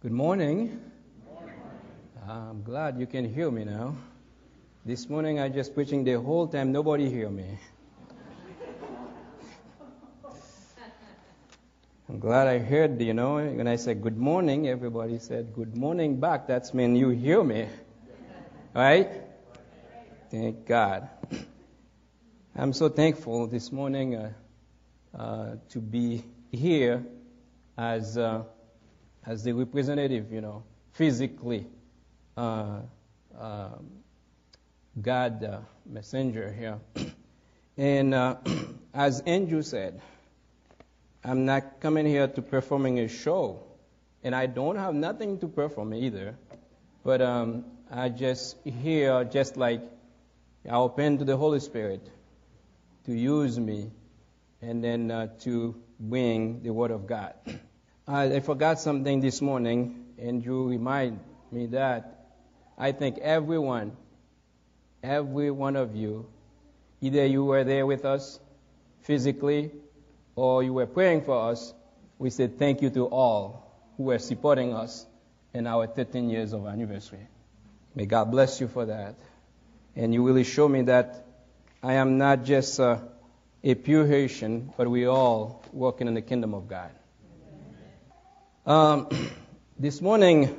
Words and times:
Good 0.00 0.12
morning. 0.12 0.80
I'm 2.28 2.62
glad 2.62 3.00
you 3.00 3.06
can 3.08 3.24
hear 3.24 3.50
me 3.50 3.64
now. 3.64 3.96
This 4.84 5.08
morning 5.08 5.40
I 5.40 5.48
just 5.48 5.74
preaching 5.74 6.04
the 6.04 6.20
whole 6.20 6.46
time, 6.46 6.70
nobody 6.70 7.10
hear 7.10 7.28
me. 7.28 7.58
I'm 12.08 12.20
glad 12.20 12.46
I 12.46 12.60
heard, 12.60 13.02
you 13.02 13.12
know, 13.12 13.44
when 13.44 13.66
I 13.66 13.74
said 13.74 14.00
good 14.00 14.16
morning, 14.16 14.68
everybody 14.68 15.18
said 15.18 15.52
good 15.52 15.76
morning 15.76 16.20
back. 16.20 16.46
That's 16.46 16.72
mean 16.72 16.94
you 16.94 17.08
hear 17.08 17.42
me. 17.42 17.66
Right? 18.76 19.10
Thank 20.30 20.64
God. 20.64 21.08
I'm 22.54 22.72
so 22.72 22.88
thankful 22.88 23.48
this 23.48 23.72
morning 23.72 24.14
uh, 24.14 24.32
uh, 25.12 25.56
to 25.70 25.80
be 25.80 26.22
here 26.52 27.04
as 27.76 28.16
uh, 28.16 28.44
as 29.26 29.44
the 29.44 29.52
representative, 29.52 30.32
you 30.32 30.40
know, 30.40 30.62
physically, 30.92 31.66
uh, 32.36 32.80
um, 33.38 33.90
God 35.00 35.44
uh, 35.44 35.58
messenger 35.86 36.52
here. 36.52 36.78
and 37.76 38.14
uh, 38.14 38.36
as 38.94 39.20
Andrew 39.20 39.62
said, 39.62 40.00
I'm 41.24 41.44
not 41.44 41.80
coming 41.80 42.06
here 42.06 42.26
to 42.26 42.42
performing 42.42 43.00
a 43.00 43.08
show, 43.08 43.60
and 44.22 44.34
I 44.34 44.46
don't 44.46 44.76
have 44.76 44.94
nothing 44.94 45.38
to 45.40 45.48
perform 45.48 45.94
either. 45.94 46.36
But 47.04 47.22
um, 47.22 47.64
I 47.90 48.08
just 48.08 48.56
here, 48.64 49.24
just 49.24 49.56
like 49.56 49.82
I 50.68 50.74
open 50.74 51.18
to 51.18 51.24
the 51.24 51.36
Holy 51.36 51.60
Spirit 51.60 52.08
to 53.06 53.12
use 53.12 53.58
me, 53.58 53.90
and 54.60 54.82
then 54.82 55.10
uh, 55.10 55.28
to 55.40 55.74
bring 55.98 56.62
the 56.62 56.72
Word 56.72 56.90
of 56.90 57.06
God. 57.06 57.34
I, 58.10 58.40
forgot 58.40 58.80
something 58.80 59.20
this 59.20 59.42
morning, 59.42 60.06
and 60.18 60.42
you 60.42 60.66
remind 60.66 61.20
me 61.52 61.66
that 61.66 62.24
I 62.78 62.92
think 62.92 63.18
everyone, 63.18 63.98
every 65.02 65.50
one 65.50 65.76
of 65.76 65.94
you, 65.94 66.26
either 67.02 67.26
you 67.26 67.44
were 67.44 67.64
there 67.64 67.84
with 67.84 68.06
us 68.06 68.40
physically 69.02 69.72
or 70.36 70.62
you 70.62 70.72
were 70.72 70.86
praying 70.86 71.24
for 71.24 71.50
us, 71.50 71.74
we 72.18 72.30
said 72.30 72.58
thank 72.58 72.80
you 72.80 72.88
to 72.90 73.04
all 73.04 73.76
who 73.98 74.04
were 74.04 74.18
supporting 74.18 74.72
us 74.72 75.04
in 75.52 75.66
our 75.66 75.86
13 75.86 76.30
years 76.30 76.54
of 76.54 76.66
anniversary. 76.66 77.26
May 77.94 78.06
God 78.06 78.30
bless 78.30 78.58
you 78.58 78.68
for 78.68 78.86
that. 78.86 79.16
And 79.96 80.14
you 80.14 80.26
really 80.26 80.44
show 80.44 80.66
me 80.66 80.80
that 80.82 81.26
I 81.82 81.94
am 81.94 82.16
not 82.16 82.44
just 82.44 82.80
uh, 82.80 83.00
a 83.62 83.74
pure 83.74 84.06
Haitian, 84.06 84.72
but 84.78 84.88
we 84.88 85.04
all 85.04 85.62
working 85.74 86.08
in 86.08 86.14
the 86.14 86.22
kingdom 86.22 86.54
of 86.54 86.68
God. 86.68 86.90
Um, 88.68 89.08
this 89.78 90.02
morning, 90.02 90.54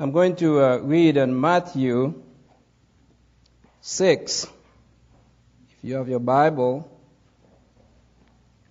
I'm 0.00 0.10
going 0.10 0.34
to 0.42 0.60
uh, 0.60 0.76
read 0.78 1.16
in 1.16 1.40
Matthew 1.40 2.20
6. 3.82 4.42
If 4.42 4.50
you 5.82 5.94
have 5.94 6.08
your 6.08 6.18
Bible, 6.18 6.90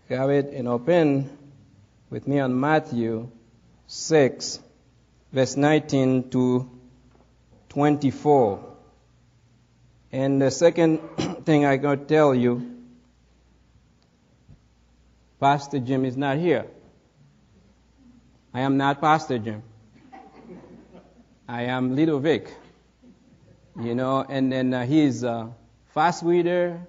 grab 0.09 0.29
it 0.31 0.47
and 0.47 0.67
open 0.67 1.37
with 2.09 2.27
me 2.27 2.39
on 2.39 2.59
Matthew 2.59 3.31
6, 3.87 4.59
verse 5.31 5.55
19 5.55 6.31
to 6.31 6.69
24. 7.69 8.75
And 10.11 10.41
the 10.41 10.51
second 10.51 10.99
thing 11.45 11.65
I'm 11.65 11.79
going 11.79 11.99
to 11.99 12.05
tell 12.05 12.35
you, 12.35 12.83
Pastor 15.39 15.79
Jim 15.79 16.03
is 16.03 16.17
not 16.17 16.37
here. 16.37 16.65
I 18.55 18.61
am 18.61 18.77
not 18.77 19.01
Pastor 19.01 19.39
Jim. 19.39 19.63
I 21.47 21.63
am 21.63 21.95
Ludovic. 21.95 22.53
You 23.81 23.95
know, 23.95 24.23
and 24.29 24.51
then 24.51 24.71
uh, 24.71 24.85
he's 24.85 25.23
a 25.23 25.51
fast 25.95 26.21
reader, 26.21 26.79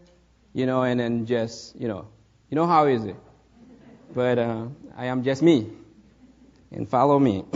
you 0.52 0.66
know, 0.66 0.82
and 0.82 1.00
then 1.00 1.24
just, 1.24 1.74
you 1.80 1.88
know, 1.88 2.08
you 2.50 2.56
know 2.56 2.66
how 2.66 2.86
is 2.86 3.06
it? 3.06 3.16
But 4.14 4.38
uh, 4.38 4.66
I 4.94 5.06
am 5.06 5.24
just 5.24 5.40
me. 5.40 5.70
And 6.70 6.86
follow 6.86 7.18
me. 7.18 7.46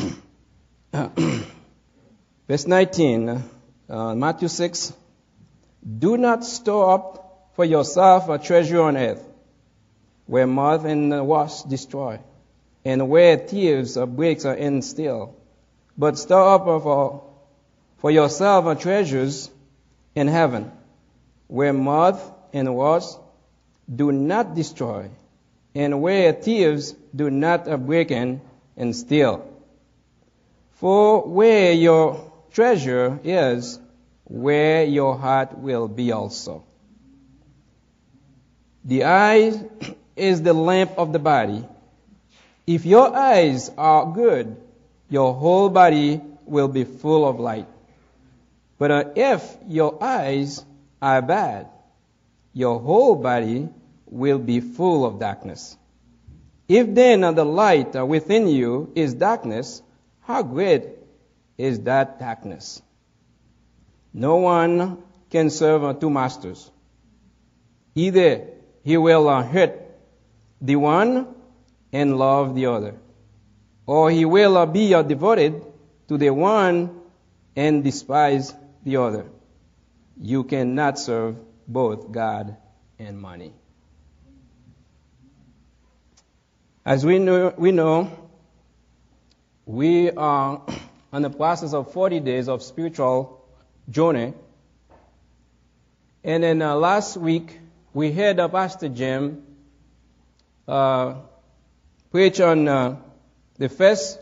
Verse 2.49 2.67
19, 2.67 3.45
uh, 3.91 4.15
Matthew 4.15 4.49
6. 4.49 4.95
Do 5.99 6.17
not 6.17 6.47
store 6.47 6.95
up 6.95 7.51
for 7.57 7.67
yourself 7.67 8.31
a 8.31 8.39
treasure 8.39 8.81
on 8.81 8.97
earth, 8.97 9.23
where 10.25 10.47
moth 10.47 10.87
and 10.87 11.27
wasp 11.27 11.69
destroy 11.69 12.21
and 12.85 13.09
where 13.09 13.37
thieves 13.37 13.97
or 13.97 14.07
breaks 14.07 14.45
are 14.45 14.55
in 14.55 14.83
still. 14.83 15.37
But 15.97 16.19
store 16.19 16.55
up 16.55 16.65
for, 16.83 17.25
for 17.99 18.11
yourself 18.11 18.81
treasures 18.81 19.51
in 20.15 20.29
heaven, 20.29 20.71
where 21.49 21.73
moth 21.73 22.33
and 22.53 22.75
wasp 22.75 23.21
do 23.93 24.13
not 24.13 24.55
destroy, 24.55 25.11
and 25.75 26.01
where 26.01 26.33
thieves 26.33 26.95
do 27.15 27.31
not 27.31 27.65
break 27.87 28.11
in 28.11 28.41
and 28.77 28.95
steal. 28.95 29.45
For 30.73 31.23
where 31.23 31.73
your 31.73 32.33
treasure 32.53 33.19
is, 33.25 33.81
where 34.25 34.85
your 34.85 35.19
heart 35.19 35.59
will 35.59 35.89
be 35.89 36.13
also. 36.13 36.65
The 38.85 39.05
eye 39.05 39.61
is 40.17 40.43
the 40.43 40.53
lamp 40.53 40.93
of 40.97 41.13
the 41.13 41.19
body. 41.19 41.65
If 42.69 42.85
your 42.85 43.17
eyes 43.17 43.71
are 43.79 44.13
good, 44.13 44.55
your 45.09 45.33
whole 45.33 45.71
body 45.71 46.21
will 46.45 46.69
be 46.69 46.85
full 46.85 47.27
of 47.27 47.41
light. 47.41 47.67
But 48.77 48.91
uh, 48.91 49.05
if 49.17 49.57
your 49.67 50.05
eyes 50.05 50.63
are 51.01 51.23
bad, 51.23 51.69
your 52.53 52.79
whole 52.79 53.15
body 53.15 53.71
will 54.05 54.39
be 54.39 54.61
full 54.61 55.07
of 55.07 55.19
darkness. 55.19 55.79
If 56.69 56.95
then 56.95 57.23
the 57.23 57.47
light 57.47 57.95
within 58.07 58.49
you 58.49 58.93
is 58.95 59.15
darkness, 59.15 59.81
how 60.21 60.43
great 60.43 60.89
is 61.57 61.81
that 61.85 62.21
darkness? 62.21 62.83
No 64.13 64.37
one 64.37 64.99
can 65.31 65.49
serve 65.49 65.85
uh, 65.85 65.95
two 65.95 66.11
masters. 66.11 66.71
Either 67.95 68.47
he 68.85 68.99
will 68.99 69.27
uh, 69.27 69.43
hurt 69.43 69.81
the 70.61 70.77
one 70.77 71.35
and 71.93 72.19
love 72.19 72.55
the 72.55 72.67
other. 72.67 72.95
Or 73.87 74.11
he 74.11 74.25
will 74.25 74.67
be 74.67 74.91
devoted 74.91 75.65
to 76.09 76.19
the 76.19 76.31
one 76.31 77.01
and 77.57 77.83
despise 77.83 78.55
the 78.85 78.97
other. 78.97 79.27
You 80.21 80.45
cannot 80.45 80.99
serve 80.99 81.37
both 81.67 82.11
God 82.11 82.57
and 82.99 83.21
money. 83.21 83.53
As 86.85 87.05
we 87.05 87.19
know, 87.19 87.53
we 87.57 87.71
know, 87.71 88.11
we 89.67 90.11
are 90.11 90.63
on 91.13 91.23
the 91.23 91.31
process 91.31 91.75
of 91.75 91.93
40 91.93 92.21
days 92.21 92.49
of 92.49 92.63
spiritual 92.63 93.45
journey. 93.91 94.33
And 96.25 96.43
then 96.43 96.63
uh, 96.63 96.75
last 96.77 97.17
week, 97.17 97.59
we 97.93 98.13
heard 98.13 98.41
uh, 98.41 98.49
Pastor 98.49 98.89
Jim 98.89 99.45
uh, 100.67 101.15
preach 102.11 102.41
on 102.41 102.69
uh, 102.69 102.97
the 103.59 103.69
first 103.69 104.19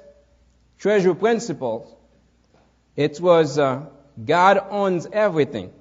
treasure 0.78 1.14
principle. 1.14 1.98
It 2.97 3.20
was 3.20 3.58
uh, 3.58 3.86
God 4.24 4.64
owns 4.70 5.06
everything, 5.12 5.72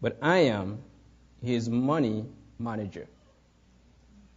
but 0.00 0.18
I 0.22 0.38
am 0.38 0.78
his 1.42 1.68
money 1.68 2.26
manager. 2.58 3.06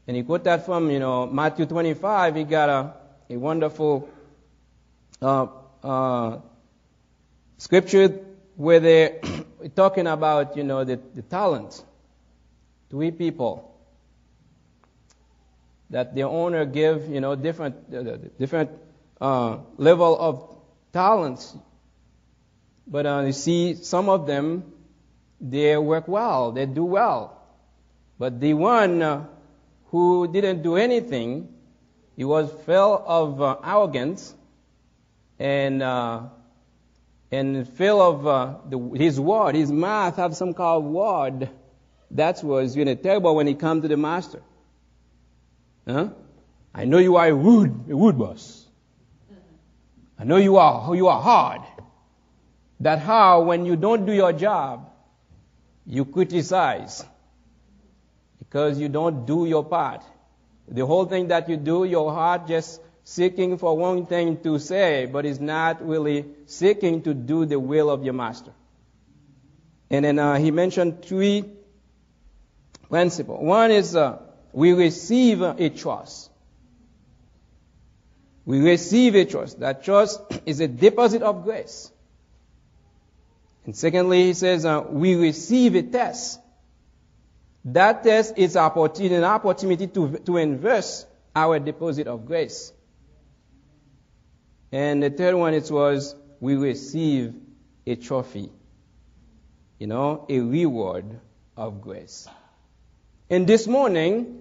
And 0.07 0.17
he 0.17 0.23
quote 0.23 0.43
that 0.45 0.65
from, 0.65 0.89
you 0.89 0.99
know, 0.99 1.27
Matthew 1.27 1.65
25. 1.65 2.35
He 2.35 2.43
got 2.43 2.69
a, 2.69 2.93
a 3.29 3.37
wonderful 3.37 4.09
uh, 5.21 5.47
uh, 5.83 6.39
scripture 7.59 8.19
where 8.55 8.79
they're 8.79 9.21
talking 9.75 10.07
about, 10.07 10.57
you 10.57 10.63
know, 10.63 10.83
the, 10.83 10.99
the 11.13 11.21
talent. 11.21 11.83
Three 12.89 13.11
people 13.11 13.70
that 15.91 16.15
the 16.15 16.23
owner 16.23 16.65
give, 16.65 17.09
you 17.09 17.19
know, 17.19 17.35
different, 17.35 17.75
uh, 17.93 18.17
different 18.39 18.71
uh, 19.19 19.57
level 19.77 20.17
of 20.17 20.57
talents. 20.93 21.55
But 22.87 23.05
uh, 23.05 23.23
you 23.25 23.33
see, 23.33 23.75
some 23.75 24.09
of 24.09 24.25
them, 24.25 24.71
they 25.39 25.77
work 25.77 26.07
well, 26.07 26.53
they 26.53 26.65
do 26.65 26.85
well. 26.85 27.37
But 28.17 28.39
the 28.39 28.53
one 28.53 29.01
uh, 29.01 29.25
who 29.87 30.31
didn't 30.31 30.63
do 30.63 30.77
anything, 30.77 31.49
he 32.15 32.23
was 32.23 32.49
full 32.65 33.03
of 33.05 33.41
uh, 33.41 33.57
arrogance 33.63 34.33
and 35.39 35.81
uh, 35.81 36.23
and 37.31 37.67
full 37.67 38.01
of 38.01 38.69
the, 38.69 38.97
his 38.97 39.19
word, 39.19 39.55
his 39.55 39.71
mouth 39.71 40.17
have 40.17 40.35
some 40.35 40.53
kind 40.53 40.77
of 40.77 40.83
word. 40.83 41.49
That 42.11 42.43
was 42.43 42.75
you 42.75 42.85
know 42.85 42.95
terrible 42.95 43.35
when 43.35 43.47
he 43.47 43.55
come 43.55 43.81
to 43.81 43.87
the 43.87 43.97
master. 43.97 44.41
Huh? 45.91 46.09
I 46.73 46.85
know 46.85 46.97
you 46.97 47.17
are 47.17 47.27
a 47.27 47.35
wood, 47.35 47.85
a 47.89 47.97
wood 47.97 48.17
boss. 48.17 48.65
I 50.17 50.23
know 50.23 50.37
you 50.37 50.57
are, 50.57 50.95
you 50.95 51.07
are 51.07 51.21
hard. 51.21 51.61
That 52.79 52.99
how 52.99 53.41
when 53.41 53.65
you 53.65 53.75
don't 53.75 54.05
do 54.05 54.13
your 54.13 54.33
job, 54.33 54.89
you 55.85 56.05
criticize 56.05 57.03
because 58.39 58.79
you 58.79 58.89
don't 58.89 59.25
do 59.25 59.45
your 59.45 59.63
part. 59.63 60.03
The 60.67 60.85
whole 60.85 61.05
thing 61.05 61.27
that 61.29 61.49
you 61.49 61.57
do, 61.57 61.83
your 61.83 62.13
heart 62.13 62.47
just 62.47 62.81
seeking 63.03 63.57
for 63.57 63.77
one 63.77 64.05
thing 64.05 64.41
to 64.43 64.59
say, 64.59 65.05
but 65.05 65.25
is 65.25 65.39
not 65.39 65.85
really 65.85 66.25
seeking 66.45 67.01
to 67.03 67.13
do 67.13 67.45
the 67.45 67.59
will 67.59 67.89
of 67.89 68.03
your 68.03 68.13
master. 68.13 68.51
And 69.89 70.05
then 70.05 70.19
uh, 70.19 70.37
he 70.37 70.51
mentioned 70.51 71.03
three 71.03 71.43
principles. 72.89 73.43
One 73.43 73.71
is 73.71 73.95
uh, 73.95 74.19
we 74.53 74.73
receive 74.73 75.41
a 75.41 75.69
trust. 75.69 76.29
We 78.45 78.59
receive 78.59 79.15
a 79.15 79.25
trust. 79.25 79.59
That 79.59 79.83
trust 79.83 80.21
is 80.45 80.59
a 80.59 80.67
deposit 80.67 81.21
of 81.21 81.43
grace. 81.43 81.91
And 83.65 83.75
secondly, 83.75 84.25
he 84.25 84.33
says 84.33 84.65
uh, 84.65 84.83
we 84.89 85.15
receive 85.15 85.75
a 85.75 85.83
test. 85.83 86.39
That 87.65 88.03
test 88.03 88.37
is 88.37 88.55
an 88.55 88.63
opportunity 88.63 89.87
to, 89.87 90.17
to 90.25 90.37
invest 90.37 91.07
our 91.35 91.59
deposit 91.59 92.07
of 92.07 92.25
grace. 92.25 92.73
And 94.71 95.03
the 95.03 95.09
third 95.09 95.35
one 95.35 95.53
it 95.53 95.69
was 95.69 96.15
we 96.39 96.55
receive 96.55 97.35
a 97.85 97.95
trophy, 97.95 98.49
you 99.77 99.87
know, 99.87 100.25
a 100.27 100.39
reward 100.39 101.19
of 101.55 101.81
grace. 101.81 102.27
And 103.29 103.45
this 103.45 103.67
morning, 103.67 104.40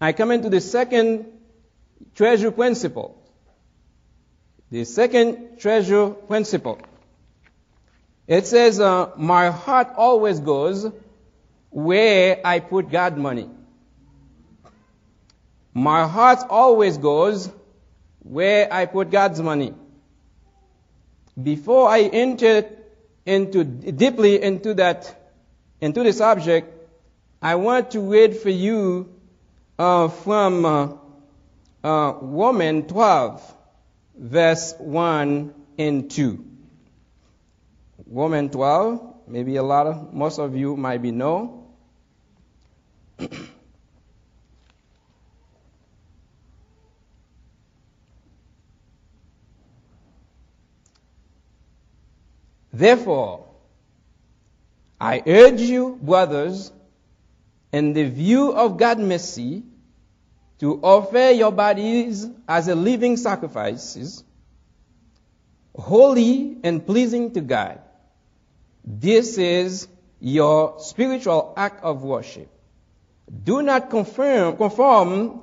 I 0.00 0.12
come 0.12 0.30
into 0.30 0.48
the 0.48 0.60
second 0.60 1.26
treasure 2.14 2.50
principle. 2.50 3.20
The 4.70 4.84
second 4.84 5.58
treasure 5.58 6.10
principle. 6.10 6.78
It 8.26 8.46
says, 8.46 8.80
uh, 8.80 9.10
my 9.16 9.50
heart 9.50 9.88
always 9.96 10.40
goes 10.40 10.90
where 11.70 12.40
I 12.44 12.60
put 12.60 12.90
God 12.90 13.18
money. 13.18 13.50
My 15.74 16.06
heart 16.06 16.38
always 16.48 16.98
goes 16.98 17.50
where 18.20 18.72
I 18.72 18.86
put 18.86 19.10
God's 19.10 19.40
money. 19.42 19.74
Before 21.40 21.88
I 21.88 22.02
enter 22.02 22.64
into 23.26 23.64
deeply 23.64 24.40
into 24.40 24.74
that 24.74 25.20
into 25.80 26.04
the 26.04 26.12
subject, 26.12 26.72
I 27.42 27.56
want 27.56 27.90
to 27.90 28.00
read 28.00 28.36
for 28.36 28.50
you 28.50 29.13
uh, 29.78 30.08
from 30.08 30.64
uh, 30.64 30.88
uh, 31.82 32.14
Romans 32.20 32.90
12, 32.90 33.54
verse 34.16 34.74
1 34.78 35.54
and 35.78 36.10
2. 36.10 36.44
Romans 38.06 38.52
12, 38.52 39.14
maybe 39.28 39.56
a 39.56 39.62
lot 39.62 39.86
of 39.86 40.12
most 40.12 40.38
of 40.38 40.56
you 40.56 40.76
might 40.76 41.02
be 41.02 41.10
know. 41.10 41.66
Therefore, 52.72 53.46
I 55.00 55.22
urge 55.26 55.60
you, 55.60 55.98
brothers, 56.02 56.72
in 57.74 57.92
the 57.92 58.04
view 58.04 58.52
of 58.52 58.76
God's 58.76 59.00
mercy, 59.00 59.64
to 60.60 60.78
offer 60.80 61.30
your 61.30 61.50
bodies 61.50 62.24
as 62.46 62.68
a 62.68 62.74
living 62.76 63.16
sacrifices, 63.16 64.22
holy 65.76 66.56
and 66.62 66.86
pleasing 66.86 67.32
to 67.32 67.40
God. 67.40 67.80
This 68.84 69.38
is 69.38 69.88
your 70.20 70.78
spiritual 70.78 71.52
act 71.56 71.82
of 71.82 72.04
worship. 72.04 72.48
Do 73.42 73.60
not 73.60 73.90
conform, 73.90 74.56
conform 74.56 75.40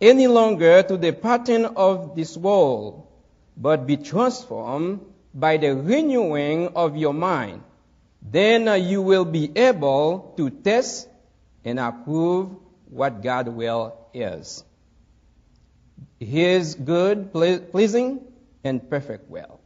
any 0.00 0.26
longer 0.26 0.82
to 0.84 0.96
the 0.96 1.12
pattern 1.12 1.66
of 1.76 2.16
this 2.16 2.34
world, 2.34 3.06
but 3.58 3.86
be 3.86 3.98
transformed 3.98 5.00
by 5.34 5.58
the 5.58 5.76
renewing 5.76 6.68
of 6.68 6.96
your 6.96 7.12
mind. 7.12 7.62
Then 8.22 8.82
you 8.88 9.02
will 9.02 9.26
be 9.26 9.52
able 9.54 10.32
to 10.38 10.48
test 10.48 11.08
and 11.64 11.80
approve 11.80 12.50
what 12.88 13.22
God 13.22 13.48
will 13.48 13.96
is. 14.12 14.64
His 16.20 16.74
good, 16.74 17.32
pleasing, 17.32 18.20
and 18.62 18.88
perfect 18.88 19.30
will. 19.30 19.60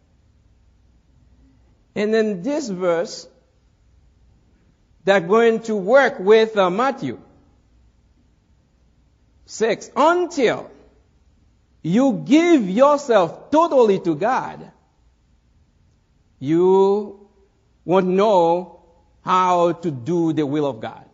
And 1.94 2.14
then 2.14 2.42
this 2.42 2.68
verse 2.68 3.28
they're 5.04 5.20
going 5.20 5.60
to 5.62 5.74
work 5.74 6.18
with 6.18 6.56
uh, 6.56 6.68
Matthew 6.68 7.18
6 9.46 9.90
until 9.96 10.70
you 11.82 12.24
give 12.26 12.68
yourself 12.68 13.50
totally 13.50 14.00
to 14.00 14.14
God 14.14 14.70
you 16.38 17.28
won't 17.84 18.06
know 18.06 18.80
how 19.24 19.72
to 19.72 19.90
do 19.90 20.32
the 20.32 20.46
will 20.46 20.66
of 20.66 20.80
God. 20.80 21.07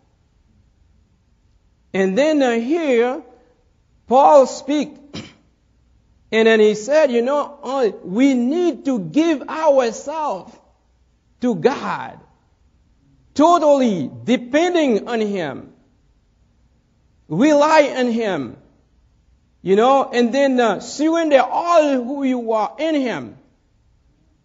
And 1.95 2.19
then 2.19 2.61
here, 2.61 3.23
Paul 4.09 4.49
speak, 4.49 4.97
and 6.33 6.49
then 6.49 6.59
he 6.59 6.75
said, 6.75 7.13
you 7.13 7.23
know, 7.23 7.59
uh, 7.63 7.91
we 8.03 8.35
need 8.35 8.85
to 8.87 8.99
give 8.99 9.43
ourselves 9.43 10.53
to 11.41 11.55
God, 11.55 12.19
totally 13.35 14.11
depending 14.25 15.07
on 15.07 15.21
Him, 15.21 15.73
rely 17.29 17.95
on 17.97 18.11
Him, 18.11 18.57
you 19.63 19.77
know, 19.77 20.11
and 20.13 20.35
then 20.35 20.59
uh, 20.59 20.81
surrender 20.81 21.41
all 21.41 22.03
who 22.03 22.25
you 22.25 22.53
are 22.53 22.75
in 22.77 22.97
Him. 22.97 23.37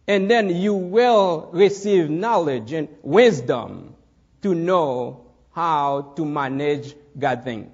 And 0.07 0.29
then 0.29 0.49
you 0.49 0.73
will 0.73 1.49
receive 1.51 2.09
knowledge 2.09 2.73
and 2.73 2.89
wisdom 3.01 3.95
to 4.43 4.53
know 4.53 5.28
how 5.59 6.13
to 6.15 6.25
manage 6.25 6.95
God 7.17 7.43
thing. 7.43 7.71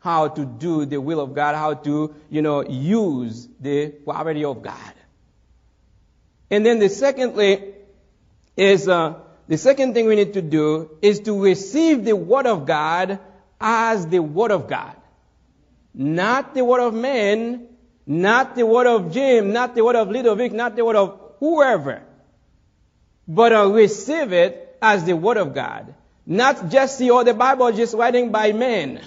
How 0.00 0.28
to 0.28 0.44
do 0.46 0.86
the 0.86 1.00
will 1.00 1.20
of 1.20 1.34
God, 1.34 1.54
how 1.54 1.74
to, 1.74 2.14
you 2.30 2.42
know, 2.42 2.62
use 2.64 3.48
the 3.60 3.88
property 3.88 4.44
of 4.44 4.62
God. 4.62 4.94
And 6.50 6.64
then 6.64 6.78
the 6.78 6.88
secondly 6.88 7.74
is, 8.56 8.88
uh, 8.88 9.14
the 9.48 9.58
second 9.58 9.94
thing 9.94 10.06
we 10.06 10.16
need 10.16 10.34
to 10.34 10.42
do 10.42 10.90
is 11.02 11.20
to 11.20 11.42
receive 11.42 12.04
the 12.04 12.16
word 12.16 12.46
of 12.46 12.66
God 12.66 13.18
as 13.60 14.06
the 14.06 14.20
word 14.20 14.50
of 14.50 14.68
God. 14.68 14.96
Not 15.92 16.54
the 16.54 16.64
word 16.64 16.80
of 16.80 16.94
man, 16.94 17.66
not 18.06 18.56
the 18.56 18.66
word 18.66 18.86
of 18.86 19.12
Jim, 19.12 19.52
not 19.52 19.74
the 19.74 19.84
word 19.84 19.96
of 19.96 20.10
Ludovic, 20.10 20.52
not 20.52 20.74
the 20.76 20.84
word 20.84 20.96
of 20.96 21.20
whoever, 21.38 22.02
but 23.28 23.52
uh, 23.52 23.68
receive 23.68 24.32
it 24.32 24.78
as 24.80 25.04
the 25.04 25.16
Word 25.16 25.38
of 25.38 25.54
God. 25.54 25.94
Not 26.26 26.70
just 26.70 26.98
see 26.98 27.10
all 27.10 27.24
the 27.24 27.34
Bible 27.34 27.70
just 27.72 27.94
writing 27.94 28.32
by 28.32 28.52
men, 28.52 29.00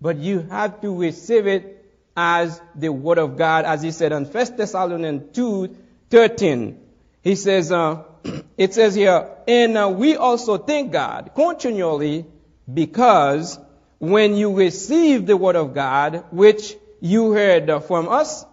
but 0.00 0.16
you 0.16 0.40
have 0.40 0.80
to 0.82 0.94
receive 1.00 1.46
it 1.46 1.84
as 2.16 2.60
the 2.74 2.90
Word 2.90 3.18
of 3.18 3.36
God, 3.36 3.64
as 3.64 3.82
he 3.82 3.90
said 3.90 4.12
in 4.12 4.24
1 4.24 4.56
Thessalonians 4.56 5.34
2, 5.34 5.76
13. 6.10 6.80
He 7.22 7.34
says, 7.34 7.72
uh, 7.72 8.04
it 8.56 8.74
says 8.74 8.94
here, 8.94 9.28
and 9.48 9.76
uh, 9.76 9.88
we 9.88 10.16
also 10.16 10.56
thank 10.58 10.92
God 10.92 11.32
continually 11.34 12.26
because 12.72 13.58
when 13.98 14.36
you 14.36 14.54
receive 14.54 15.26
the 15.26 15.36
Word 15.36 15.56
of 15.56 15.74
God, 15.74 16.24
which 16.30 16.76
you 17.00 17.32
heard 17.32 17.82
from 17.84 18.08
us, 18.08 18.44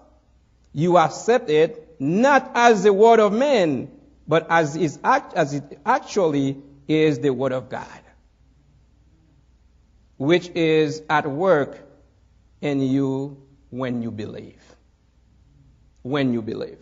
you 0.74 0.98
accept 0.98 1.50
it 1.50 1.84
not 2.00 2.52
as 2.56 2.84
the 2.84 2.92
word 2.92 3.20
of 3.20 3.32
man, 3.32 3.90
but 4.28 4.48
as, 4.50 4.76
is 4.76 5.00
act, 5.04 5.34
as 5.36 5.54
it 5.54 5.80
actually 5.86 6.62
is 6.88 7.20
the 7.20 7.32
word 7.32 7.52
of 7.52 7.70
God, 7.70 8.02
which 10.18 10.50
is 10.50 11.02
at 11.10 11.30
work 11.30 11.80
in 12.62 12.82
you 12.82 13.42
when 13.70 14.02
you 14.02 14.12
believe. 14.12 14.62
When 16.02 16.34
you 16.34 16.42
believe. 16.42 16.80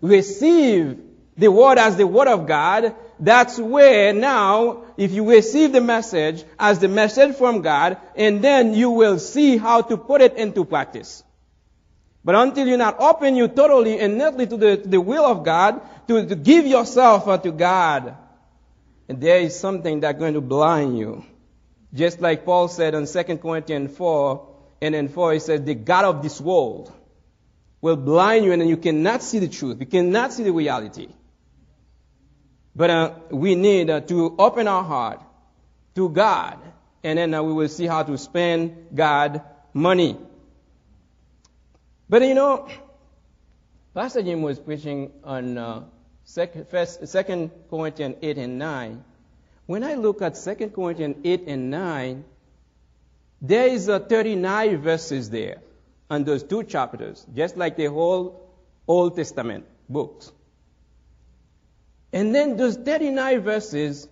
Receive 0.00 1.00
the 1.36 1.50
word 1.50 1.78
as 1.78 1.96
the 1.96 2.06
word 2.06 2.28
of 2.28 2.46
God. 2.46 2.94
That's 3.18 3.58
where 3.58 4.12
now, 4.12 4.84
if 4.96 5.12
you 5.12 5.30
receive 5.30 5.72
the 5.72 5.80
message 5.80 6.44
as 6.58 6.78
the 6.78 6.88
message 6.88 7.36
from 7.36 7.62
God, 7.62 7.98
and 8.14 8.42
then 8.42 8.74
you 8.74 8.90
will 8.90 9.18
see 9.18 9.56
how 9.56 9.82
to 9.82 9.96
put 9.96 10.20
it 10.20 10.36
into 10.36 10.64
practice. 10.64 11.22
But 12.26 12.34
until 12.34 12.66
you're 12.66 12.76
not 12.76 12.98
open 12.98 13.36
you 13.36 13.46
totally 13.46 14.00
and 14.00 14.18
neatly 14.18 14.48
to 14.48 14.56
the, 14.56 14.76
to 14.78 14.88
the 14.88 15.00
will 15.00 15.24
of 15.24 15.44
God, 15.44 15.80
to, 16.08 16.26
to 16.26 16.34
give 16.34 16.66
yourself 16.66 17.28
uh, 17.28 17.38
to 17.38 17.52
God, 17.52 18.16
and 19.08 19.20
there 19.20 19.38
is 19.38 19.56
something 19.56 20.00
that's 20.00 20.18
going 20.18 20.34
to 20.34 20.40
blind 20.40 20.98
you. 20.98 21.24
Just 21.94 22.20
like 22.20 22.44
Paul 22.44 22.66
said 22.66 22.96
in 22.96 23.06
2 23.06 23.38
Corinthians 23.38 23.96
4, 23.96 24.54
and 24.82 24.96
in 24.96 25.08
4 25.08 25.34
he 25.34 25.38
says, 25.38 25.62
the 25.62 25.76
God 25.76 26.04
of 26.04 26.20
this 26.24 26.40
world, 26.40 26.92
will 27.80 27.94
blind 27.94 28.44
you 28.44 28.50
and 28.50 28.68
you 28.68 28.76
cannot 28.76 29.22
see 29.22 29.38
the 29.38 29.46
truth. 29.46 29.76
You 29.78 29.86
cannot 29.86 30.32
see 30.32 30.42
the 30.42 30.52
reality. 30.52 31.06
But 32.74 32.90
uh, 32.90 33.12
we 33.30 33.54
need 33.54 33.88
uh, 33.88 34.00
to 34.00 34.34
open 34.36 34.66
our 34.66 34.82
heart 34.82 35.22
to 35.94 36.08
God, 36.08 36.58
and 37.04 37.20
then 37.20 37.34
uh, 37.34 37.44
we 37.44 37.52
will 37.52 37.68
see 37.68 37.86
how 37.86 38.02
to 38.02 38.18
spend 38.18 38.88
God 38.92 39.42
money. 39.72 40.18
But 42.08 42.22
you 42.22 42.34
know, 42.34 42.68
Pastor 43.94 44.22
Jim 44.22 44.42
was 44.42 44.58
preaching 44.58 45.10
on 45.24 45.58
uh, 45.58 45.84
second, 46.24 46.68
first, 46.68 47.00
2 47.00 47.50
Corinthians 47.68 48.16
8 48.22 48.38
and 48.38 48.58
9. 48.58 49.04
When 49.66 49.82
I 49.82 49.94
look 49.94 50.22
at 50.22 50.36
Second 50.36 50.70
Corinthians 50.70 51.16
8 51.24 51.48
and 51.48 51.70
9, 51.70 52.24
there 53.42 53.66
is 53.66 53.88
uh, 53.88 53.98
39 53.98 54.80
verses 54.82 55.30
there 55.30 55.62
on 56.08 56.22
those 56.22 56.44
two 56.44 56.62
chapters, 56.62 57.26
just 57.34 57.56
like 57.56 57.76
the 57.76 57.86
whole 57.86 58.52
Old 58.86 59.16
Testament 59.16 59.66
books. 59.88 60.30
And 62.12 62.32
then 62.34 62.56
those 62.56 62.76
39 62.76 63.40
verses, 63.40 64.08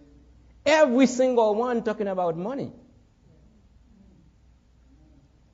every 0.66 1.06
single 1.06 1.54
one 1.54 1.84
talking 1.84 2.08
about 2.08 2.36
money. 2.36 2.72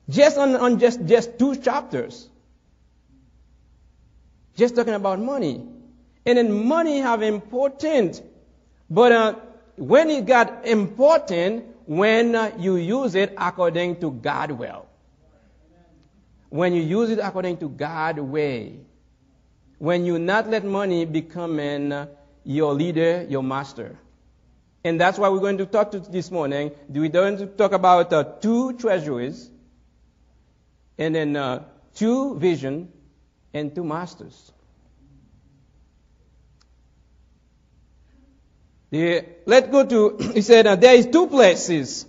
Just 0.09 0.37
on, 0.37 0.55
on 0.55 0.79
just, 0.79 1.05
just 1.05 1.37
two 1.37 1.55
chapters. 1.55 2.27
Just 4.61 4.75
talking 4.75 4.93
about 4.93 5.19
money. 5.19 5.59
And 6.23 6.37
then 6.37 6.67
money 6.67 6.99
have 6.99 7.23
important, 7.23 8.21
but 8.91 9.11
uh, 9.11 9.35
when 9.75 10.11
it 10.11 10.27
got 10.27 10.67
important, 10.67 11.65
when 11.87 12.35
uh, 12.35 12.51
you 12.59 12.75
use 12.75 13.15
it 13.15 13.33
according 13.39 14.01
to 14.01 14.11
God 14.11 14.51
will. 14.51 14.85
When 16.49 16.73
you 16.73 16.83
use 16.83 17.09
it 17.09 17.17
according 17.17 17.57
to 17.57 17.69
God 17.69 18.19
way. 18.19 18.75
When 19.79 20.05
you 20.05 20.19
not 20.19 20.47
let 20.47 20.63
money 20.63 21.05
become 21.05 21.57
an, 21.57 21.91
uh, 21.91 22.05
your 22.43 22.75
leader, 22.75 23.25
your 23.27 23.41
master. 23.41 23.97
And 24.83 25.01
that's 25.01 25.17
why 25.17 25.29
we're 25.29 25.39
going 25.39 25.57
to 25.57 25.65
talk 25.65 25.89
to 25.93 25.99
this 25.99 26.29
morning. 26.29 26.69
We're 26.87 27.09
going 27.09 27.37
to 27.37 27.47
talk 27.47 27.71
about 27.71 28.13
uh, 28.13 28.23
two 28.25 28.73
treasuries, 28.73 29.49
and 30.99 31.15
then 31.15 31.35
uh, 31.35 31.63
two 31.95 32.37
vision, 32.37 32.91
and 33.53 33.73
two 33.73 33.83
masters. 33.83 34.51
The, 38.91 39.25
let's 39.45 39.69
go 39.69 39.85
to, 39.85 40.17
he 40.33 40.41
said, 40.41 40.67
uh, 40.67 40.75
there 40.75 40.95
is 40.95 41.07
two 41.07 41.27
places 41.27 42.05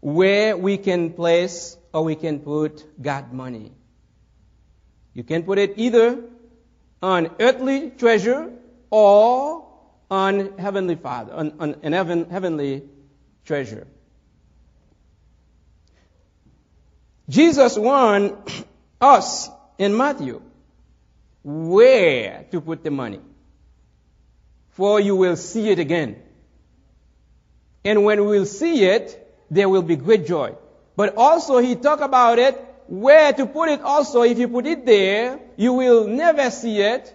where 0.00 0.56
we 0.56 0.76
can 0.78 1.12
place 1.12 1.76
or 1.92 2.04
we 2.04 2.14
can 2.14 2.40
put 2.40 2.84
God 3.00 3.32
money. 3.32 3.72
You 5.14 5.24
can 5.24 5.42
put 5.42 5.58
it 5.58 5.74
either 5.76 6.22
on 7.02 7.30
earthly 7.40 7.90
treasure 7.90 8.52
or 8.90 9.66
on 10.10 10.58
heavenly 10.58 10.96
Father, 10.96 11.32
on, 11.32 11.54
on 11.58 11.76
an 11.82 11.92
heaven, 11.92 12.28
heavenly 12.30 12.84
treasure. 13.44 13.86
Jesus 17.28 17.76
warned 17.78 18.36
us 19.00 19.48
in 19.78 19.96
Matthew 19.96 20.42
where 21.42 22.44
to 22.50 22.60
put 22.60 22.82
the 22.82 22.90
money 22.90 23.20
for 24.76 25.00
you 25.00 25.16
will 25.16 25.36
see 25.36 25.70
it 25.70 25.78
again. 25.78 26.16
And 27.82 28.04
when 28.04 28.20
we 28.20 28.38
will 28.38 28.46
see 28.46 28.84
it, 28.84 29.22
there 29.50 29.70
will 29.70 29.82
be 29.82 29.96
great 29.96 30.26
joy. 30.26 30.54
But 30.96 31.16
also 31.16 31.58
he 31.58 31.76
talked 31.76 32.02
about 32.02 32.38
it, 32.38 32.62
where 32.86 33.32
to 33.32 33.46
put 33.46 33.70
it 33.70 33.80
also. 33.80 34.22
If 34.22 34.38
you 34.38 34.48
put 34.48 34.66
it 34.66 34.84
there, 34.84 35.40
you 35.56 35.72
will 35.72 36.06
never 36.06 36.50
see 36.50 36.80
it. 36.80 37.14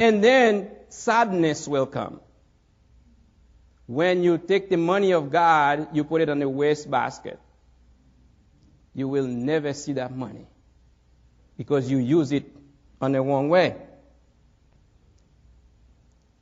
And 0.00 0.22
then 0.22 0.70
sadness 0.88 1.68
will 1.68 1.86
come. 1.86 2.20
When 3.86 4.24
you 4.24 4.36
take 4.38 4.68
the 4.68 4.76
money 4.76 5.12
of 5.12 5.30
God, 5.30 5.88
you 5.92 6.02
put 6.02 6.22
it 6.22 6.28
on 6.28 6.40
the 6.40 6.48
waste 6.48 6.90
basket. 6.90 7.38
You 8.94 9.06
will 9.06 9.28
never 9.28 9.72
see 9.74 9.92
that 9.92 10.16
money 10.16 10.46
because 11.56 11.90
you 11.90 11.98
use 11.98 12.32
it 12.32 12.44
on 13.00 13.12
the 13.12 13.20
wrong 13.20 13.48
way. 13.48 13.76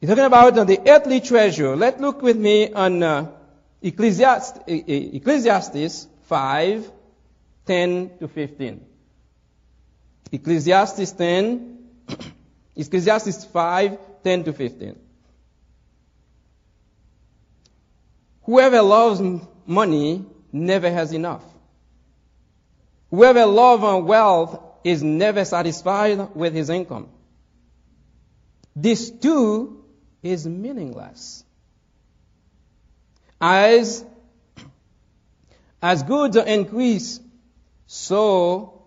He's 0.01 0.09
talking 0.09 0.25
about 0.25 0.55
the 0.55 0.81
earthly 0.87 1.21
treasure. 1.21 1.75
Let's 1.77 2.01
look 2.01 2.21
with 2.21 2.37
me 2.37 2.73
on 2.73 3.03
uh, 3.03 3.31
Ecclesiastes, 3.81 4.59
Ecclesiastes 4.67 6.09
5, 6.25 6.93
10 7.67 8.19
to 8.19 8.29
15. 8.29 8.85
Ecclesiastes 10.33 11.13
10, 11.13 11.79
Ecclesiastes 12.77 13.45
5, 13.47 13.99
10 14.25 14.45
to 14.45 14.53
15. 14.53 14.99
Whoever 18.43 18.83
loves 18.83 19.23
money 19.67 20.25
never 20.53 20.91
has 20.91 21.13
enough. 21.13 21.45
Whoever 23.11 23.47
loves 23.47 24.05
wealth 24.05 24.61
is 24.85 25.03
never 25.03 25.45
satisfied 25.45 26.37
with 26.37 26.55
his 26.55 26.69
income. 26.69 27.09
This 28.77 29.11
too 29.11 29.83
is 30.23 30.47
meaningless. 30.47 31.45
As, 33.41 34.05
as 35.83 36.03
goods 36.03 36.37
increase, 36.37 37.21
so 37.87 38.83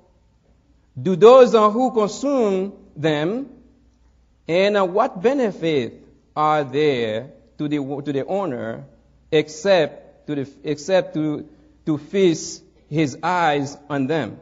do 1.00 1.16
those 1.16 1.54
who 1.54 1.92
consume 1.92 2.74
them, 2.96 3.50
and 4.48 4.94
what 4.94 5.22
benefit 5.22 6.04
are 6.36 6.64
there 6.64 7.32
to 7.58 7.68
the, 7.68 7.78
to 7.78 8.14
the 8.14 8.26
owner 8.26 8.86
except 9.32 10.28
to, 10.28 10.36
the, 10.36 10.50
except 10.64 11.14
to, 11.16 11.48
to 11.86 11.98
feast 11.98 12.64
his 12.90 13.18
eyes 13.22 13.78
on 13.90 14.08
them? 14.08 14.40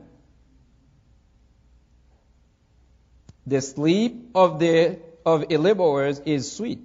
The 3.47 3.61
sleep 3.61 4.31
of 4.33 4.59
the 4.59 4.99
of 5.25 5.45
a 5.49 5.57
laborer 5.57 6.13
is 6.25 6.51
sweet, 6.51 6.79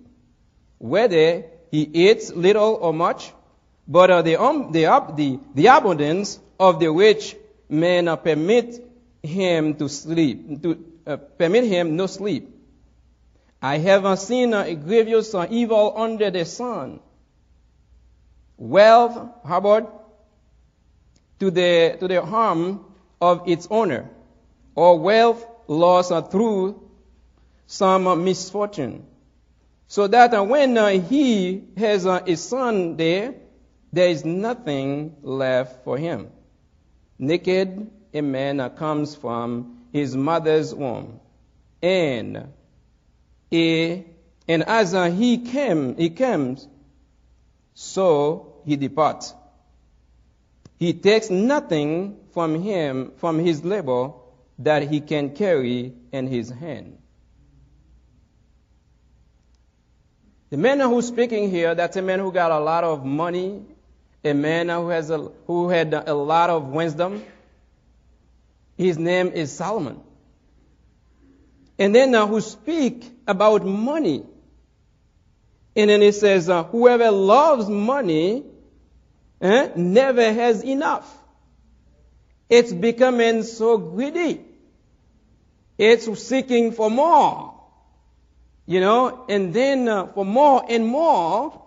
whether 0.79 1.45
he 1.71 1.83
eats 1.83 2.33
little 2.33 2.79
or 2.81 2.93
much, 2.93 3.33
but 3.87 4.11
uh, 4.11 4.23
the, 4.23 4.41
um, 4.41 4.73
the, 4.73 4.83
the, 5.15 5.39
the 5.55 5.67
abundance 5.67 6.41
of 6.59 6.81
the 6.81 6.91
rich 6.91 7.37
man 7.69 8.09
uh, 8.09 8.17
permit 8.17 8.83
him 9.23 9.75
to 9.75 9.89
sleep, 9.89 10.63
to 10.63 10.85
uh, 11.07 11.17
permit 11.17 11.65
him 11.65 11.97
no 11.97 12.07
sleep. 12.07 12.49
I 13.63 13.77
have 13.77 14.19
seen 14.19 14.55
a 14.55 14.75
grievous 14.75 15.35
uh, 15.35 15.47
evil 15.51 15.93
under 15.97 16.31
the 16.31 16.47
sun. 16.47 17.01
Wealth 18.57 19.19
harbored 19.45 19.87
to 21.41 21.51
the, 21.51 21.97
to 22.01 22.09
the 22.09 22.25
harm 22.25 22.85
of 23.21 23.49
its 23.49 23.69
owner, 23.71 24.09
or 24.75 24.99
wealth 24.99 25.45
lost 25.71 26.11
uh, 26.11 26.21
through 26.21 26.83
some 27.67 28.25
misfortune. 28.25 29.07
So 29.87 30.09
that 30.09 30.35
uh, 30.35 30.43
when 30.43 30.77
uh, 30.77 30.89
he 30.89 31.63
has 31.77 32.07
uh, 32.07 32.23
a 32.27 32.37
son 32.37 32.97
there, 32.97 33.35
there 33.93 34.09
is 34.09 34.25
nothing 34.25 35.17
left 35.23 35.85
for 35.85 35.97
him. 35.97 36.29
Naked, 37.19 37.89
a 38.13 38.21
man 38.21 38.69
comes 38.71 39.15
from 39.15 39.87
his 39.93 40.17
mother's 40.17 40.75
womb. 40.75 41.21
And, 41.81 42.49
a, 43.53 44.05
and 44.49 44.63
as 44.65 44.93
he 44.93 45.39
came, 45.39 45.97
he 45.97 46.11
comes, 46.11 46.67
so 47.75 48.61
he 48.65 48.77
departs. 48.77 49.35
He 50.79 50.95
takes 50.95 51.31
nothing 51.31 52.17
from 52.33 52.61
him, 52.61 53.13
from 53.19 53.39
his 53.39 53.65
labor 53.65 54.13
that 54.61 54.89
he 54.89 55.01
can 55.01 55.35
carry 55.35 55.93
in 56.13 56.27
his 56.27 56.51
hand. 56.51 56.99
The 60.51 60.57
man 60.57 60.81
who's 60.81 61.07
speaking 61.07 61.51
here, 61.51 61.75
that's 61.75 61.97
a 61.97 62.03
man 62.03 62.19
who 62.19 62.33
got 62.33 62.51
a 62.51 62.59
lot 62.59 62.85
of 62.85 63.05
money, 63.05 63.63
a 64.25 64.35
man 64.35 64.69
who 64.69 64.89
has 64.89 65.11
a, 65.11 65.31
who 65.47 65.69
had 65.69 65.95
a 65.95 66.15
lot 66.15 66.51
of 66.51 66.69
wisdom. 66.69 67.25
His 68.77 68.99
name 68.99 69.29
is 69.29 69.53
Solomon. 69.53 70.01
And 71.79 71.95
then 71.95 72.15
uh, 72.15 72.27
who 72.27 72.41
speak 72.41 73.11
about 73.27 73.65
money. 73.65 74.25
And 75.77 75.89
then 75.89 76.03
he 76.03 76.13
says, 76.13 76.49
uh, 76.51 76.65
whoever 76.65 77.11
loves 77.11 77.69
money 77.69 78.45
eh, 79.41 79.71
never 79.77 80.33
has 80.33 80.63
enough. 80.65 81.17
It's 82.51 82.73
becoming 82.73 83.45
so 83.45 83.79
greedy. 83.79 84.50
It's 85.81 86.23
seeking 86.23 86.73
for 86.73 86.91
more. 86.91 87.55
You 88.67 88.81
know, 88.81 89.25
and 89.31 89.55
then 89.55 89.89
uh, 89.89 90.09
for 90.09 90.27
more 90.27 90.63
and 90.69 90.87
more 90.87 91.63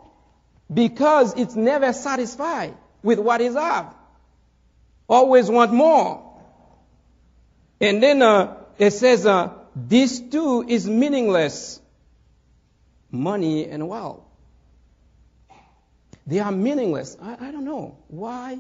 because 0.72 1.34
it's 1.34 1.56
never 1.56 1.92
satisfied 1.94 2.76
with 3.02 3.18
what 3.18 3.42
is 3.42 3.56
up. 3.56 4.00
Always 5.10 5.50
want 5.50 5.74
more. 5.74 6.40
And 7.82 8.04
then 8.04 8.22
uh, 8.22 8.58
it 8.78 8.92
says, 8.92 9.26
uh, 9.26 9.50
this 9.76 10.20
too 10.20 10.64
is 10.68 10.88
meaningless. 10.88 11.82
Money 13.10 13.66
and 13.66 13.90
wealth. 13.90 14.22
They 16.28 16.38
are 16.38 16.52
meaningless. 16.52 17.18
I, 17.20 17.48
I 17.48 17.52
don't 17.52 17.66
know 17.66 17.98
why 18.10 18.60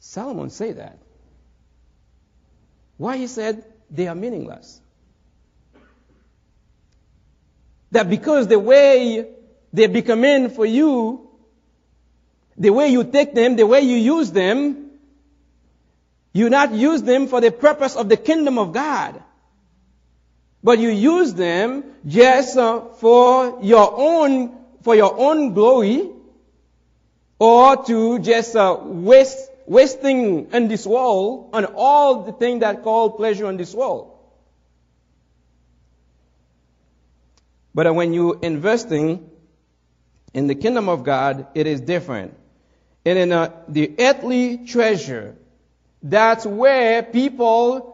Solomon 0.00 0.50
say 0.50 0.72
that. 0.72 0.98
Why 2.96 3.18
he 3.18 3.28
said 3.28 3.71
they 3.92 4.08
are 4.08 4.14
meaningless. 4.14 4.80
That 7.92 8.08
because 8.08 8.48
the 8.48 8.58
way 8.58 9.28
they 9.72 9.86
become 9.86 10.24
in 10.24 10.48
for 10.48 10.64
you, 10.64 11.28
the 12.56 12.70
way 12.70 12.88
you 12.88 13.04
take 13.04 13.34
them, 13.34 13.56
the 13.56 13.66
way 13.66 13.82
you 13.82 13.96
use 13.96 14.32
them, 14.32 14.90
you 16.32 16.48
not 16.48 16.72
use 16.72 17.02
them 17.02 17.26
for 17.26 17.42
the 17.42 17.50
purpose 17.50 17.94
of 17.94 18.08
the 18.08 18.16
kingdom 18.16 18.58
of 18.58 18.72
God. 18.72 19.22
But 20.64 20.78
you 20.78 20.88
use 20.88 21.34
them 21.34 21.84
just 22.06 22.56
uh, 22.56 22.80
for 23.00 23.58
your 23.62 23.92
own, 23.94 24.56
for 24.82 24.94
your 24.94 25.18
own 25.18 25.52
glory, 25.52 26.08
or 27.38 27.84
to 27.84 28.18
just 28.20 28.56
uh, 28.56 28.78
waste, 28.80 29.50
wasting 29.72 30.52
in 30.52 30.68
this 30.68 30.86
world 30.86 31.50
on 31.54 31.64
all 31.74 32.24
the 32.24 32.32
things 32.32 32.60
that 32.60 32.82
call 32.82 33.10
pleasure 33.10 33.48
in 33.48 33.56
this 33.56 33.74
world. 33.74 34.10
But 37.74 37.94
when 37.94 38.12
you 38.12 38.38
investing 38.42 39.30
in 40.34 40.46
the 40.46 40.54
kingdom 40.54 40.90
of 40.90 41.04
God, 41.04 41.46
it 41.54 41.66
is 41.66 41.80
different. 41.80 42.36
And 43.06 43.18
in 43.18 43.32
uh, 43.32 43.50
the 43.66 43.94
earthly 43.98 44.66
treasure, 44.66 45.36
that's 46.02 46.44
where 46.44 47.02
people 47.02 47.92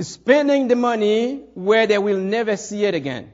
spending 0.00 0.66
the 0.66 0.76
money 0.76 1.44
where 1.54 1.86
they 1.86 1.98
will 1.98 2.18
never 2.18 2.56
see 2.56 2.84
it 2.84 2.94
again. 2.94 3.32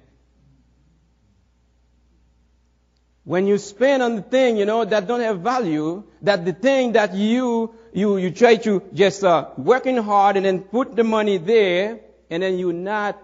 When 3.29 3.47
you 3.47 3.59
spend 3.59 4.03
on 4.03 4.17
the 4.17 4.23
thing, 4.23 4.57
you 4.57 4.65
know, 4.65 4.87
that 4.87 5.07
don't 5.07 5.21
have 5.21 5.41
value, 5.41 6.03
that 6.23 6.47
the 6.47 6.55
thing 6.55 6.93
that 6.93 7.13
you, 7.13 7.75
you, 7.93 8.17
you 8.17 8.31
try 8.31 8.57
to 8.57 8.83
just 8.95 9.23
uh, 9.23 9.51
working 9.59 9.99
hard 9.99 10.39
and 10.39 10.47
then 10.47 10.61
put 10.61 10.97
the 10.97 11.05
money 11.05 11.37
there, 11.37 12.01
and 12.31 12.43
then 12.43 12.59
you're 12.59 12.73
not 12.73 13.21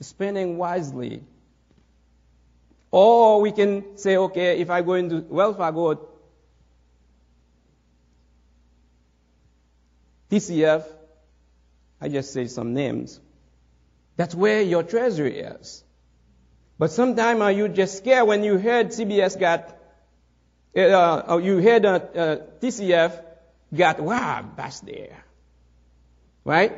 spending 0.00 0.58
wisely. 0.58 1.22
Or 2.90 3.40
we 3.40 3.52
can 3.52 3.96
say, 3.96 4.18
okay, 4.18 4.60
if 4.60 4.68
I 4.68 4.82
go 4.82 4.92
into 4.92 5.20
Wells 5.20 5.56
Fargo, 5.56 6.10
TCF, 10.30 10.84
I 12.02 12.08
just 12.10 12.34
say 12.34 12.48
some 12.48 12.74
names. 12.74 13.18
That's 14.18 14.34
where 14.34 14.60
your 14.60 14.82
treasury 14.82 15.38
is. 15.38 15.82
But 16.82 16.90
sometimes 16.90 17.40
are 17.42 17.52
you 17.52 17.68
just 17.68 17.98
scared 17.98 18.26
when 18.26 18.42
you 18.42 18.58
heard 18.58 18.88
CBS 18.88 19.38
got, 19.38 19.72
uh, 20.76 21.38
you 21.40 21.58
heard 21.58 21.86
uh, 21.86 21.90
uh, 21.90 22.36
TCF 22.60 23.22
got 23.72 24.04
robbed 24.04 24.56
back 24.56 24.72
there. 24.82 25.24
Right? 26.44 26.72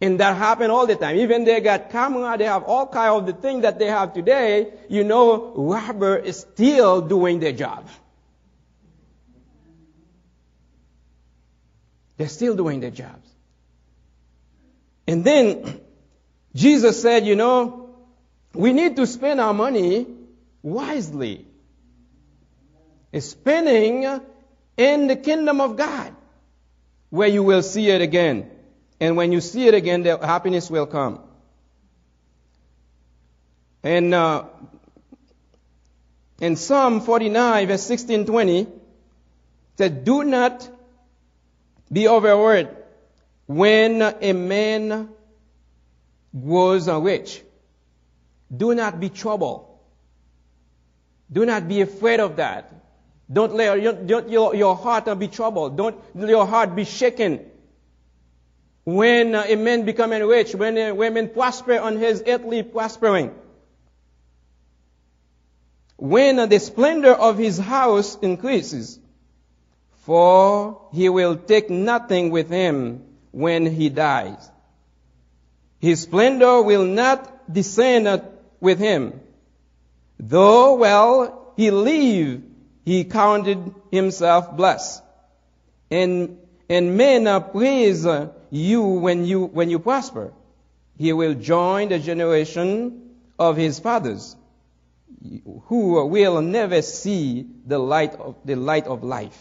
And 0.00 0.18
that 0.18 0.36
happen 0.36 0.72
all 0.72 0.88
the 0.88 0.96
time. 0.96 1.18
Even 1.18 1.44
they 1.44 1.60
got 1.60 1.90
camera, 1.90 2.36
they 2.36 2.46
have 2.46 2.64
all 2.64 2.88
kind 2.88 3.10
of 3.10 3.26
the 3.26 3.34
things 3.34 3.62
that 3.62 3.78
they 3.78 3.86
have 3.86 4.14
today. 4.14 4.72
You 4.88 5.04
know, 5.04 5.52
robber 5.54 6.16
is 6.16 6.40
still 6.40 7.00
doing 7.00 7.38
their 7.38 7.52
job. 7.52 7.88
They're 12.16 12.26
still 12.26 12.56
doing 12.56 12.80
their 12.80 12.90
jobs. 12.90 13.30
And 15.06 15.24
then 15.24 15.82
Jesus 16.56 17.00
said, 17.00 17.24
you 17.24 17.36
know, 17.36 17.85
we 18.56 18.72
need 18.72 18.96
to 18.96 19.06
spend 19.06 19.40
our 19.40 19.54
money 19.54 20.06
wisely. 20.62 21.46
Spending 23.18 24.20
in 24.76 25.06
the 25.06 25.16
kingdom 25.16 25.60
of 25.60 25.76
God, 25.76 26.14
where 27.08 27.28
you 27.28 27.42
will 27.42 27.62
see 27.62 27.88
it 27.88 28.02
again. 28.02 28.50
And 29.00 29.16
when 29.16 29.32
you 29.32 29.40
see 29.40 29.66
it 29.66 29.74
again, 29.74 30.02
the 30.02 30.18
happiness 30.18 30.70
will 30.70 30.86
come. 30.86 31.20
And 33.82 34.12
uh, 34.12 34.44
in 36.40 36.56
Psalm 36.56 37.00
49, 37.00 37.68
verse 37.68 37.82
16 37.82 38.26
20, 38.26 38.66
said, 39.78 40.04
Do 40.04 40.24
not 40.24 40.68
be 41.90 42.08
overworried 42.08 42.68
when 43.46 44.02
a 44.02 44.32
man 44.32 45.08
grows 46.38 46.88
rich. 46.88 47.42
Do 48.54 48.74
not 48.74 49.00
be 49.00 49.08
troubled. 49.08 49.66
Do 51.30 51.44
not 51.44 51.66
be 51.66 51.80
afraid 51.80 52.20
of 52.20 52.36
that. 52.36 52.72
Don't 53.32 53.54
let 53.54 53.82
your, 53.82 54.22
your, 54.28 54.54
your 54.54 54.76
heart 54.76 55.18
be 55.18 55.26
troubled. 55.26 55.76
Don't 55.76 55.96
let 56.14 56.28
your 56.28 56.46
heart 56.46 56.76
be 56.76 56.84
shaken. 56.84 57.44
When 58.84 59.34
uh, 59.34 59.44
a 59.48 59.56
man 59.56 59.84
becoming 59.84 60.22
rich, 60.22 60.54
when 60.54 60.78
a 60.78 60.92
woman 60.92 61.30
prosper 61.30 61.80
on 61.80 61.96
his 61.96 62.22
earthly 62.24 62.62
prospering. 62.62 63.34
When 65.96 66.38
uh, 66.38 66.46
the 66.46 66.60
splendor 66.60 67.12
of 67.12 67.36
his 67.36 67.58
house 67.58 68.16
increases, 68.18 69.00
for 70.04 70.88
he 70.92 71.08
will 71.08 71.34
take 71.34 71.68
nothing 71.68 72.30
with 72.30 72.48
him 72.48 73.02
when 73.32 73.66
he 73.66 73.88
dies. 73.88 74.50
His 75.80 76.02
splendor 76.02 76.62
will 76.62 76.84
not 76.84 77.52
descend 77.52 78.06
with 78.60 78.78
him. 78.78 79.20
Though 80.18 80.74
well 80.76 81.52
he 81.56 81.70
lived, 81.70 82.44
he 82.84 83.04
counted 83.04 83.74
himself 83.90 84.56
blessed. 84.56 85.02
And, 85.90 86.38
and 86.68 86.96
men 86.96 87.24
praise 87.50 88.06
you 88.50 88.82
when 88.82 89.24
you, 89.24 89.44
when 89.44 89.70
you 89.70 89.78
prosper. 89.78 90.32
He 90.98 91.12
will 91.12 91.34
join 91.34 91.88
the 91.88 91.98
generation 91.98 93.10
of 93.38 93.56
his 93.56 93.78
fathers 93.78 94.36
who 95.64 96.06
will 96.06 96.40
never 96.40 96.82
see 96.82 97.46
the 97.66 97.78
light 97.78 98.14
of, 98.14 98.36
the 98.44 98.54
light 98.54 98.86
of 98.86 99.02
life. 99.02 99.38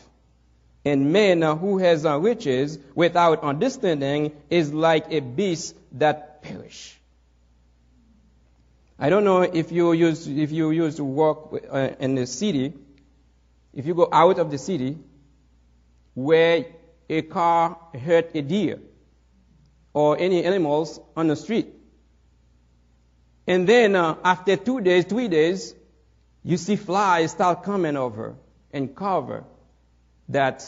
And 0.83 1.11
man 1.11 1.41
who 1.41 1.79
has 1.79 2.05
riches 2.05 2.77
without 2.93 3.43
understanding 3.43 4.33
is 4.49 4.73
like 4.73 5.11
a 5.11 5.19
beast 5.19 5.75
that 5.93 6.43
perish. 6.43 6.99
I 8.97 9.09
don't 9.09 9.25
know 9.25 9.41
if 9.41 9.71
you 9.71 9.91
used 9.91 10.27
if 10.27 10.51
you 10.51 10.71
used 10.71 10.97
to 10.97 11.03
work 11.03 11.53
uh, 11.69 11.89
in 11.99 12.15
the 12.15 12.25
city. 12.25 12.73
If 13.73 13.85
you 13.85 13.93
go 13.93 14.07
out 14.11 14.39
of 14.39 14.51
the 14.51 14.57
city, 14.57 14.97
where 16.13 16.65
a 17.09 17.21
car 17.23 17.77
hurt 17.93 18.31
a 18.35 18.41
deer 18.41 18.79
or 19.93 20.17
any 20.17 20.45
animals 20.45 20.99
on 21.15 21.27
the 21.27 21.35
street, 21.35 21.67
and 23.47 23.67
then 23.67 23.95
uh, 23.95 24.15
after 24.23 24.55
two 24.55 24.79
days, 24.79 25.05
three 25.05 25.27
days, 25.27 25.75
you 26.43 26.55
see 26.55 26.77
flies 26.77 27.31
start 27.31 27.63
coming 27.63 27.97
over 27.97 28.35
and 28.71 28.95
cover 28.95 29.43
that 30.29 30.65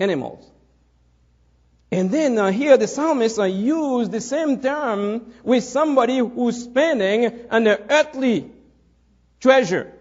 animals. 0.00 0.50
And 1.90 2.10
then 2.10 2.36
uh, 2.36 2.50
here 2.50 2.76
the 2.76 2.86
psalmist 2.86 3.38
uh, 3.38 3.44
used 3.44 4.12
the 4.12 4.20
same 4.20 4.60
term 4.60 5.32
with 5.42 5.64
somebody 5.64 6.18
who's 6.18 6.62
spending 6.64 7.24
an 7.50 7.66
earthly 7.66 8.50
treasure. 9.40 9.92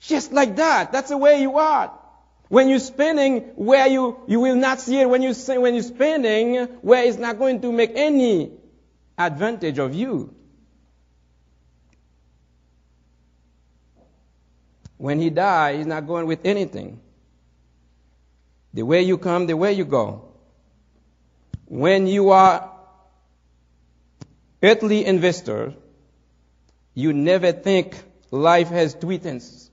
Just 0.00 0.32
like 0.32 0.56
that. 0.56 0.92
That's 0.92 1.08
the 1.08 1.16
way 1.16 1.40
you 1.40 1.56
are. 1.58 1.98
When 2.48 2.68
you're 2.68 2.80
spending 2.80 3.40
where 3.56 3.86
you, 3.86 4.20
you 4.26 4.40
will 4.40 4.56
not 4.56 4.80
see 4.80 5.00
it, 5.00 5.08
when 5.08 5.22
you 5.22 5.32
when 5.32 5.72
you're 5.74 5.82
spending 5.82 6.56
where 6.82 7.04
it's 7.04 7.16
not 7.16 7.38
going 7.38 7.62
to 7.62 7.72
make 7.72 7.92
any 7.94 8.52
advantage 9.16 9.78
of 9.78 9.94
you. 9.94 10.34
When 14.98 15.18
he 15.18 15.30
dies, 15.30 15.78
he's 15.78 15.86
not 15.86 16.06
going 16.06 16.26
with 16.26 16.44
anything. 16.44 17.00
The 18.74 18.82
way 18.82 19.02
you 19.02 19.18
come, 19.18 19.46
the 19.46 19.56
way 19.56 19.72
you 19.72 19.84
go. 19.84 20.28
When 21.66 22.06
you 22.06 22.30
are 22.30 22.70
earthly 24.62 25.04
investor, 25.04 25.74
you 26.94 27.12
never 27.12 27.52
think 27.52 27.96
life 28.30 28.68
has 28.68 28.94
three 28.94 29.18
tenses. 29.18 29.70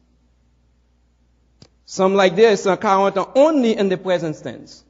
Some 1.85 2.13
like 2.13 2.35
this 2.35 2.67
are 2.67 2.77
only 3.35 3.75
in 3.75 3.89
the 3.89 3.97
present 3.97 4.41
tense. 4.41 4.83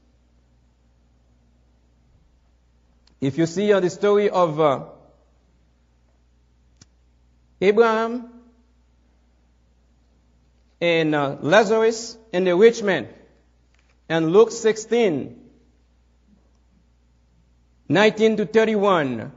If 3.21 3.37
you 3.37 3.45
see 3.45 3.71
the 3.71 3.89
story 3.89 4.29
of 4.29 4.59
uh, 4.59 4.85
Abraham 7.61 8.29
and 10.79 11.13
uh, 11.13 11.37
Lazarus 11.41 12.17
and 12.31 12.47
the 12.47 12.55
rich 12.55 12.81
man. 12.81 13.07
And 14.09 14.33
Luke 14.33 14.51
16, 14.51 15.39
19 17.87 18.37
to 18.37 18.45
31, 18.47 19.31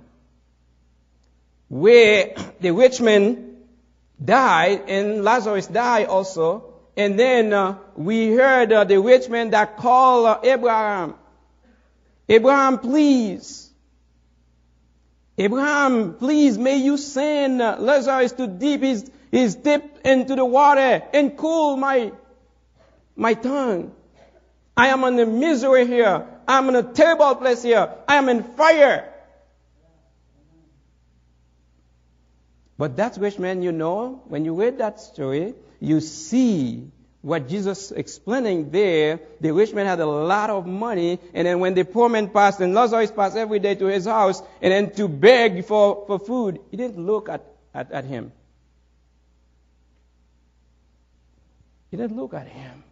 where 1.68 2.35
the 2.61 2.70
rich 2.70 3.00
man 3.00 3.56
died 4.22 4.88
and 4.88 5.24
Lazarus 5.24 5.66
died 5.66 6.06
also. 6.06 6.72
And 6.96 7.18
then 7.18 7.52
uh, 7.52 7.78
we 7.96 8.32
heard 8.32 8.72
uh, 8.72 8.85
the 8.85 8.98
rich 9.00 9.28
man 9.28 9.50
that 9.50 9.76
called 9.76 10.26
uh, 10.26 10.40
Abraham. 10.42 11.14
Abraham, 12.28 12.78
please. 12.78 13.70
Abraham, 15.38 16.14
please, 16.14 16.56
may 16.56 16.76
you 16.76 16.96
send 16.96 17.61
uh, 17.61 17.76
Lazarus 17.78 18.32
to 18.32 18.46
dip 18.46 18.82
his, 18.82 19.11
his 19.30 19.54
dip 19.54 20.00
into 20.04 20.35
the 20.35 20.44
water 20.44 21.02
and 21.12 21.37
cool 21.37 21.76
my, 21.76 22.12
my 23.16 23.35
tongue. 23.35 23.92
I 24.76 24.88
am 24.88 25.04
in 25.04 25.16
the 25.16 25.26
misery 25.26 25.87
here. 25.87 26.26
I'm 26.48 26.68
in 26.68 26.76
a 26.76 26.82
terrible 26.82 27.35
place 27.37 27.62
here. 27.62 27.94
I 28.08 28.16
am 28.16 28.28
in 28.28 28.42
fire. 28.42 29.08
But 32.78 32.96
that 32.96 33.16
rich 33.16 33.38
man, 33.38 33.62
you 33.62 33.70
know, 33.70 34.22
when 34.26 34.44
you 34.44 34.54
read 34.54 34.78
that 34.78 35.00
story, 35.00 35.54
you 35.78 36.00
see 36.00 36.90
what 37.20 37.48
Jesus 37.48 37.92
explaining 37.92 38.70
there. 38.70 39.20
The 39.40 39.52
rich 39.52 39.72
man 39.72 39.87
had 39.87 40.00
a 40.00 40.06
lot 40.06 40.50
of 40.50 40.66
money, 40.66 41.20
and 41.32 41.46
then 41.46 41.61
when 41.61 41.74
the 41.74 41.85
poor 41.85 42.08
man 42.08 42.28
passed, 42.28 42.61
and 42.61 42.74
Lazarus 42.74 43.12
passed 43.12 43.37
every 43.37 43.61
day 43.61 43.76
to 43.76 43.87
his 43.87 44.06
house, 44.06 44.42
and 44.61 44.72
then 44.72 44.90
to 44.96 45.06
beg 45.06 45.64
for, 45.64 46.04
for 46.06 46.18
food, 46.18 46.61
he 46.70 46.76
didn't 46.76 47.04
look 47.06 47.28
at, 47.28 47.44
at, 47.72 47.92
at 47.92 48.04
him. 48.04 48.32
He 51.90 51.96
didn't 51.96 52.16
look 52.16 52.35
at 52.35 52.48
him. 52.48 52.82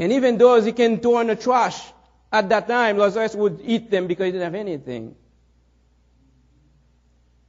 And 0.00 0.12
even 0.12 0.38
those 0.38 0.64
he 0.64 0.72
can 0.72 0.98
throw 0.98 1.20
in 1.20 1.26
the 1.26 1.36
trash, 1.36 1.78
at 2.32 2.48
that 2.48 2.66
time, 2.66 2.96
Lazarus 2.96 3.34
would 3.34 3.60
eat 3.62 3.90
them 3.90 4.06
because 4.06 4.26
he 4.26 4.32
didn't 4.32 4.44
have 4.44 4.54
anything. 4.54 5.14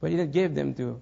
But 0.00 0.10
he 0.10 0.16
didn't 0.16 0.32
give 0.32 0.54
them 0.54 0.74
to. 0.74 1.00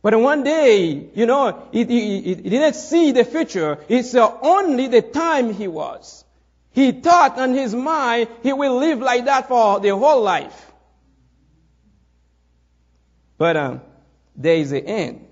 But 0.00 0.18
one 0.18 0.42
day, 0.42 1.10
you 1.14 1.26
know, 1.26 1.68
he, 1.70 1.84
he, 1.84 2.22
he 2.22 2.34
didn't 2.34 2.74
see 2.74 3.12
the 3.12 3.24
future. 3.24 3.78
He 3.88 4.02
saw 4.02 4.38
only 4.40 4.88
the 4.88 5.02
time 5.02 5.52
he 5.52 5.68
was. 5.68 6.24
He 6.70 6.92
thought 6.92 7.38
in 7.38 7.52
his 7.54 7.74
mind 7.74 8.28
he 8.42 8.54
will 8.54 8.78
live 8.78 9.00
like 9.00 9.26
that 9.26 9.48
for 9.48 9.80
the 9.80 9.90
whole 9.90 10.22
life. 10.22 10.72
But 13.36 13.56
um, 13.58 13.80
there 14.34 14.56
is 14.56 14.70
the 14.70 14.84
end. 14.84 15.26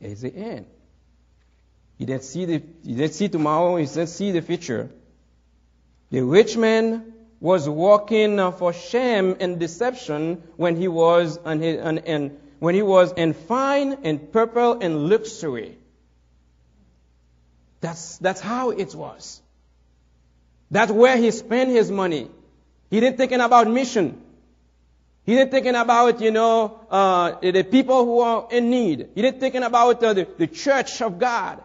There 0.00 0.10
is 0.10 0.22
the 0.22 0.34
end. 0.34 0.66
He 1.98 2.04
didn't 2.04 2.24
see 2.24 2.44
the, 2.44 2.62
he 2.84 2.94
didn't 2.94 3.14
see 3.14 3.28
tomorrow. 3.28 3.76
He 3.76 3.86
didn't 3.86 4.08
see 4.08 4.30
the 4.30 4.42
future. 4.42 4.90
The 6.10 6.22
rich 6.22 6.56
man 6.56 7.12
was 7.40 7.68
walking 7.68 8.38
uh, 8.38 8.50
for 8.50 8.72
shame 8.72 9.36
and 9.40 9.58
deception 9.58 10.42
when 10.56 10.76
he 10.76 10.88
was 10.88 11.38
on 11.38 11.60
his, 11.60 11.80
on, 11.80 12.36
when 12.58 12.74
he 12.74 12.82
was 12.82 13.12
in 13.12 13.34
fine 13.34 13.98
and 14.04 14.32
purple 14.32 14.80
and 14.80 15.08
luxury. 15.08 15.78
That's, 17.80 18.18
that's 18.18 18.40
how 18.40 18.70
it 18.70 18.94
was. 18.94 19.40
That's 20.70 20.90
where 20.90 21.16
he 21.16 21.30
spent 21.30 21.70
his 21.70 21.90
money. 21.90 22.30
He 22.90 23.00
didn't 23.00 23.16
thinking 23.16 23.40
about 23.40 23.68
mission. 23.68 24.22
He 25.24 25.34
didn't 25.34 25.50
thinking 25.50 25.74
about, 25.74 26.20
you 26.20 26.30
know, 26.30 26.80
uh, 26.90 27.40
the 27.40 27.64
people 27.64 28.04
who 28.04 28.20
are 28.20 28.48
in 28.50 28.70
need. 28.70 29.08
He 29.14 29.22
didn't 29.22 29.40
thinking 29.40 29.62
about 29.62 30.02
uh, 30.02 30.14
the, 30.14 30.26
the 30.38 30.46
church 30.46 31.02
of 31.02 31.18
God. 31.18 31.62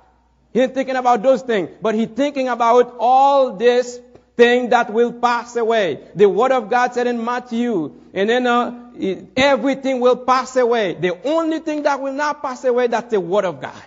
He 0.53 0.59
ain't 0.59 0.73
thinking 0.73 0.95
about 0.95 1.23
those 1.23 1.41
things, 1.41 1.69
but 1.81 1.95
he's 1.95 2.09
thinking 2.09 2.49
about 2.49 2.95
all 2.99 3.55
this 3.55 3.99
thing 4.35 4.69
that 4.69 4.91
will 4.91 5.13
pass 5.13 5.55
away. 5.55 5.99
The 6.15 6.27
word 6.27 6.51
of 6.51 6.69
God 6.69 6.93
said 6.93 7.07
in 7.07 7.23
Matthew, 7.23 7.93
and 8.13 8.29
then 8.29 8.47
uh, 8.47 8.89
everything 9.37 9.99
will 9.99 10.17
pass 10.17 10.55
away. 10.55 10.95
The 10.95 11.17
only 11.25 11.59
thing 11.59 11.83
that 11.83 12.01
will 12.01 12.13
not 12.13 12.41
pass 12.41 12.63
away, 12.65 12.87
that's 12.87 13.11
the 13.11 13.19
word 13.19 13.45
of 13.45 13.61
God. 13.61 13.83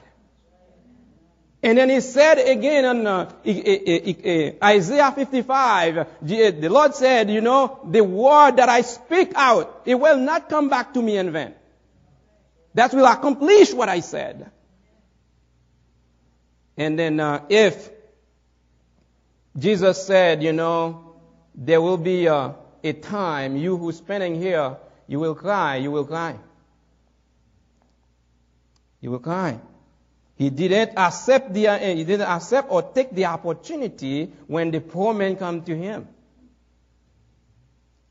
And 1.63 1.79
then 1.79 1.89
he 1.89 2.01
said 2.03 2.39
again 2.39 2.85
in 2.85 3.07
uh, 3.07 3.33
Isaiah 4.63 5.13
55, 5.13 6.07
the 6.21 6.69
Lord 6.69 6.95
said, 6.95 7.31
you 7.31 7.41
know, 7.41 7.81
the 7.91 8.05
word 8.05 8.57
that 8.57 8.69
I 8.69 8.83
speak 8.83 9.33
out, 9.35 9.83
it 9.87 9.95
will 9.95 10.19
not 10.19 10.51
come 10.51 10.69
back 10.69 10.93
to 10.93 11.01
me 11.01 11.17
in 11.17 11.33
vain. 11.33 11.55
That 12.75 12.93
will 12.93 13.07
accomplish 13.07 13.73
what 13.73 13.89
I 13.89 14.01
said. 14.01 14.51
And 16.77 16.99
then 16.99 17.21
uh, 17.21 17.45
if 17.49 17.91
Jesus 19.57 20.05
said, 20.07 20.43
you 20.43 20.53
know, 20.53 21.15
there 21.55 21.81
will 21.81 21.99
be 21.99 22.27
a, 22.27 22.55
a 22.83 22.93
time, 22.93 23.57
you 23.57 23.77
who's 23.77 23.99
spending 23.99 24.41
here, 24.41 24.77
you 25.07 25.21
will 25.21 25.35
cry, 25.35 25.77
you 25.77 25.91
will 25.91 26.05
cry. 26.05 26.37
You 29.01 29.11
will 29.11 29.21
cry. 29.21 29.61
He 30.37 30.51
didn't 30.51 30.99
accept 30.99 31.55
the, 31.55 31.69
uh, 31.69 31.79
he 31.79 32.05
didn't 32.05 32.27
accept 32.29 32.69
or 32.71 32.83
take 32.83 33.15
the 33.15 33.27
opportunity 33.27 34.33
when 34.49 34.73
the 34.73 34.81
poor 34.81 35.15
man 35.15 35.37
come 35.37 35.63
to 35.63 35.77
him. 35.77 36.09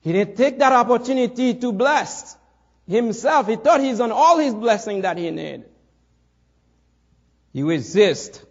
He 0.01 0.13
didn't 0.13 0.37
take 0.37 0.59
that 0.59 0.71
opportunity 0.71 1.53
to 1.55 1.71
bless 1.73 2.37
himself. 2.87 3.47
He 3.47 3.55
thought 3.57 3.81
he's 3.81 3.99
on 3.99 4.11
all 4.11 4.37
his 4.37 4.53
blessing 4.53 5.01
that 5.01 5.17
he 5.17 5.31
need. 5.31 5.63
He 7.51 7.63
resist 7.63 8.43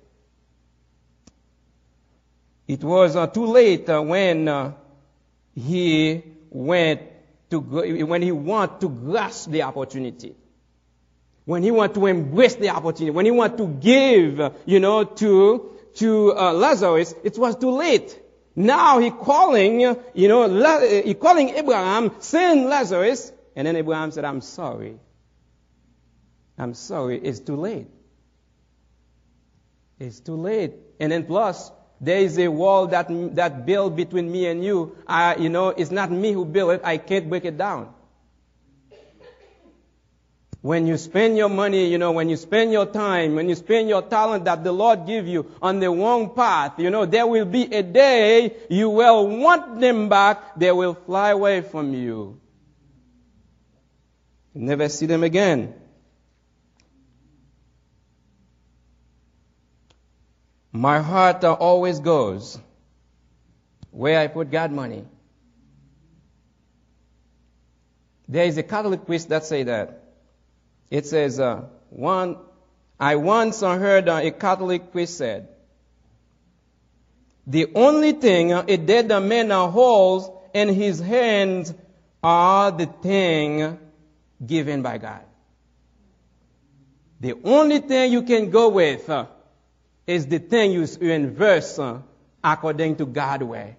it 2.73 2.83
was 2.83 3.17
uh, 3.17 3.27
too 3.27 3.45
late 3.45 3.87
uh, 3.91 4.01
when 4.01 4.49
uh, 4.49 4.73
he 5.55 6.23
went 6.49 7.03
to 7.51 7.61
when 7.61 8.23
he 8.23 8.33
wanted 8.33 8.81
to 8.81 8.89
grasp 8.89 9.51
the 9.51 9.63
opportunity. 9.63 10.35
When 11.45 11.63
he 11.63 11.71
wanted 11.71 11.95
to 11.95 12.07
embrace 12.07 12.55
the 12.55 12.71
opportunity, 12.71 13.11
when 13.11 13.27
he 13.27 13.31
wanted 13.31 13.59
to 13.59 13.67
give, 13.67 14.55
you 14.65 14.81
know, 14.81 15.05
to 15.05 15.71
to 15.97 16.35
uh, 16.35 16.53
Lazarus, 16.55 17.15
it 17.23 17.37
was 17.37 17.57
too 17.57 17.73
late. 17.73 18.19
Now 18.57 19.01
he 19.01 19.11
calling, 19.11 19.81
you 20.15 20.29
know, 20.29 20.49
he 21.05 21.13
calling 21.13 21.51
Abraham, 21.51 22.13
send 22.21 22.65
Lazarus, 22.71 23.33
and 23.55 23.67
then 23.67 23.77
Abraham 23.77 24.13
said, 24.13 24.25
"I'm 24.25 24.41
sorry. 24.41 24.99
I'm 26.57 26.73
sorry. 26.73 27.19
It's 27.19 27.41
too 27.41 27.57
late. 27.57 27.89
It's 29.99 30.21
too 30.21 30.37
late." 30.37 30.73
And 30.99 31.13
then 31.13 31.25
plus, 31.27 31.71
there 32.03 32.19
is 32.19 32.37
a 32.37 32.49
wall 32.49 32.89
that, 32.89 33.07
that 33.37 33.65
built 33.65 33.95
between 33.95 34.31
me 34.31 34.47
and 34.47 34.65
you. 34.65 34.97
I, 35.07 35.37
you 35.37 35.49
know, 35.49 35.69
it's 35.69 35.93
not 35.93 36.11
me 36.11 36.33
who 36.33 36.45
built 36.45 36.73
it. 36.73 36.81
I 36.83 36.99
can't 36.99 37.29
break 37.31 37.45
it 37.45 37.57
down. 37.57 37.95
When 40.63 40.89
you 40.89 40.97
spend 40.97 41.37
your 41.37 41.49
money, 41.49 41.89
you 41.89 41.99
know, 41.99 42.11
when 42.11 42.29
you 42.29 42.37
spend 42.37 42.73
your 42.73 42.87
time, 42.87 43.37
when 43.37 43.49
you 43.49 43.55
spend 43.55 43.89
your 43.89 44.03
talent 44.03 44.45
that 44.47 44.65
the 44.65 44.73
Lord 44.73 45.07
give 45.07 45.29
you 45.29 45.47
on 45.61 45.79
the 45.79 45.91
wrong 45.91 46.35
path, 46.35 46.79
you 46.79 46.91
know, 46.91 47.07
there 47.07 47.27
will 47.27 47.45
be 47.45 47.65
a 47.65 47.83
day 47.85 48.57
you 48.69 48.91
will 48.91 49.27
want 49.27 49.81
them 49.81 50.09
back. 50.09 50.57
They 50.57 50.73
will 50.73 50.95
fly 50.95 51.31
away 51.31 51.63
from 51.63 51.95
you. 51.95 52.41
you 54.55 54.61
never 54.63 54.89
see 54.89 55.07
them 55.07 55.23
again. 55.23 55.75
My 60.73 61.01
heart 61.01 61.45
always 61.45 62.01
goes 62.01 62.59
where 63.91 64.19
I 64.19 64.27
put 64.27 64.51
God 64.51 64.73
money. 64.73 65.05
There 68.27 68.47
is 68.47 68.57
a 68.57 68.63
Catholic 68.63 69.05
priest 69.05 69.29
that 69.29 69.45
say 69.45 69.65
that. 69.65 70.03
It 70.91 71.05
says, 71.07 71.39
uh, 71.39 71.65
one, 71.91 72.39
I 72.99 73.17
once 73.17 73.61
heard 73.61 74.09
uh, 74.09 74.21
a 74.23 74.31
Catholic 74.31 74.93
priest 74.93 75.19
said, 75.19 75.49
the 77.47 77.73
only 77.75 78.13
thing 78.13 78.53
a 78.53 78.77
dead 78.77 79.09
man 79.09 79.51
holds 79.51 80.31
in 80.55 80.69
his 80.69 81.01
hands 81.01 81.75
are 82.23 82.71
the 82.71 82.87
thing 82.87 83.79
given 84.45 84.83
by 84.83 84.99
God. 84.99 85.23
The 87.21 87.35
only 87.45 87.81
thing 87.81 88.13
you 88.13 88.23
can 88.23 88.51
go 88.51 88.69
with 88.69 89.09
uh, 89.11 89.27
is 90.07 90.27
the 90.27 90.39
thing 90.39 90.73
you, 90.73 90.87
inverse 91.01 91.79
uh, 91.79 92.01
according 92.43 92.97
to 92.97 93.07
God's 93.07 93.45
way. 93.45 93.77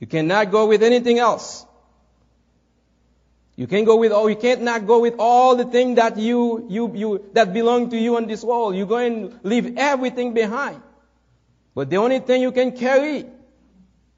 You 0.00 0.06
cannot 0.06 0.50
go 0.50 0.66
with 0.66 0.82
anything 0.82 1.18
else. 1.18 1.64
You 3.54 3.66
can 3.66 3.84
go 3.84 3.96
with 3.96 4.10
all, 4.10 4.28
you 4.28 4.36
can't 4.36 4.62
not 4.62 4.86
go 4.86 5.00
with 5.00 5.14
all 5.18 5.54
the 5.56 5.64
things 5.64 5.96
that 5.96 6.16
you, 6.16 6.66
you, 6.68 6.92
you, 6.94 7.30
that 7.34 7.52
belong 7.52 7.90
to 7.90 7.98
you 7.98 8.16
on 8.16 8.26
this 8.26 8.42
world. 8.42 8.74
You're 8.74 8.86
going 8.86 9.30
to 9.30 9.38
leave 9.42 9.76
everything 9.76 10.34
behind. 10.34 10.82
But 11.74 11.90
the 11.90 11.98
only 11.98 12.18
thing 12.18 12.42
you 12.42 12.50
can 12.50 12.72
carry 12.76 13.26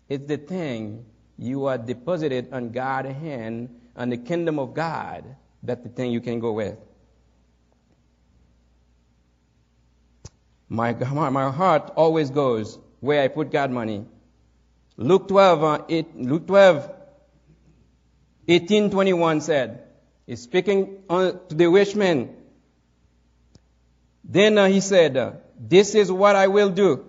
is 0.09 0.21
the 0.21 0.37
thing 0.37 1.05
you 1.37 1.67
are 1.67 1.77
deposited 1.77 2.53
on 2.53 2.71
God's 2.71 3.11
hand, 3.11 3.81
on 3.97 4.09
the 4.09 4.17
kingdom 4.17 4.59
of 4.59 4.73
God. 4.73 5.25
That's 5.63 5.83
the 5.83 5.89
thing 5.89 6.13
you 6.13 6.21
can 6.21 6.41
go 6.41 6.53
with. 6.53 6.79
My, 10.69 10.93
my 10.95 11.51
heart 11.51 11.93
always 11.97 12.31
goes 12.31 12.79
where 13.01 13.23
I 13.23 13.29
put 13.29 13.51
God 13.51 13.71
money. 13.71 14.07
Luke 14.97 15.29
12, 15.29 15.65
uh, 15.65 15.79
eight, 15.89 16.17
Luke 16.17 16.47
12, 16.47 16.77
1821 18.47 19.41
said, 19.41 19.85
he's 20.27 20.43
speaking 20.43 21.03
to 21.09 21.41
the 21.49 21.67
rich 21.67 21.97
man. 21.97 22.35
Then 24.23 24.57
uh, 24.57 24.67
he 24.67 24.81
said, 24.81 25.17
uh, 25.17 25.33
this 25.59 25.95
is 25.95 26.11
what 26.11 26.37
I 26.37 26.47
will 26.47 26.71
do. 26.71 27.05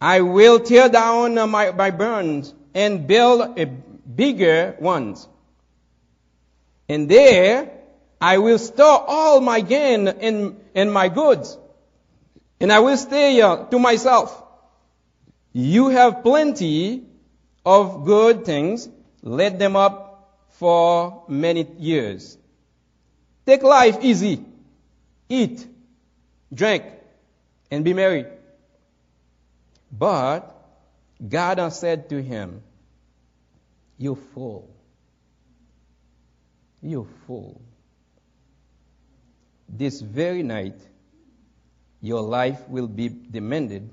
I 0.00 0.22
will 0.22 0.60
tear 0.60 0.88
down 0.88 1.38
uh, 1.38 1.46
my, 1.46 1.70
my 1.72 1.90
barns 1.90 2.54
and 2.74 3.06
build 3.06 3.58
a 3.58 3.66
bigger 3.66 4.76
ones. 4.80 5.28
And 6.88 7.08
there 7.08 7.70
I 8.20 8.38
will 8.38 8.58
store 8.58 9.04
all 9.06 9.40
my 9.40 9.60
gain 9.60 10.08
and, 10.08 10.60
and 10.74 10.92
my 10.92 11.08
goods. 11.08 11.56
And 12.60 12.70
I 12.70 12.80
will 12.80 12.96
say 12.96 13.40
to 13.40 13.78
myself, 13.78 14.42
you 15.52 15.88
have 15.88 16.22
plenty 16.22 17.04
of 17.64 18.04
good 18.04 18.44
things. 18.44 18.88
Let 19.22 19.58
them 19.58 19.76
up 19.76 20.38
for 20.50 21.24
many 21.28 21.66
years. 21.78 22.36
Take 23.46 23.62
life 23.62 23.98
easy. 24.02 24.44
Eat, 25.28 25.66
drink, 26.52 26.84
and 27.70 27.84
be 27.84 27.94
merry. 27.94 28.26
But 29.90 30.54
God 31.26 31.72
said 31.72 32.08
to 32.10 32.22
him, 32.22 32.62
You 33.98 34.16
fool. 34.34 34.68
You 36.82 37.08
fool. 37.26 37.60
This 39.68 40.00
very 40.00 40.42
night, 40.42 40.78
your 42.00 42.22
life 42.22 42.68
will 42.68 42.88
be 42.88 43.08
demanded 43.08 43.90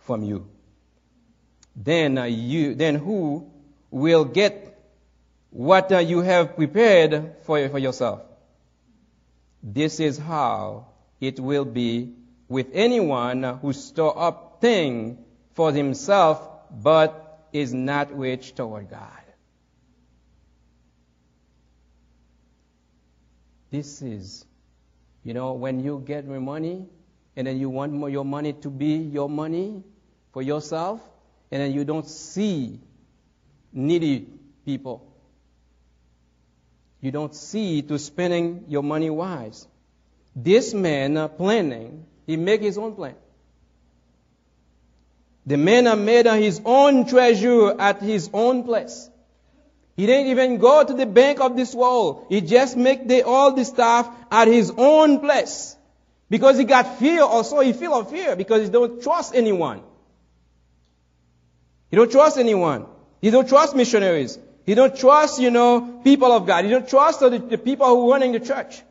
from 0.00 0.22
you. 0.22 0.48
Then 1.76 2.16
you, 2.28 2.74
then 2.74 2.94
who 2.96 3.50
will 3.90 4.24
get 4.24 4.78
what 5.50 5.90
you 6.06 6.20
have 6.20 6.56
prepared 6.56 7.36
for, 7.42 7.68
for 7.68 7.78
yourself? 7.78 8.22
This 9.62 10.00
is 10.00 10.18
how 10.18 10.88
it 11.20 11.40
will 11.40 11.64
be 11.64 12.14
with 12.48 12.68
anyone 12.72 13.42
who 13.42 13.72
store 13.72 14.18
up 14.18 14.60
things 14.60 15.18
for 15.54 15.72
himself, 15.72 16.48
but 16.70 17.48
is 17.52 17.72
not 17.72 18.16
rich 18.16 18.54
toward 18.54 18.90
God. 18.90 19.10
This 23.70 24.02
is, 24.02 24.44
you 25.24 25.34
know, 25.34 25.54
when 25.54 25.80
you 25.80 26.02
get 26.04 26.26
money, 26.26 26.86
and 27.36 27.46
then 27.46 27.58
you 27.58 27.68
want 27.68 27.92
more, 27.92 28.08
your 28.08 28.24
money 28.24 28.52
to 28.52 28.70
be 28.70 28.96
your 28.96 29.28
money 29.28 29.82
for 30.32 30.42
yourself, 30.42 31.00
and 31.50 31.62
then 31.62 31.72
you 31.72 31.84
don't 31.84 32.06
see 32.06 32.80
needy 33.72 34.26
people. 34.64 35.10
You 37.00 37.10
don't 37.10 37.34
see 37.34 37.82
to 37.82 37.98
spending 37.98 38.64
your 38.68 38.82
money 38.82 39.10
wise. 39.10 39.66
This 40.34 40.72
man 40.72 41.16
uh, 41.16 41.28
planning, 41.28 42.06
he 42.26 42.36
make 42.36 42.62
his 42.62 42.78
own 42.78 42.94
plan. 42.94 43.14
The 45.46 45.58
man 45.58 46.04
made 46.04 46.26
his 46.26 46.60
own 46.64 47.06
treasure 47.06 47.78
at 47.78 48.00
his 48.00 48.30
own 48.32 48.64
place. 48.64 49.10
He 49.96 50.06
didn't 50.06 50.28
even 50.28 50.58
go 50.58 50.82
to 50.82 50.92
the 50.92 51.06
bank 51.06 51.40
of 51.40 51.56
this 51.56 51.74
world. 51.74 52.26
He 52.28 52.40
just 52.40 52.76
make 52.76 53.06
the, 53.06 53.22
all 53.22 53.52
the 53.52 53.64
stuff 53.64 54.08
at 54.30 54.48
his 54.48 54.72
own 54.76 55.20
place. 55.20 55.76
Because 56.34 56.58
he 56.58 56.64
got 56.64 56.98
fear 56.98 57.22
also, 57.22 57.60
he 57.60 57.72
feel 57.72 57.94
of 57.94 58.10
fear 58.10 58.34
because 58.34 58.64
he 58.64 58.68
don't 58.68 59.00
trust 59.00 59.36
anyone. 59.36 59.82
He 61.92 61.96
don't 61.96 62.10
trust 62.10 62.38
anyone. 62.38 62.86
He 63.20 63.30
don't 63.30 63.48
trust 63.48 63.76
missionaries. 63.76 64.36
He 64.66 64.74
don't 64.74 64.96
trust, 64.96 65.40
you 65.40 65.52
know, 65.52 66.00
people 66.02 66.32
of 66.32 66.44
God. 66.44 66.64
He 66.64 66.72
don't 66.72 66.88
trust 66.88 67.20
the, 67.20 67.38
the 67.38 67.56
people 67.56 67.86
who 67.86 68.10
are 68.10 68.14
running 68.14 68.32
the 68.32 68.40
church. 68.40 68.82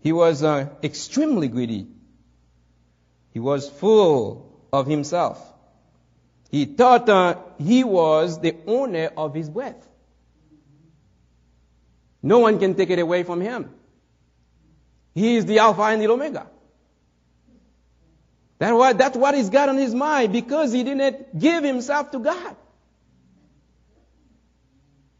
He 0.00 0.12
was 0.12 0.42
uh, 0.42 0.70
extremely 0.82 1.48
greedy. 1.48 1.88
He 3.34 3.38
was 3.38 3.68
full 3.68 4.66
of 4.72 4.86
himself. 4.86 5.46
He 6.50 6.64
thought 6.64 7.06
uh, 7.10 7.36
he 7.58 7.84
was 7.84 8.40
the 8.40 8.56
owner 8.66 9.10
of 9.14 9.34
his 9.34 9.50
breath. 9.50 9.86
No 12.22 12.38
one 12.38 12.58
can 12.58 12.74
take 12.74 12.90
it 12.90 12.98
away 12.98 13.24
from 13.24 13.40
him. 13.40 13.70
He 15.14 15.36
is 15.36 15.44
the 15.44 15.58
Alpha 15.58 15.82
and 15.82 16.00
the 16.00 16.08
Omega. 16.08 16.46
What, 18.58 18.96
that's 18.96 19.16
what 19.16 19.34
he's 19.34 19.50
got 19.50 19.68
on 19.68 19.76
his 19.76 19.92
mind 19.92 20.32
because 20.32 20.72
he 20.72 20.84
didn't 20.84 21.36
give 21.36 21.64
himself 21.64 22.12
to 22.12 22.20
God. 22.20 22.56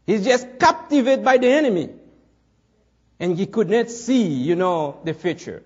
He's 0.07 0.23
just 0.23 0.47
captivated 0.59 1.25
by 1.25 1.37
the 1.37 1.49
enemy. 1.49 1.89
And 3.19 3.37
he 3.37 3.45
could 3.45 3.69
not 3.69 3.89
see, 3.89 4.27
you 4.27 4.55
know, 4.55 5.01
the 5.03 5.13
future. 5.13 5.61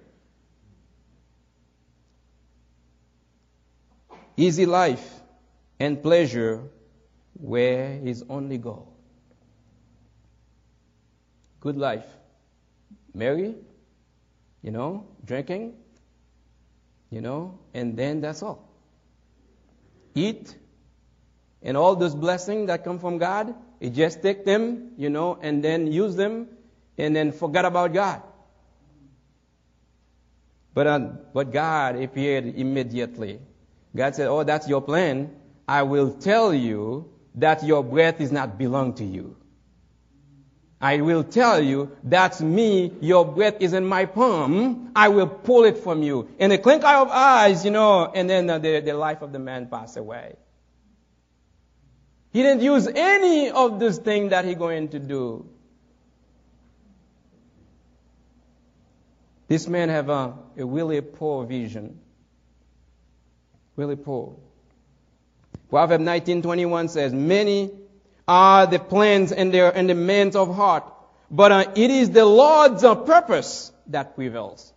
Easy 4.35 4.65
life 4.65 5.07
and 5.79 6.01
pleasure 6.01 6.63
were 7.39 7.99
his 8.03 8.23
only 8.27 8.57
goal 8.57 8.96
good 11.67 11.77
life. 11.77 12.05
Marry, 13.13 13.55
you 14.61 14.71
know, 14.71 15.05
drinking, 15.25 15.73
you 17.09 17.21
know, 17.21 17.59
and 17.73 17.97
then 17.97 18.21
that's 18.21 18.41
all. 18.41 18.59
Eat, 20.15 20.55
and 21.61 21.75
all 21.75 21.95
those 21.95 22.15
blessings 22.15 22.67
that 22.67 22.85
come 22.85 22.99
from 22.99 23.17
God, 23.17 23.53
you 23.81 23.89
just 23.89 24.21
take 24.21 24.45
them, 24.45 24.91
you 24.97 25.09
know, 25.09 25.37
and 25.41 25.61
then 25.63 25.91
use 25.91 26.15
them, 26.15 26.47
and 26.97 27.15
then 27.15 27.33
forget 27.33 27.65
about 27.65 27.93
God. 27.93 28.21
But, 30.73 30.87
uh, 30.87 30.99
but 31.33 31.51
God 31.51 32.01
appeared 32.01 32.45
immediately. 32.45 33.39
God 33.95 34.15
said, 34.15 34.27
Oh, 34.27 34.43
that's 34.43 34.69
your 34.69 34.81
plan. 34.81 35.35
I 35.67 35.83
will 35.83 36.13
tell 36.13 36.53
you 36.53 37.09
that 37.35 37.63
your 37.63 37.83
breath 37.83 38.21
is 38.21 38.31
not 38.31 38.57
belong 38.57 38.93
to 38.95 39.03
you. 39.03 39.35
I 40.79 41.01
will 41.01 41.23
tell 41.23 41.59
you, 41.59 41.97
that's 42.03 42.39
me, 42.39 42.93
your 43.01 43.25
breath 43.25 43.55
is 43.61 43.73
in 43.73 43.85
my 43.85 44.05
palm, 44.05 44.91
I 44.95 45.07
will 45.09 45.27
pull 45.27 45.65
it 45.65 45.79
from 45.79 46.03
you. 46.03 46.29
In 46.37 46.51
a 46.51 46.59
clink 46.59 46.83
of 46.83 47.09
eyes, 47.09 47.65
you 47.65 47.71
know, 47.71 48.11
and 48.13 48.29
then 48.29 48.45
the, 48.45 48.81
the 48.85 48.93
life 48.93 49.23
of 49.23 49.31
the 49.31 49.39
man 49.39 49.67
passed 49.67 49.97
away. 49.97 50.35
He 52.31 52.43
didn't 52.43 52.61
use 52.61 52.87
any 52.87 53.49
of 53.49 53.79
this 53.79 53.97
thing 53.97 54.29
that 54.29 54.45
he 54.45 54.53
going 54.53 54.89
to 54.89 54.99
do. 54.99 55.49
This 59.47 59.67
man 59.67 59.89
have 59.89 60.09
a, 60.09 60.37
a 60.57 60.65
really 60.65 61.01
poor 61.01 61.45
vision. 61.45 61.99
Really 63.75 63.95
poor. 63.95 64.35
Proverbs 65.69 66.03
19:21 66.03 66.89
says, 66.89 67.13
"Many 67.13 67.71
are 68.27 68.67
the 68.67 68.79
plans 68.79 69.31
and 69.31 69.53
the, 69.53 69.73
and 69.73 69.89
the 69.89 69.95
minds 69.95 70.35
of 70.35 70.55
heart. 70.55 70.83
But 71.29 71.51
uh, 71.51 71.71
it 71.75 71.91
is 71.91 72.09
the 72.11 72.25
Lord's 72.25 72.83
uh, 72.83 72.95
purpose 72.95 73.71
that 73.87 74.15
prevails. 74.15 74.73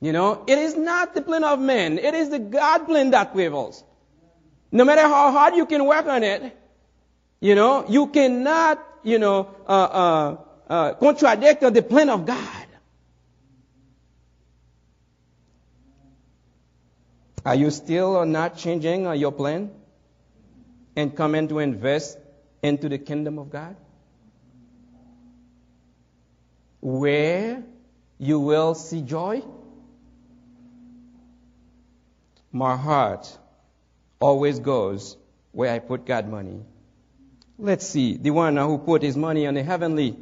You 0.00 0.12
know, 0.12 0.44
it 0.46 0.58
is 0.58 0.76
not 0.76 1.14
the 1.14 1.22
plan 1.22 1.44
of 1.44 1.58
man. 1.58 1.98
It 1.98 2.14
is 2.14 2.30
the 2.30 2.38
God 2.38 2.86
plan 2.86 3.10
that 3.10 3.32
prevails. 3.32 3.82
No 4.70 4.84
matter 4.84 5.02
how 5.02 5.32
hard 5.32 5.56
you 5.56 5.66
can 5.66 5.84
work 5.84 6.06
on 6.06 6.22
it, 6.22 6.56
you 7.40 7.54
know, 7.54 7.84
you 7.88 8.06
cannot, 8.08 8.84
you 9.02 9.18
know, 9.18 9.54
uh, 9.66 9.72
uh, 9.72 10.36
uh 10.68 10.94
contradict 10.94 11.60
the 11.60 11.82
plan 11.82 12.10
of 12.10 12.26
God. 12.26 12.66
Are 17.44 17.54
you 17.54 17.70
still 17.70 18.26
not 18.26 18.58
changing 18.58 19.06
uh, 19.06 19.12
your 19.12 19.32
plan? 19.32 19.70
And 20.98 21.14
come 21.14 21.36
in 21.36 21.46
to 21.46 21.60
invest 21.60 22.18
into 22.60 22.88
the 22.88 22.98
kingdom 22.98 23.38
of 23.38 23.50
God? 23.50 23.76
Where 26.80 27.62
you 28.18 28.40
will 28.40 28.74
see 28.74 29.02
joy? 29.02 29.42
My 32.50 32.76
heart 32.76 33.38
always 34.18 34.58
goes 34.58 35.16
where 35.52 35.72
I 35.72 35.78
put 35.78 36.04
God 36.04 36.28
money. 36.28 36.62
Let's 37.58 37.86
see, 37.86 38.16
the 38.16 38.30
one 38.30 38.56
who 38.56 38.78
put 38.78 39.02
his 39.02 39.16
money 39.16 39.46
on 39.46 39.54
the 39.54 39.62
heavenly 39.62 40.16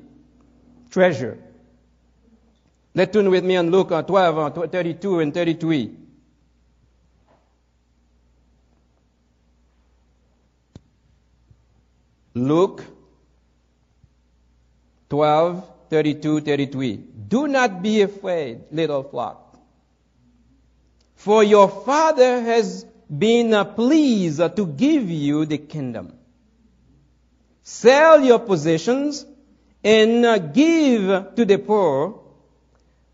treasure. 0.91 1.39
Let's 2.95 3.15
turn 3.15 3.31
with 3.31 3.45
me 3.45 3.57
on 3.57 3.71
Luke 3.71 3.93
uh, 3.93 4.03
12, 4.03 4.39
uh, 4.39 4.67
32 4.67 5.21
and 5.21 5.33
33. 5.33 6.06
Luke 12.37 12.85
12, 15.09 15.65
32, 15.89 16.41
33. 16.43 16.97
Do 17.29 17.49
not 17.49 17.81
be 17.81 18.03
afraid, 18.03 18.65
little 18.71 19.03
flock. 19.03 19.59
For 21.15 21.43
your 21.43 21.69
Father 21.69 22.43
has 22.43 22.85
been 23.09 23.55
pleased 23.75 24.39
to 24.57 24.67
give 24.67 25.11
you 25.11 25.47
the 25.47 25.57
kingdom. 25.57 26.13
Sell 27.63 28.21
your 28.21 28.41
possessions 28.41 29.25
and 29.83 30.27
uh, 30.27 30.37
give 30.37 31.35
to 31.37 31.45
the 31.47 31.57
poor. 31.57 32.21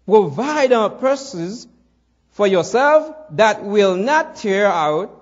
Provide 0.04 0.72
purses 0.98 1.68
for 2.32 2.48
yourself 2.48 3.14
that 3.30 3.62
will 3.62 3.94
not 3.94 4.34
tear 4.34 4.66
out 4.66 5.21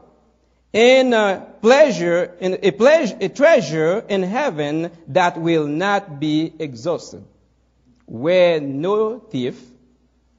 Uh, 0.72 0.76
and 0.76 1.14
a 1.14 1.46
pleasure, 1.60 2.36
a, 2.40 2.70
pleasure, 2.70 3.16
a 3.20 3.28
treasure 3.28 4.04
in 4.08 4.22
heaven 4.22 4.90
that 5.08 5.36
will 5.36 5.66
not 5.66 6.20
be 6.20 6.52
exhausted, 6.58 7.24
where 8.06 8.60
no 8.60 9.18
thief 9.18 9.60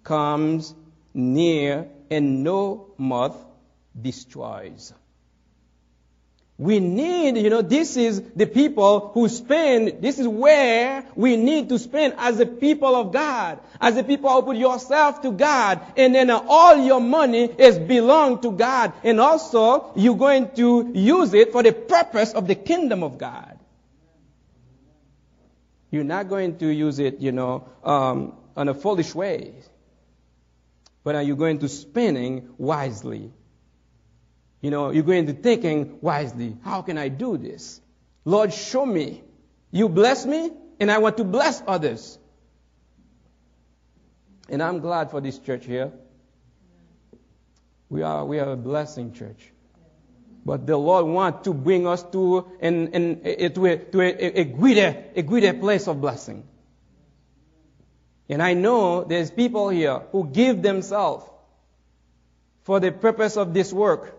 comes 0.04 0.74
near 1.14 1.88
and 2.10 2.44
no 2.44 2.94
moth 2.98 3.36
destroys. 4.00 4.94
We 6.62 6.80
need, 6.80 7.38
you 7.38 7.50
know, 7.50 7.64
this 7.64 7.98
is 7.98 8.22
the 8.36 8.46
people 8.46 9.10
who 9.16 9.28
spend, 9.30 10.04
this 10.04 10.20
is 10.20 10.28
where 10.28 11.04
we 11.16 11.36
need 11.36 11.70
to 11.70 11.80
spend 11.80 12.14
as 12.20 12.40
a 12.40 12.46
people 12.46 12.96
of 12.96 13.12
God. 13.12 13.60
As 13.80 13.98
a 13.98 14.04
people 14.04 14.30
who 14.30 14.44
put 14.44 14.58
yourself 14.58 15.24
to 15.24 15.32
God. 15.32 15.82
And 15.98 16.14
then 16.14 16.30
all 16.30 16.78
your 16.78 17.02
money 17.02 17.46
is 17.46 17.80
belong 17.80 18.42
to 18.44 18.52
God. 18.52 18.94
And 19.04 19.20
also, 19.20 19.92
you're 19.96 20.16
going 20.16 20.52
to 20.52 20.92
use 20.94 21.34
it 21.34 21.52
for 21.52 21.64
the 21.64 21.72
purpose 21.72 22.34
of 22.34 22.48
the 22.48 22.54
kingdom 22.54 23.02
of 23.02 23.18
God. 23.18 23.58
You're 25.90 26.04
not 26.04 26.30
going 26.30 26.60
to 26.60 26.68
use 26.68 27.00
it, 27.00 27.22
you 27.22 27.32
know, 27.32 27.68
um, 27.84 28.36
in 28.56 28.70
a 28.70 28.76
foolish 28.76 29.16
way. 29.16 29.56
But 31.04 31.16
are 31.16 31.24
you 31.24 31.36
going 31.36 31.58
to 31.58 31.68
spending 31.68 32.54
wisely? 32.60 33.32
You 34.62 34.70
know, 34.70 34.92
you're 34.92 35.04
going 35.04 35.26
to 35.26 35.34
thinking 35.34 35.98
wisely. 36.02 36.56
How 36.64 36.84
can 36.84 36.98
I 36.98 37.10
do 37.10 37.38
this? 37.38 37.82
Lord, 38.24 38.54
show 38.54 38.86
me. 38.86 39.24
You 39.72 39.90
bless 39.90 40.26
me, 40.26 40.52
and 40.80 40.92
I 40.92 41.00
want 41.00 41.18
to 41.18 41.24
bless 41.24 41.64
others. 41.66 42.20
And 44.50 44.62
I'm 44.62 44.80
glad 44.80 45.10
for 45.10 45.22
this 45.22 45.40
church 45.40 45.66
here. 45.66 45.92
We 47.90 48.04
are, 48.04 48.24
we 48.26 48.40
are 48.40 48.52
a 48.52 48.58
blessing 48.58 49.14
church. 49.14 49.52
But 50.46 50.68
the 50.68 50.78
Lord 50.78 51.06
wants 51.06 51.44
to 51.46 51.54
bring 51.54 51.88
us 51.88 52.04
to, 52.12 52.52
an, 52.60 52.94
an, 52.94 53.54
to, 53.54 53.66
a, 53.66 53.78
to 53.78 54.02
a, 54.02 54.42
a, 54.42 54.44
greater, 54.44 55.04
a 55.16 55.22
greater 55.22 55.54
place 55.54 55.88
of 55.88 56.02
blessing. 56.02 56.44
And 58.30 58.42
I 58.42 58.54
know 58.54 59.04
there's 59.04 59.30
people 59.30 59.70
here 59.70 60.02
who 60.12 60.28
give 60.28 60.62
themselves 60.62 61.26
for 62.64 62.80
the 62.80 62.92
purpose 62.92 63.38
of 63.38 63.54
this 63.54 63.74
work. 63.74 64.18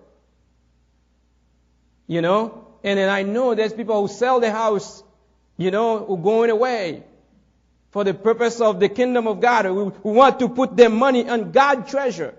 You 2.06 2.20
know? 2.20 2.68
And 2.84 2.98
then 2.98 3.08
I 3.08 3.22
know 3.22 3.54
there's 3.54 3.72
people 3.72 4.00
who 4.02 4.12
sell 4.12 4.40
the 4.40 4.50
house, 4.50 5.02
you 5.56 5.70
know, 5.70 6.04
who 6.04 6.18
going 6.18 6.50
away 6.50 7.04
for 7.90 8.04
the 8.04 8.14
purpose 8.14 8.60
of 8.60 8.80
the 8.80 8.88
kingdom 8.88 9.26
of 9.28 9.40
God, 9.40 9.66
who, 9.66 9.92
want 10.02 10.40
to 10.40 10.48
put 10.48 10.76
their 10.76 10.90
money 10.90 11.28
on 11.28 11.52
God's 11.52 11.90
treasure. 11.90 12.34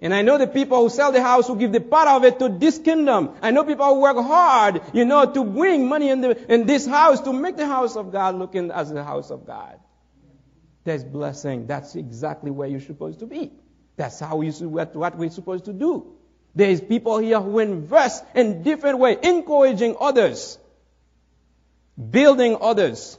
And 0.00 0.14
I 0.14 0.22
know 0.22 0.38
the 0.38 0.46
people 0.46 0.82
who 0.82 0.88
sell 0.88 1.12
the 1.12 1.22
house 1.22 1.48
who 1.48 1.56
give 1.56 1.72
the 1.72 1.80
part 1.80 2.08
of 2.08 2.24
it 2.24 2.38
to 2.38 2.48
this 2.48 2.78
kingdom. 2.78 3.34
I 3.42 3.50
know 3.50 3.64
people 3.64 3.86
who 3.86 4.00
work 4.00 4.16
hard, 4.16 4.80
you 4.92 5.04
know, 5.04 5.30
to 5.30 5.44
bring 5.44 5.88
money 5.88 6.08
in, 6.08 6.20
the, 6.20 6.52
in 6.52 6.66
this 6.66 6.86
house 6.86 7.20
to 7.22 7.32
make 7.32 7.56
the 7.56 7.66
house 7.66 7.96
of 7.96 8.12
God 8.12 8.36
looking 8.36 8.70
as 8.70 8.90
the 8.90 9.02
house 9.02 9.30
of 9.30 9.46
God. 9.46 9.78
There's 10.84 11.04
blessing. 11.04 11.66
That's 11.66 11.96
exactly 11.96 12.50
where 12.50 12.68
you're 12.68 12.80
supposed 12.80 13.18
to 13.20 13.26
be. 13.26 13.52
That's 13.96 14.20
how 14.20 14.40
you 14.40 14.52
what, 14.68 14.94
what 14.94 15.18
we're 15.18 15.30
supposed 15.30 15.64
to 15.66 15.72
do. 15.72 16.17
There 16.58 16.70
is 16.70 16.80
people 16.80 17.18
here 17.18 17.40
who 17.40 17.60
invest 17.60 18.24
in 18.34 18.64
different 18.64 18.98
ways, 18.98 19.18
encouraging 19.22 19.94
others, 20.00 20.58
building 21.96 22.56
others. 22.60 23.16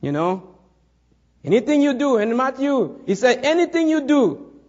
You 0.00 0.12
know? 0.12 0.54
Anything 1.42 1.82
you 1.82 1.94
do, 1.94 2.18
in 2.18 2.36
Matthew, 2.36 3.02
he 3.04 3.16
said, 3.16 3.44
anything 3.44 3.88
you 3.88 4.06
do, 4.06 4.60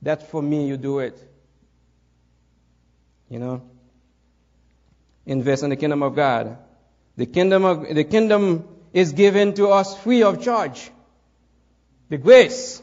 that's 0.00 0.24
for 0.24 0.40
me, 0.40 0.66
you 0.66 0.78
do 0.78 1.00
it. 1.00 1.22
You 3.28 3.40
know? 3.40 3.62
Invest 5.26 5.62
in 5.62 5.68
the 5.68 5.76
kingdom 5.76 6.02
of 6.02 6.16
God. 6.16 6.56
The 7.18 7.26
kingdom 7.26 7.66
of, 7.66 7.94
the 7.94 8.04
kingdom 8.04 8.66
is 8.94 9.12
given 9.12 9.52
to 9.56 9.68
us 9.68 9.94
free 9.98 10.22
of 10.22 10.42
charge. 10.42 10.90
The 12.08 12.16
grace. 12.16 12.80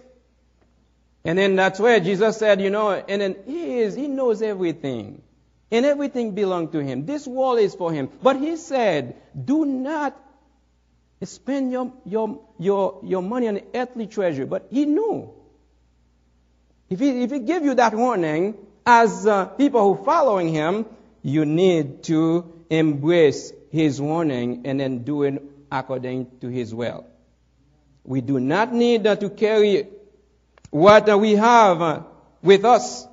And 1.26 1.40
then 1.40 1.56
that's 1.56 1.80
where 1.80 2.00
Jesus 2.00 2.38
said, 2.38 2.62
you 2.62 2.70
know, 2.70 2.92
and 2.92 3.20
then 3.20 3.36
he 3.48 3.80
is, 3.80 3.96
he 3.96 4.08
knows 4.08 4.44
everything. 4.44 5.24
And 5.72 5.84
everything 5.84 6.36
belongs 6.36 6.72
to 6.74 6.80
him. 6.80 7.08
This 7.08 7.26
world 7.26 7.60
is 7.60 7.74
for 7.74 7.92
him. 7.92 8.10
But 8.22 8.40
he 8.40 8.56
said, 8.56 9.16
do 9.44 9.66
not 9.66 10.16
spend 11.24 11.72
your, 11.72 11.92
your, 12.06 12.40
your, 12.60 13.00
your 13.04 13.24
money 13.24 13.48
on 13.48 13.60
earthly 13.74 14.06
treasure. 14.06 14.46
But 14.46 14.68
he 14.70 14.86
knew. 14.86 15.34
If 16.92 17.00
he, 17.00 17.24
if 17.24 17.32
he 17.32 17.40
gave 17.40 17.66
you 17.66 17.74
that 17.74 17.96
warning, 17.96 18.56
as 18.86 19.26
uh, 19.26 19.46
people 19.46 19.96
who 19.96 20.06
following 20.06 20.50
him, 20.54 20.86
you 21.24 21.44
need 21.46 22.04
to 22.04 22.54
embrace 22.70 23.52
his 23.72 24.00
warning 24.00 24.62
and 24.66 24.80
then 24.80 25.00
do 25.04 25.24
it 25.24 25.42
according 25.72 26.28
to 26.42 26.50
his 26.50 26.74
will. 26.74 27.08
We 28.04 28.22
do 28.22 28.40
not 28.40 28.72
need 28.72 29.08
uh, 29.08 29.16
to 29.16 29.32
carry 29.32 29.88
what 30.76 31.08
we 31.22 31.36
have 31.36 31.82
uh, 31.82 32.02
with 32.42 32.66
us, 32.66 33.08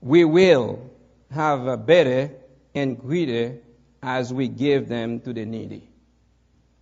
we 0.00 0.24
will 0.24 0.90
have 1.30 1.68
uh, 1.68 1.76
better 1.76 2.32
and 2.74 2.98
greater 2.98 3.58
as 4.02 4.34
we 4.34 4.48
give 4.48 4.88
them 4.88 5.20
to 5.20 5.32
the 5.32 5.44
needy, 5.44 5.88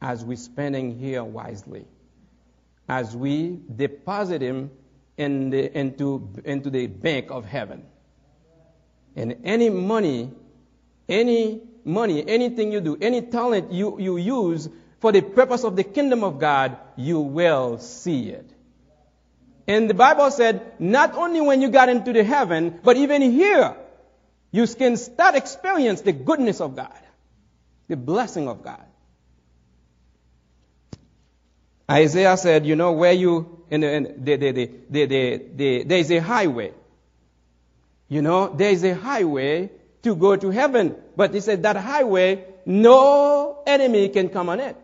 as 0.00 0.24
we 0.24 0.36
spending 0.36 0.98
here 0.98 1.22
wisely, 1.22 1.84
as 2.88 3.14
we 3.14 3.58
deposit 3.76 4.38
them 4.38 4.70
in 5.18 5.50
the, 5.50 5.78
into, 5.78 6.26
into 6.46 6.70
the 6.70 6.86
bank 6.86 7.30
of 7.30 7.44
heaven. 7.44 7.84
And 9.16 9.36
any 9.44 9.68
money, 9.68 10.30
any 11.10 11.60
money, 11.84 12.26
anything 12.26 12.72
you 12.72 12.80
do, 12.80 12.96
any 12.98 13.20
talent 13.20 13.70
you, 13.70 14.00
you 14.00 14.16
use 14.16 14.66
for 15.00 15.12
the 15.12 15.20
purpose 15.20 15.62
of 15.64 15.76
the 15.76 15.84
kingdom 15.84 16.24
of 16.24 16.38
God, 16.38 16.78
you 16.96 17.20
will 17.20 17.76
see 17.76 18.30
it. 18.30 18.50
And 19.70 19.88
the 19.88 19.94
Bible 19.94 20.32
said, 20.32 20.80
not 20.80 21.14
only 21.14 21.40
when 21.40 21.62
you 21.62 21.68
got 21.68 21.88
into 21.88 22.12
the 22.12 22.24
heaven, 22.24 22.80
but 22.82 22.96
even 22.96 23.22
here, 23.22 23.76
you 24.50 24.66
can 24.66 24.96
start 24.96 25.36
experience 25.36 26.00
the 26.00 26.10
goodness 26.10 26.60
of 26.60 26.74
God, 26.74 27.00
the 27.86 27.96
blessing 27.96 28.48
of 28.48 28.64
God. 28.64 28.82
Isaiah 31.88 32.36
said, 32.36 32.66
you 32.66 32.74
know, 32.74 32.90
where 32.90 33.12
you, 33.12 33.62
in 33.70 33.82
the, 33.82 33.92
in 33.92 34.24
the, 34.24 34.36
the, 34.36 34.52
the, 34.90 35.42
the, 35.54 35.84
there 35.84 35.98
is 35.98 36.10
a 36.10 36.18
highway. 36.18 36.72
You 38.08 38.22
know, 38.22 38.48
there 38.48 38.70
is 38.70 38.82
a 38.82 38.96
highway 38.96 39.70
to 40.02 40.16
go 40.16 40.34
to 40.34 40.50
heaven. 40.50 40.96
But 41.14 41.32
he 41.32 41.38
said 41.38 41.62
that 41.62 41.76
highway, 41.76 42.44
no 42.66 43.62
enemy 43.68 44.08
can 44.08 44.30
come 44.30 44.48
on 44.48 44.58
it. 44.58 44.76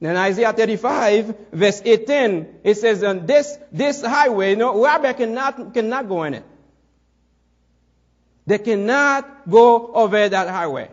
In 0.00 0.16
Isaiah 0.16 0.52
35, 0.52 1.50
verse 1.52 1.80
18, 1.84 2.60
it 2.64 2.76
says, 2.76 3.00
this, 3.26 3.56
this 3.72 4.02
highway, 4.04 4.54
no, 4.54 4.82
rabbi 4.82 5.12
cannot, 5.12 5.72
cannot 5.72 6.08
go 6.08 6.24
in 6.24 6.34
it. 6.34 6.44
They 8.46 8.58
cannot 8.58 9.48
go 9.48 9.92
over 9.94 10.28
that 10.28 10.48
highway. 10.48 10.90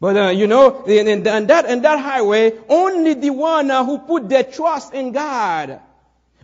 But 0.00 0.16
uh, 0.16 0.28
you 0.30 0.48
know, 0.48 0.82
in, 0.84 1.22
that 1.22 1.64
in 1.66 1.82
that 1.82 2.00
highway, 2.00 2.58
only 2.68 3.14
the 3.14 3.30
one 3.30 3.70
uh, 3.70 3.84
who 3.84 3.98
put 3.98 4.28
their 4.28 4.42
trust 4.42 4.92
in 4.94 5.12
God 5.12 5.80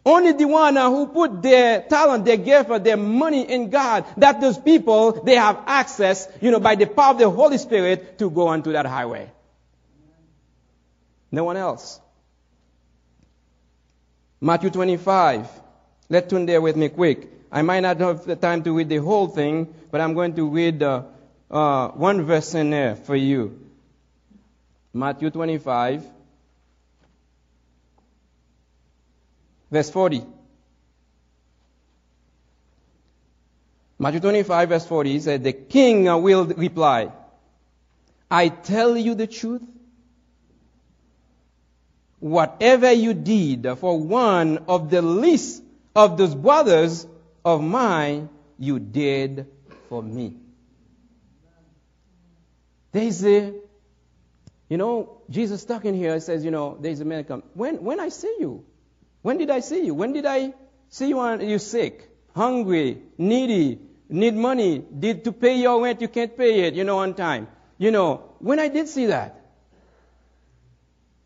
only 0.04 0.32
the 0.32 0.46
one 0.46 0.76
uh, 0.76 0.90
who 0.90 1.06
put 1.06 1.42
their 1.42 1.82
talent, 1.82 2.24
their 2.24 2.36
gift, 2.36 2.84
their 2.84 2.96
money 2.96 3.42
in 3.42 3.70
God, 3.70 4.04
that 4.16 4.40
those 4.40 4.58
people, 4.58 5.12
they 5.12 5.34
have 5.34 5.60
access, 5.66 6.28
you 6.40 6.50
know, 6.50 6.60
by 6.60 6.74
the 6.74 6.86
power 6.86 7.12
of 7.12 7.18
the 7.18 7.30
Holy 7.30 7.58
Spirit 7.58 8.18
to 8.18 8.30
go 8.30 8.48
onto 8.48 8.72
that 8.72 8.86
highway. 8.86 9.30
No 11.30 11.44
one 11.44 11.56
else. 11.56 12.00
Matthew 14.40 14.70
25. 14.70 15.48
Let's 16.08 16.30
turn 16.30 16.46
there 16.46 16.60
with 16.60 16.76
me 16.76 16.88
quick. 16.88 17.28
I 17.50 17.62
might 17.62 17.80
not 17.80 17.98
have 17.98 18.24
the 18.24 18.36
time 18.36 18.62
to 18.64 18.76
read 18.76 18.88
the 18.88 18.98
whole 18.98 19.28
thing, 19.28 19.74
but 19.90 20.00
I'm 20.00 20.14
going 20.14 20.34
to 20.36 20.48
read 20.48 20.82
uh, 20.82 21.02
uh, 21.50 21.88
one 21.88 22.24
verse 22.24 22.54
in 22.54 22.70
there 22.70 22.94
for 22.94 23.16
you. 23.16 23.68
Matthew 24.92 25.30
25. 25.30 26.04
Verse 29.70 29.90
40. 29.90 30.24
Matthew 33.98 34.20
25 34.20 34.68
verse 34.68 34.86
40, 34.86 35.12
he 35.12 35.20
said, 35.20 35.42
the 35.42 35.52
king 35.52 36.04
will 36.04 36.46
reply, 36.46 37.10
I 38.30 38.48
tell 38.48 38.96
you 38.96 39.14
the 39.14 39.26
truth. 39.26 39.62
Whatever 42.20 42.92
you 42.92 43.14
did 43.14 43.66
for 43.78 43.98
one 43.98 44.58
of 44.68 44.90
the 44.90 45.02
least 45.02 45.62
of 45.94 46.16
those 46.16 46.34
brothers 46.34 47.06
of 47.44 47.62
mine, 47.62 48.28
you 48.58 48.78
did 48.78 49.46
for 49.88 50.02
me. 50.02 50.36
There's 52.92 53.24
a, 53.24 53.52
you 54.68 54.76
know, 54.76 55.20
Jesus 55.30 55.64
talking 55.64 55.94
here 55.94 56.18
says, 56.20 56.44
you 56.44 56.50
know, 56.50 56.76
there's 56.80 57.00
a 57.00 57.04
man 57.04 57.24
come. 57.24 57.42
When, 57.54 57.82
when 57.84 58.00
I 58.00 58.08
see 58.08 58.36
you, 58.40 58.64
when 59.22 59.38
did 59.38 59.50
I 59.50 59.60
see 59.60 59.84
you? 59.84 59.94
When 59.94 60.12
did 60.12 60.26
I 60.26 60.52
see 60.88 61.08
you 61.08 61.40
you 61.40 61.58
sick, 61.58 62.08
hungry, 62.34 63.02
needy, 63.18 63.80
need 64.08 64.34
money, 64.34 64.78
did 64.78 65.24
to 65.24 65.32
pay 65.32 65.58
your 65.60 65.82
rent, 65.82 66.00
you 66.00 66.08
can't 66.08 66.36
pay 66.36 66.60
it, 66.60 66.74
you 66.74 66.84
know, 66.84 66.98
on 66.98 67.14
time. 67.14 67.48
You 67.76 67.90
know, 67.90 68.34
when 68.38 68.58
I 68.58 68.68
did 68.68 68.88
see 68.88 69.06
that, 69.06 69.40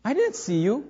I 0.03 0.13
didn't 0.13 0.35
see 0.35 0.59
you. 0.59 0.89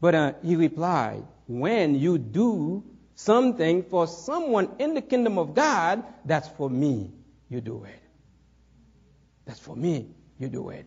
But 0.00 0.14
uh, 0.14 0.32
he 0.44 0.56
replied, 0.56 1.24
when 1.48 1.94
you 1.94 2.18
do 2.18 2.84
something 3.14 3.82
for 3.84 4.06
someone 4.06 4.68
in 4.78 4.94
the 4.94 5.00
kingdom 5.00 5.38
of 5.38 5.54
God, 5.54 6.04
that's 6.24 6.48
for 6.48 6.68
me, 6.68 7.10
you 7.48 7.60
do 7.60 7.84
it. 7.84 8.02
That's 9.46 9.58
for 9.58 9.74
me, 9.74 10.08
you 10.38 10.48
do 10.48 10.68
it. 10.68 10.86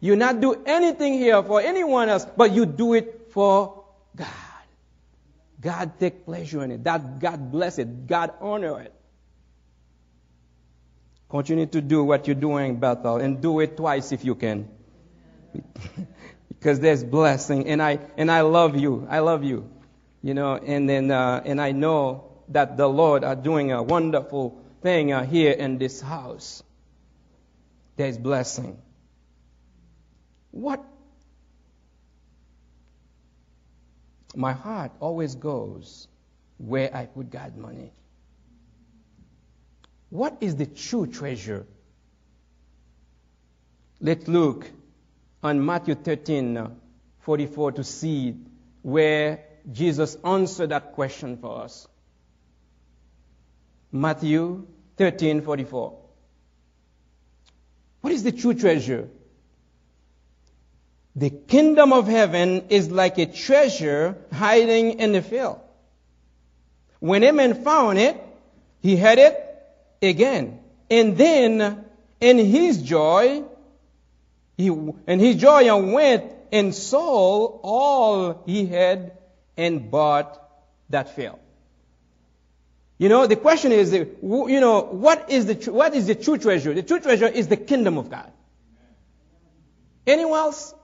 You 0.00 0.16
not 0.16 0.40
do 0.40 0.62
anything 0.66 1.14
here 1.14 1.42
for 1.42 1.60
anyone 1.60 2.08
else, 2.08 2.26
but 2.36 2.52
you 2.52 2.66
do 2.66 2.94
it 2.94 3.30
for 3.30 3.84
God. 4.16 4.53
God 5.64 5.98
take 5.98 6.26
pleasure 6.26 6.62
in 6.62 6.70
it. 6.70 6.84
That 6.84 7.18
God 7.18 7.50
bless 7.50 7.78
it. 7.78 8.06
God 8.06 8.34
honor 8.40 8.82
it. 8.82 8.92
Continue 11.30 11.66
to 11.66 11.80
do 11.80 12.04
what 12.04 12.28
you're 12.28 12.36
doing, 12.36 12.76
Bethel, 12.78 13.16
and 13.16 13.40
do 13.40 13.60
it 13.60 13.76
twice 13.76 14.12
if 14.12 14.24
you 14.24 14.34
can. 14.34 14.68
because 16.48 16.80
there's 16.80 17.02
blessing, 17.02 17.66
and 17.66 17.82
I 17.82 17.98
and 18.18 18.30
I 18.30 18.42
love 18.42 18.76
you. 18.76 19.06
I 19.08 19.20
love 19.20 19.42
you, 19.42 19.70
you 20.22 20.34
know, 20.34 20.54
and 20.54 20.88
then 20.88 21.10
uh, 21.10 21.42
and 21.44 21.60
I 21.60 21.72
know 21.72 22.30
that 22.48 22.76
the 22.76 22.86
Lord 22.86 23.24
are 23.24 23.34
doing 23.34 23.72
a 23.72 23.82
wonderful 23.82 24.62
thing 24.82 25.12
uh, 25.12 25.24
here 25.24 25.52
in 25.52 25.78
this 25.78 26.00
house. 26.00 26.62
There's 27.96 28.18
blessing. 28.18 28.80
What 30.50 30.84
my 34.36 34.52
heart 34.52 34.92
always 35.00 35.34
goes 35.34 36.08
where 36.58 36.94
I 36.94 37.06
put 37.06 37.30
God 37.30 37.56
money. 37.56 37.92
What 40.10 40.38
is 40.40 40.56
the 40.56 40.66
true 40.66 41.06
treasure? 41.06 41.66
Let's 44.00 44.28
look 44.28 44.70
on 45.42 45.64
Matthew 45.64 45.94
13, 45.94 46.56
uh, 46.56 46.70
44 47.20 47.72
to 47.72 47.84
see 47.84 48.36
where 48.82 49.44
Jesus 49.70 50.16
answered 50.24 50.70
that 50.70 50.92
question 50.92 51.38
for 51.38 51.62
us. 51.62 51.88
Matthew 53.90 54.66
13, 54.96 55.42
44. 55.42 55.98
What 58.00 58.12
is 58.12 58.22
the 58.22 58.32
true 58.32 58.54
treasure? 58.54 59.08
The 61.16 61.30
kingdom 61.30 61.92
of 61.92 62.08
heaven 62.08 62.64
is 62.70 62.90
like 62.90 63.18
a 63.18 63.26
treasure 63.26 64.16
hiding 64.32 64.98
in 64.98 65.12
the 65.12 65.22
field. 65.22 65.60
When 66.98 67.22
a 67.22 67.32
man 67.32 67.62
found 67.62 67.98
it, 67.98 68.20
he 68.80 68.96
had 68.96 69.18
it 69.18 69.36
again. 70.02 70.58
And 70.90 71.16
then, 71.16 71.84
in 72.20 72.38
his 72.38 72.82
joy, 72.82 73.44
he, 74.56 74.68
and 74.68 75.20
his 75.20 75.36
joy 75.36 75.92
went 75.92 76.32
and 76.50 76.74
sold 76.74 77.60
all 77.62 78.42
he 78.46 78.66
had 78.66 79.12
and 79.56 79.90
bought 79.90 80.40
that 80.90 81.14
field. 81.14 81.38
You 82.98 83.08
know, 83.08 83.26
the 83.26 83.36
question 83.36 83.72
is, 83.72 83.92
you 83.92 84.60
know, 84.60 84.80
what 84.80 85.30
is 85.30 85.46
the, 85.46 85.70
what 85.70 85.94
is 85.94 86.06
the 86.06 86.14
true 86.14 86.38
treasure? 86.38 86.72
The 86.72 86.82
true 86.82 87.00
treasure 87.00 87.26
is 87.26 87.48
the 87.48 87.56
kingdom 87.56 87.98
of 87.98 88.10
God. 88.10 88.32
Anyone 90.06 90.38
else? 90.38 90.74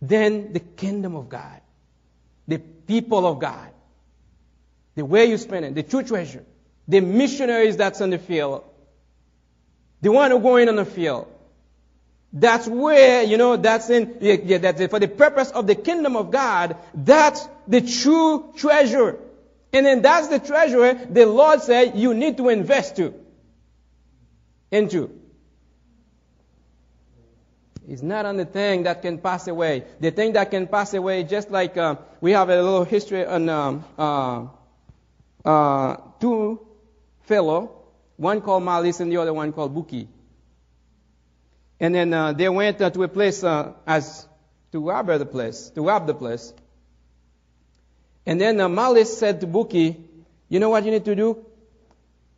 Then 0.00 0.52
the 0.52 0.60
kingdom 0.60 1.16
of 1.16 1.28
God. 1.28 1.60
The 2.48 2.58
people 2.58 3.26
of 3.26 3.38
God. 3.38 3.70
The 4.94 5.04
way 5.04 5.26
you 5.26 5.36
spend 5.38 5.64
it. 5.64 5.74
The 5.74 5.82
true 5.82 6.02
treasure 6.02 6.44
the 6.90 7.00
missionaries 7.00 7.76
that's 7.76 8.00
on 8.00 8.10
the 8.10 8.18
field, 8.18 8.64
the 10.00 10.10
one 10.10 10.32
who 10.32 10.40
going 10.40 10.68
on 10.68 10.76
the 10.76 10.84
field. 10.84 11.28
That's 12.32 12.66
where, 12.66 13.22
you 13.22 13.36
know, 13.36 13.56
that's 13.56 13.90
in, 13.90 14.18
yeah, 14.20 14.58
that's 14.58 14.80
it. 14.80 14.90
for 14.90 14.98
the 14.98 15.08
purpose 15.08 15.50
of 15.50 15.66
the 15.66 15.74
kingdom 15.74 16.16
of 16.16 16.30
God. 16.30 16.76
That's 16.94 17.48
the 17.66 17.80
true 17.80 18.52
treasure. 18.56 19.18
And 19.72 19.86
then 19.86 20.02
that's 20.02 20.28
the 20.28 20.38
treasure 20.40 20.94
the 20.94 21.26
Lord 21.26 21.62
said 21.62 21.96
you 21.96 22.12
need 22.14 22.36
to 22.38 22.48
invest 22.48 22.96
to, 22.96 23.14
into. 24.70 25.19
It's 27.90 28.02
not 28.02 28.24
on 28.24 28.36
the 28.36 28.44
thing 28.44 28.84
that 28.84 29.02
can 29.02 29.18
pass 29.18 29.48
away. 29.48 29.82
The 29.98 30.12
thing 30.12 30.34
that 30.34 30.52
can 30.52 30.68
pass 30.68 30.94
away, 30.94 31.24
just 31.24 31.50
like 31.50 31.76
uh, 31.76 31.96
we 32.20 32.30
have 32.30 32.48
a 32.48 32.62
little 32.62 32.84
history 32.84 33.26
on 33.26 33.48
um, 33.48 33.84
uh, 33.98 34.46
uh, 35.44 35.96
two 36.20 36.60
fellow, 37.22 37.82
one 38.16 38.42
called 38.42 38.62
Malice 38.62 39.00
and 39.00 39.10
the 39.10 39.16
other 39.16 39.34
one 39.34 39.52
called 39.52 39.74
Buki. 39.74 40.06
And 41.80 41.92
then 41.92 42.14
uh, 42.14 42.32
they 42.32 42.48
went 42.48 42.80
uh, 42.80 42.90
to 42.90 43.02
a 43.02 43.08
place 43.08 43.42
uh, 43.42 43.72
as 43.84 44.24
to 44.70 44.88
rob 44.88 45.08
the 45.08 45.26
place, 45.26 45.70
to 45.70 45.82
rob 45.82 46.06
the 46.06 46.14
place. 46.14 46.54
And 48.24 48.40
then 48.40 48.58
Malice 48.72 49.18
said 49.18 49.40
to 49.40 49.48
Buki, 49.48 49.96
"You 50.48 50.60
know 50.60 50.68
what 50.68 50.84
you 50.84 50.92
need 50.92 51.06
to 51.06 51.16
do? 51.16 51.44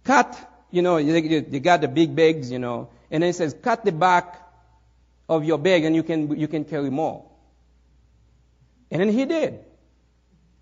Cut. 0.02 0.34
You 0.70 0.80
know, 0.80 0.96
you, 0.96 1.14
you 1.50 1.60
got 1.60 1.82
the 1.82 1.88
big 1.88 2.16
bags, 2.16 2.50
you 2.50 2.58
know." 2.58 2.88
And 3.10 3.22
then 3.22 3.28
he 3.28 3.32
says, 3.34 3.54
"Cut 3.60 3.84
the 3.84 3.92
back 3.92 4.41
of 5.28 5.44
your 5.44 5.58
bag, 5.58 5.84
and 5.84 5.94
you 5.96 6.02
can 6.02 6.38
you 6.38 6.48
can 6.48 6.64
carry 6.64 6.90
more." 6.90 7.24
And 8.90 9.00
then 9.00 9.08
he 9.08 9.24
did. 9.24 9.60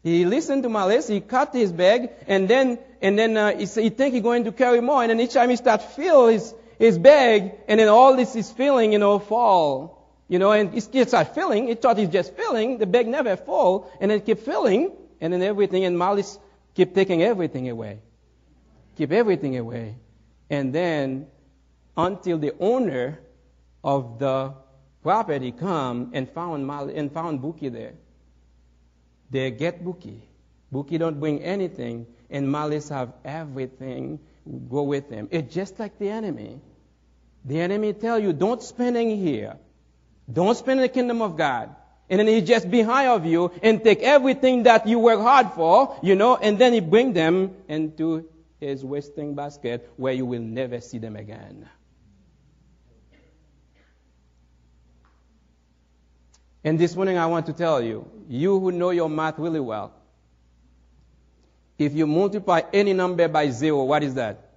He 0.02 0.24
listened 0.24 0.62
to 0.62 0.68
Malice, 0.68 1.08
he 1.08 1.20
cut 1.20 1.52
his 1.52 1.72
bag, 1.72 2.10
and 2.26 2.48
then, 2.48 2.78
and 3.02 3.18
then 3.18 3.36
uh, 3.36 3.56
he, 3.56 3.66
he 3.66 3.90
think 3.90 4.14
he's 4.14 4.22
going 4.22 4.44
to 4.44 4.52
carry 4.52 4.80
more, 4.80 5.02
and 5.02 5.10
then 5.10 5.20
each 5.20 5.34
time 5.34 5.50
he 5.50 5.56
start 5.56 5.82
fill 5.82 6.28
his, 6.28 6.54
his 6.78 6.96
bag, 6.96 7.52
and 7.68 7.78
then 7.78 7.88
all 7.88 8.16
this 8.16 8.34
is 8.34 8.50
filling, 8.50 8.92
you 8.92 8.98
know, 8.98 9.18
fall. 9.18 9.98
You 10.28 10.38
know, 10.38 10.52
and 10.52 10.72
he 10.72 10.80
start 10.80 11.34
filling, 11.34 11.66
he 11.66 11.74
thought 11.74 11.98
he's 11.98 12.08
just 12.08 12.34
filling, 12.34 12.78
the 12.78 12.86
bag 12.86 13.08
never 13.08 13.36
fall, 13.36 13.90
and 14.00 14.10
then 14.10 14.20
keep 14.20 14.38
filling, 14.38 14.92
and 15.20 15.32
then 15.32 15.42
everything, 15.42 15.84
and 15.84 15.98
Malice 15.98 16.38
keep 16.74 16.94
taking 16.94 17.22
everything 17.22 17.68
away. 17.68 18.00
Keep 18.96 19.12
everything 19.12 19.58
away. 19.58 19.96
And 20.48 20.72
then, 20.72 21.26
until 21.96 22.38
the 22.38 22.54
owner 22.58 23.18
of 23.82 24.18
the 24.18 24.54
property 25.02 25.52
come 25.52 26.10
and 26.12 26.28
found 26.28 26.66
Malice, 26.66 26.94
and 26.96 27.12
found 27.12 27.40
Buki 27.40 27.72
there. 27.72 27.94
They 29.30 29.50
get 29.50 29.84
Buki. 29.84 30.20
Buki 30.72 30.98
don't 30.98 31.18
bring 31.18 31.42
anything, 31.42 32.06
and 32.30 32.50
malice 32.50 32.88
have 32.90 33.12
everything 33.24 34.20
go 34.68 34.82
with 34.82 35.10
them. 35.10 35.28
It's 35.30 35.52
just 35.52 35.78
like 35.78 35.98
the 35.98 36.10
enemy. 36.10 36.60
The 37.44 37.60
enemy 37.60 37.92
tell 37.92 38.18
you, 38.18 38.32
don't 38.32 38.62
spend 38.62 38.96
in 38.96 39.16
here. 39.16 39.56
Don't 40.32 40.56
spend 40.56 40.80
in 40.80 40.82
the 40.82 40.88
kingdom 40.88 41.22
of 41.22 41.36
God. 41.36 41.74
And 42.08 42.18
then 42.18 42.26
he 42.26 42.40
just 42.40 42.70
behind 42.70 43.08
of 43.08 43.24
you 43.24 43.52
and 43.62 43.82
take 43.82 44.02
everything 44.02 44.64
that 44.64 44.86
you 44.86 44.98
work 44.98 45.20
hard 45.20 45.52
for, 45.52 45.96
you 46.02 46.16
know, 46.16 46.36
and 46.36 46.58
then 46.58 46.72
he 46.72 46.80
bring 46.80 47.12
them 47.12 47.54
into 47.68 48.28
his 48.58 48.84
wasting 48.84 49.34
basket 49.34 49.90
where 49.96 50.12
you 50.12 50.26
will 50.26 50.40
never 50.40 50.80
see 50.80 50.98
them 50.98 51.16
again. 51.16 51.68
And 56.62 56.78
this 56.78 56.94
morning 56.94 57.16
I 57.16 57.26
want 57.26 57.46
to 57.46 57.52
tell 57.52 57.82
you, 57.82 58.08
you 58.28 58.58
who 58.60 58.70
know 58.72 58.90
your 58.90 59.08
math 59.08 59.38
really 59.38 59.60
well, 59.60 59.92
if 61.78 61.94
you 61.94 62.06
multiply 62.06 62.60
any 62.72 62.92
number 62.92 63.26
by 63.28 63.48
zero, 63.50 63.84
what 63.84 64.02
is 64.02 64.14
that? 64.14 64.50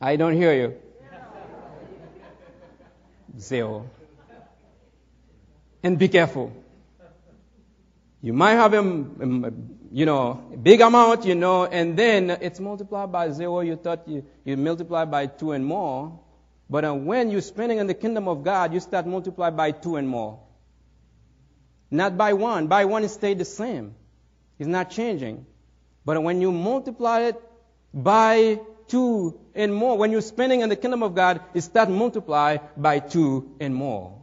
I 0.00 0.16
don't 0.16 0.34
hear 0.34 0.52
you. 0.52 0.74
Zero. 3.38 3.88
And 5.82 5.98
be 5.98 6.08
careful. 6.08 6.52
You 8.20 8.32
might 8.32 8.54
have 8.54 8.74
a, 8.74 8.82
you 9.92 10.06
know, 10.06 10.34
big 10.62 10.80
amount, 10.80 11.24
you 11.24 11.34
know, 11.34 11.66
and 11.66 11.96
then 11.96 12.30
it's 12.30 12.58
multiplied 12.58 13.12
by 13.12 13.30
zero. 13.30 13.60
You 13.60 13.76
thought 13.76 14.08
you, 14.08 14.24
you 14.44 14.56
multiply 14.56 15.04
by 15.04 15.26
two 15.26 15.52
and 15.52 15.64
more, 15.64 16.18
but 16.68 16.84
uh, 16.84 16.94
when 16.94 17.30
you're 17.30 17.40
spending 17.40 17.78
in 17.78 17.86
the 17.86 17.94
kingdom 17.94 18.28
of 18.28 18.42
God, 18.42 18.72
you 18.72 18.80
start 18.80 19.06
multiply 19.06 19.50
by 19.50 19.70
two 19.72 19.96
and 19.96 20.08
more. 20.08 20.40
Not 21.90 22.16
by 22.16 22.32
one. 22.32 22.66
By 22.66 22.86
one, 22.86 23.04
it 23.04 23.10
stayed 23.10 23.38
the 23.38 23.44
same. 23.44 23.94
It's 24.58 24.68
not 24.68 24.90
changing. 24.90 25.46
But 26.04 26.22
when 26.22 26.40
you 26.40 26.52
multiply 26.52 27.20
it 27.22 27.40
by 27.92 28.60
two 28.88 29.38
and 29.54 29.74
more, 29.74 29.96
when 29.96 30.10
you're 30.10 30.20
spending 30.22 30.60
in 30.60 30.68
the 30.68 30.76
kingdom 30.76 31.02
of 31.02 31.14
God, 31.14 31.40
it 31.54 31.60
starts 31.62 31.90
multiply 31.90 32.58
by 32.76 32.98
two 32.98 33.56
and 33.60 33.74
more. 33.74 34.22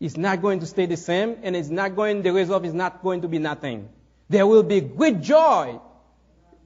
It's 0.00 0.16
not 0.16 0.42
going 0.42 0.60
to 0.60 0.66
stay 0.66 0.86
the 0.86 0.96
same, 0.96 1.36
and 1.44 1.54
it's 1.54 1.68
not 1.68 1.94
going, 1.94 2.22
the 2.22 2.32
result 2.32 2.64
is 2.64 2.74
not 2.74 3.02
going 3.04 3.22
to 3.22 3.28
be 3.28 3.38
nothing. 3.38 3.88
There 4.28 4.46
will 4.46 4.64
be 4.64 4.80
great 4.80 5.20
joy. 5.20 5.78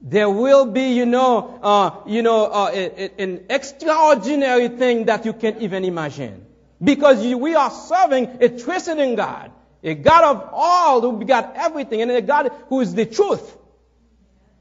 There 0.01 0.29
will 0.29 0.65
be, 0.65 0.93
you 0.93 1.05
know, 1.05 1.59
uh, 1.61 1.91
you 2.05 2.21
know, 2.21 2.45
uh, 2.45 2.71
a, 2.71 3.05
a, 3.05 3.21
an 3.21 3.45
extraordinary 3.49 4.69
thing 4.69 5.05
that 5.05 5.25
you 5.25 5.33
can't 5.33 5.61
even 5.61 5.83
imagine. 5.85 6.45
Because 6.83 7.25
you, 7.25 7.37
we 7.39 7.55
are 7.55 7.71
serving 7.71 8.37
a 8.41 8.49
triune 8.49 9.15
God, 9.15 9.51
a 9.83 9.95
God 9.95 10.23
of 10.23 10.49
all 10.53 11.01
who 11.01 11.25
got 11.25 11.55
everything, 11.55 12.01
and 12.01 12.11
a 12.11 12.21
God 12.21 12.51
who 12.69 12.81
is 12.81 12.93
the 12.93 13.05
truth. 13.05 13.57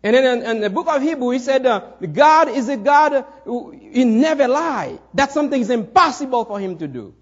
And 0.03 0.14
then 0.14 0.39
in, 0.39 0.51
in 0.51 0.61
the 0.61 0.70
book 0.70 0.87
of 0.89 1.03
Hebrew, 1.03 1.30
he 1.30 1.39
said, 1.39 1.66
uh, 1.66 1.80
God 2.01 2.49
is 2.49 2.68
a 2.68 2.76
God 2.76 3.26
who 3.45 3.72
he 3.72 4.05
never 4.05 4.49
lie. 4.49 4.99
That 5.14 5.32
something 5.32 5.61
is 5.61 5.68
impossible 5.68 6.45
for 6.45 6.59
him 6.59 6.78
to 6.78 6.89
do, 6.89 7.14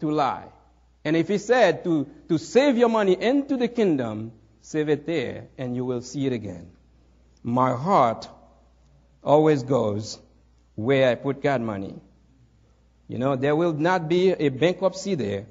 to 0.00 0.10
lie. 0.10 0.44
And 1.04 1.16
if 1.16 1.28
he 1.28 1.38
said 1.38 1.82
to, 1.84 2.06
to 2.28 2.38
save 2.38 2.76
your 2.76 2.88
money 2.88 3.20
into 3.20 3.56
the 3.56 3.66
kingdom, 3.66 4.32
save 4.60 4.88
it 4.88 5.06
there 5.06 5.48
and 5.58 5.74
you 5.74 5.84
will 5.84 6.02
see 6.02 6.26
it 6.26 6.32
again. 6.32 6.70
My 7.42 7.74
heart 7.76 8.28
always 9.22 9.62
goes 9.62 10.18
where 10.74 11.10
I 11.10 11.14
put 11.14 11.42
God 11.42 11.60
money. 11.60 12.00
You 13.08 13.18
know, 13.18 13.36
there 13.36 13.54
will 13.54 13.72
not 13.72 14.08
be 14.08 14.30
a 14.30 14.48
bankruptcy 14.48 15.14
there, 15.14 15.46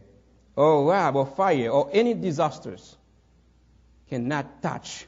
or 0.56 0.89
rob, 0.89 1.16
or 1.16 1.26
fire, 1.26 1.70
or 1.70 1.89
any 1.94 2.14
disasters 2.14 2.98
cannot 4.10 4.62
touch 4.62 5.06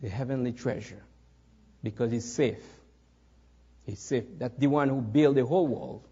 the 0.00 0.08
heavenly 0.08 0.52
treasure 0.52 1.02
because 1.82 2.12
it's 2.12 2.26
safe. 2.26 2.62
It's 3.86 4.02
safe. 4.02 4.24
That's 4.38 4.56
the 4.58 4.66
one 4.66 4.88
who 4.88 5.00
built 5.00 5.34
the 5.34 5.44
whole 5.44 5.66
world, 5.66 6.06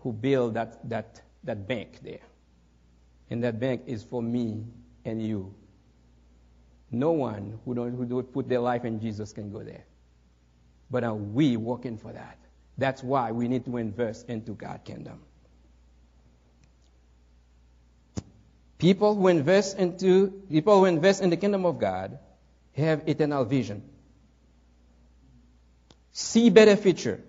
who 0.00 0.12
built 0.12 0.54
that, 0.54 0.88
that, 0.88 1.20
that 1.44 1.66
bank 1.66 2.00
there. 2.02 2.20
And 3.30 3.42
that 3.44 3.58
bank 3.58 3.82
is 3.86 4.02
for 4.02 4.22
me 4.22 4.64
and 5.04 5.22
you. 5.22 5.54
No 6.94 7.12
one 7.12 7.58
who 7.64 7.74
don't, 7.74 7.92
who 7.94 8.04
don't 8.04 8.32
put 8.32 8.48
their 8.48 8.60
life 8.60 8.84
in 8.84 9.00
Jesus 9.00 9.32
can 9.32 9.52
go 9.52 9.62
there. 9.62 9.84
But 10.90 11.04
are 11.04 11.14
we 11.14 11.56
working 11.56 11.98
for 11.98 12.12
that? 12.12 12.38
That's 12.78 13.02
why 13.02 13.32
we 13.32 13.48
need 13.48 13.64
to 13.66 13.76
invest 13.76 14.28
into 14.28 14.52
God's 14.52 14.82
kingdom. 14.84 15.20
People 18.78 19.14
who 19.14 19.28
invest 19.28 19.78
into 19.78 20.42
people 20.50 20.80
who 20.80 20.84
invest 20.84 21.22
in 21.22 21.30
the 21.30 21.36
kingdom 21.36 21.64
of 21.64 21.78
God 21.78 22.18
have 22.76 23.08
eternal 23.08 23.44
vision. 23.44 23.82
See 26.12 26.50
better 26.50 26.76
future. 26.76 27.20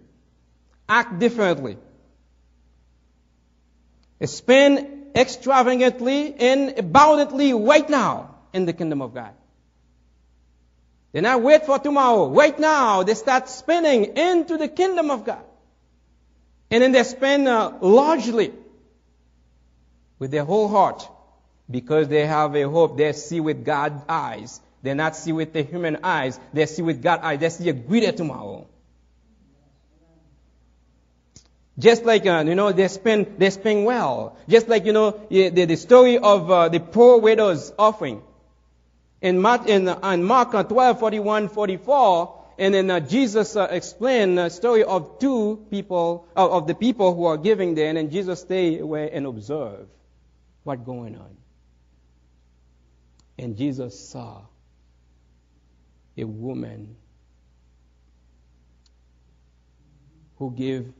Act 0.89 1.19
differently. 1.19 1.77
Spend 4.23 5.15
extravagantly 5.15 6.33
and 6.33 6.77
abundantly 6.77 7.53
right 7.53 7.89
now 7.89 8.35
in 8.53 8.65
the 8.65 8.73
kingdom 8.73 9.01
of 9.01 9.13
God. 9.13 9.33
They 11.15 11.21
not 11.21 11.41
wait 11.41 11.65
for 11.65 11.79
tomorrow. 11.79 12.27
Right 12.27 12.59
now, 12.59 13.03
they 13.03 13.13
start 13.13 13.47
spinning 13.47 14.17
into 14.17 14.57
the 14.57 14.67
kingdom 14.67 15.09
of 15.09 15.23
God. 15.23 15.45
And 16.69 16.83
then 16.83 16.91
they 16.91 17.03
spend 17.03 17.47
uh, 17.47 17.71
largely 17.79 18.51
with 20.19 20.31
their 20.31 20.43
whole 20.43 20.67
heart 20.67 21.07
because 21.71 22.09
they 22.09 22.25
have 22.25 22.53
a 22.53 22.63
hope 22.63 22.97
they 22.97 23.13
see 23.13 23.39
with 23.39 23.63
God's 23.63 24.03
eyes. 24.09 24.59
They 24.83 24.93
not 24.93 25.15
see 25.15 25.31
with 25.31 25.53
the 25.53 25.61
human 25.61 25.99
eyes. 26.03 26.37
They 26.51 26.65
see 26.65 26.81
with 26.81 27.01
God's 27.01 27.23
eyes. 27.23 27.39
They 27.39 27.49
see 27.49 27.69
a 27.69 27.73
greater 27.73 28.11
tomorrow. 28.11 28.67
Just 31.79 32.03
like, 32.03 32.25
uh, 32.25 32.43
you 32.45 32.55
know, 32.55 32.73
they 32.73 32.89
spend, 32.89 33.35
they 33.37 33.51
spend 33.51 33.85
well. 33.85 34.35
Just 34.49 34.67
like, 34.67 34.83
you 34.83 34.91
know, 34.91 35.17
the, 35.29 35.63
the 35.63 35.77
story 35.77 36.17
of 36.17 36.51
uh, 36.51 36.67
the 36.67 36.81
poor 36.81 37.21
widow's 37.21 37.71
offering. 37.79 38.21
In 39.25 39.39
Mark, 39.41 39.67
in, 39.67 39.87
uh, 39.87 40.11
in 40.11 40.23
Mark 40.23 40.53
uh, 40.53 40.61
12, 40.61 40.99
41, 40.99 41.49
44, 41.49 42.43
and 42.59 42.75
then 42.75 42.91
uh, 42.91 42.99
Jesus 42.99 43.55
uh, 43.55 43.67
explained 43.71 44.37
the 44.37 44.49
story 44.49 44.83
of 44.83 45.17
two 45.17 45.65
people, 45.71 46.27
uh, 46.37 46.47
of 46.47 46.67
the 46.67 46.75
people 46.75 47.15
who 47.15 47.25
are 47.25 47.35
giving 47.35 47.73
there, 47.73 47.87
and 47.87 47.97
then 47.97 48.11
Jesus 48.11 48.41
stay 48.41 48.77
away 48.77 49.09
and 49.11 49.25
observe 49.25 49.87
what's 50.61 50.83
going 50.83 51.15
on. 51.15 51.37
And 53.39 53.57
Jesus 53.57 53.99
saw 53.99 54.43
a 56.15 56.23
woman 56.23 56.95
who 60.37 60.51
gave 60.51 60.93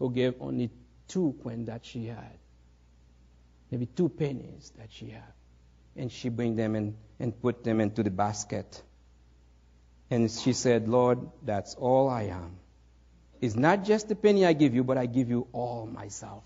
who 0.00 0.10
gave 0.10 0.34
only 0.40 0.70
two 1.06 1.36
coins 1.44 1.68
that 1.68 1.86
she 1.86 2.06
had. 2.06 2.36
Maybe 3.70 3.86
two 3.86 4.08
pennies 4.08 4.72
that 4.76 4.88
she 4.90 5.10
had. 5.10 5.34
And 5.96 6.10
she 6.10 6.28
bring 6.28 6.56
them 6.56 6.76
in 6.76 6.96
and 7.18 7.38
put 7.40 7.64
them 7.64 7.80
into 7.80 8.02
the 8.02 8.10
basket. 8.10 8.82
And 10.10 10.30
she 10.30 10.52
said, 10.52 10.88
Lord, 10.88 11.20
that's 11.44 11.74
all 11.74 12.08
I 12.08 12.22
am. 12.24 12.56
It's 13.40 13.54
not 13.54 13.84
just 13.84 14.08
the 14.08 14.14
penny 14.14 14.44
I 14.44 14.52
give 14.52 14.74
you, 14.74 14.84
but 14.84 14.98
I 14.98 15.06
give 15.06 15.30
you 15.30 15.46
all 15.52 15.86
myself. 15.86 16.44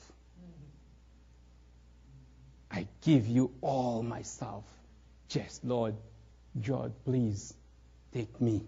I 2.70 2.86
give 3.02 3.26
you 3.26 3.52
all 3.60 4.02
myself. 4.02 4.64
Just, 5.28 5.64
Lord, 5.64 5.94
God, 6.60 6.92
please 7.04 7.54
take 8.12 8.40
me. 8.40 8.64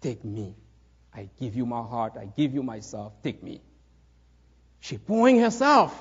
Take 0.00 0.24
me. 0.24 0.54
I 1.14 1.28
give 1.38 1.54
you 1.54 1.66
my 1.66 1.82
heart. 1.82 2.14
I 2.18 2.26
give 2.26 2.54
you 2.54 2.62
myself. 2.62 3.12
Take 3.22 3.42
me. 3.42 3.60
She 4.80 4.98
pouring 4.98 5.38
herself 5.40 5.92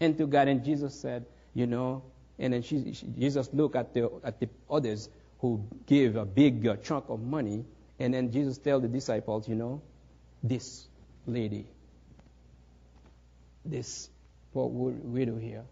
into 0.00 0.26
God. 0.26 0.48
And 0.48 0.64
Jesus 0.64 0.94
said, 0.98 1.26
you 1.54 1.66
know, 1.66 2.04
and 2.38 2.52
then 2.52 2.62
she, 2.62 2.92
she, 2.92 3.06
Jesus 3.18 3.50
looked 3.52 3.76
at 3.76 3.94
the, 3.94 4.10
at 4.22 4.38
the 4.38 4.48
others 4.70 5.08
who 5.40 5.64
gave 5.86 6.16
a 6.16 6.24
big 6.24 6.66
uh, 6.66 6.76
chunk 6.76 7.06
of 7.08 7.20
money. 7.20 7.64
And 7.98 8.14
then 8.14 8.30
Jesus 8.30 8.58
tell 8.58 8.80
the 8.80 8.88
disciples, 8.88 9.48
you 9.48 9.56
know, 9.56 9.82
this 10.42 10.86
lady, 11.26 11.66
this 13.64 14.08
poor 14.52 14.68
widow 14.68 15.36
here, 15.36 15.64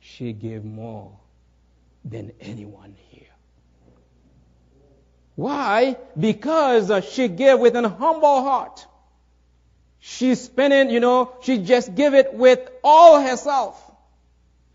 she 0.00 0.32
gave 0.32 0.64
more 0.64 1.18
than 2.04 2.32
anyone 2.40 2.94
here. 3.10 3.28
Why? 5.34 5.96
Because 6.18 6.90
uh, 6.90 7.00
she 7.00 7.28
gave 7.28 7.58
with 7.58 7.76
an 7.76 7.84
humble 7.84 8.42
heart. 8.42 8.86
She's 9.98 10.40
spending, 10.40 10.90
you 10.90 11.00
know, 11.00 11.34
she 11.42 11.58
just 11.58 11.94
give 11.94 12.14
it 12.14 12.34
with 12.34 12.60
all 12.82 13.20
herself. 13.20 13.93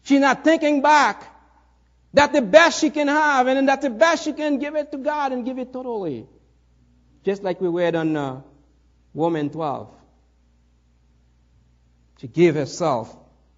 She's 0.10 0.20
not 0.20 0.43
thinking 0.43 0.82
back. 0.82 1.24
That 2.16 2.34
the 2.34 2.41
best 2.41 2.82
she 2.82 2.89
can 2.89 3.07
have, 3.07 3.45
and 3.45 3.70
that 3.70 3.84
the 3.84 3.91
best 3.91 4.24
she 4.24 4.34
can 4.34 4.57
give 4.57 4.76
it 4.76 4.91
to 4.91 4.97
God 4.97 5.34
and 5.34 5.45
give 5.45 5.60
it 5.60 5.72
totally. 5.72 6.26
Just 7.24 7.43
like 7.43 7.62
we 7.62 7.68
read 7.68 7.95
on 7.95 8.18
uh, 8.18 8.41
Woman 9.14 9.51
12. 9.51 9.88
She 12.20 12.28
gave 12.28 12.55
herself 12.55 13.16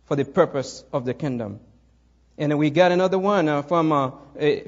for 0.08 0.18
the 0.18 0.26
purpose 0.26 0.84
of 0.92 1.06
the 1.06 1.14
kingdom. 1.14 1.62
And 2.38 2.60
we 2.60 2.70
got 2.70 2.92
another 2.92 3.18
one 3.18 3.48
uh, 3.48 3.62
from 3.62 3.94
uh, 3.94 4.12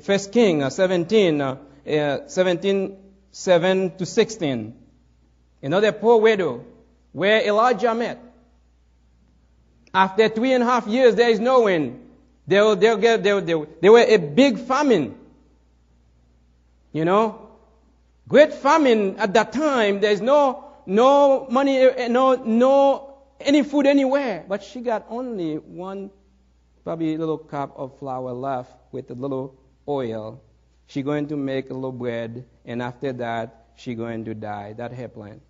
First 0.03 0.31
King 0.31 0.63
uh, 0.63 0.69
17, 0.69 1.41
uh, 1.41 1.57
uh, 1.85 2.27
17, 2.27 2.97
7 3.33 3.97
to 3.97 4.05
16. 4.05 4.73
Another 5.61 5.91
poor 5.91 6.21
widow 6.21 6.63
where 7.11 7.45
Elijah 7.45 7.93
met. 7.93 8.32
After 9.93 10.29
three 10.29 10.53
and 10.53 10.63
a 10.63 10.65
half 10.65 10.87
years, 10.87 11.15
there 11.15 11.29
is 11.29 11.39
no 11.39 11.63
wind. 11.63 11.99
There, 12.47 12.75
there, 12.75 12.97
there, 12.97 13.17
there, 13.17 13.65
there 13.81 13.91
were 13.91 14.05
a 14.05 14.17
big 14.17 14.59
famine. 14.59 15.15
You 16.91 17.05
know, 17.05 17.49
great 18.27 18.53
famine 18.53 19.17
at 19.17 19.33
that 19.33 19.53
time. 19.53 19.99
There's 19.99 20.21
no, 20.21 20.65
no 20.85 21.47
money, 21.49 21.89
no, 22.09 22.35
no, 22.35 23.17
any 23.39 23.63
food 23.63 23.87
anywhere. 23.87 24.45
But 24.47 24.63
she 24.63 24.81
got 24.81 25.05
only 25.09 25.55
one, 25.55 26.11
probably 26.83 27.17
little 27.17 27.37
cup 27.37 27.73
of 27.77 27.97
flour 27.99 28.33
left 28.33 28.71
with 28.91 29.09
a 29.11 29.15
little 29.15 29.55
oil 29.87 30.41
she 30.87 31.01
going 31.01 31.27
to 31.27 31.37
make 31.37 31.69
a 31.69 31.73
little 31.73 31.91
bread, 31.91 32.45
and 32.65 32.81
after 32.81 33.13
that, 33.13 33.67
she 33.75 33.95
going 33.95 34.25
to 34.25 34.35
die. 34.35 34.73
That's 34.73 34.93
her 34.95 35.07
plan. 35.07 35.41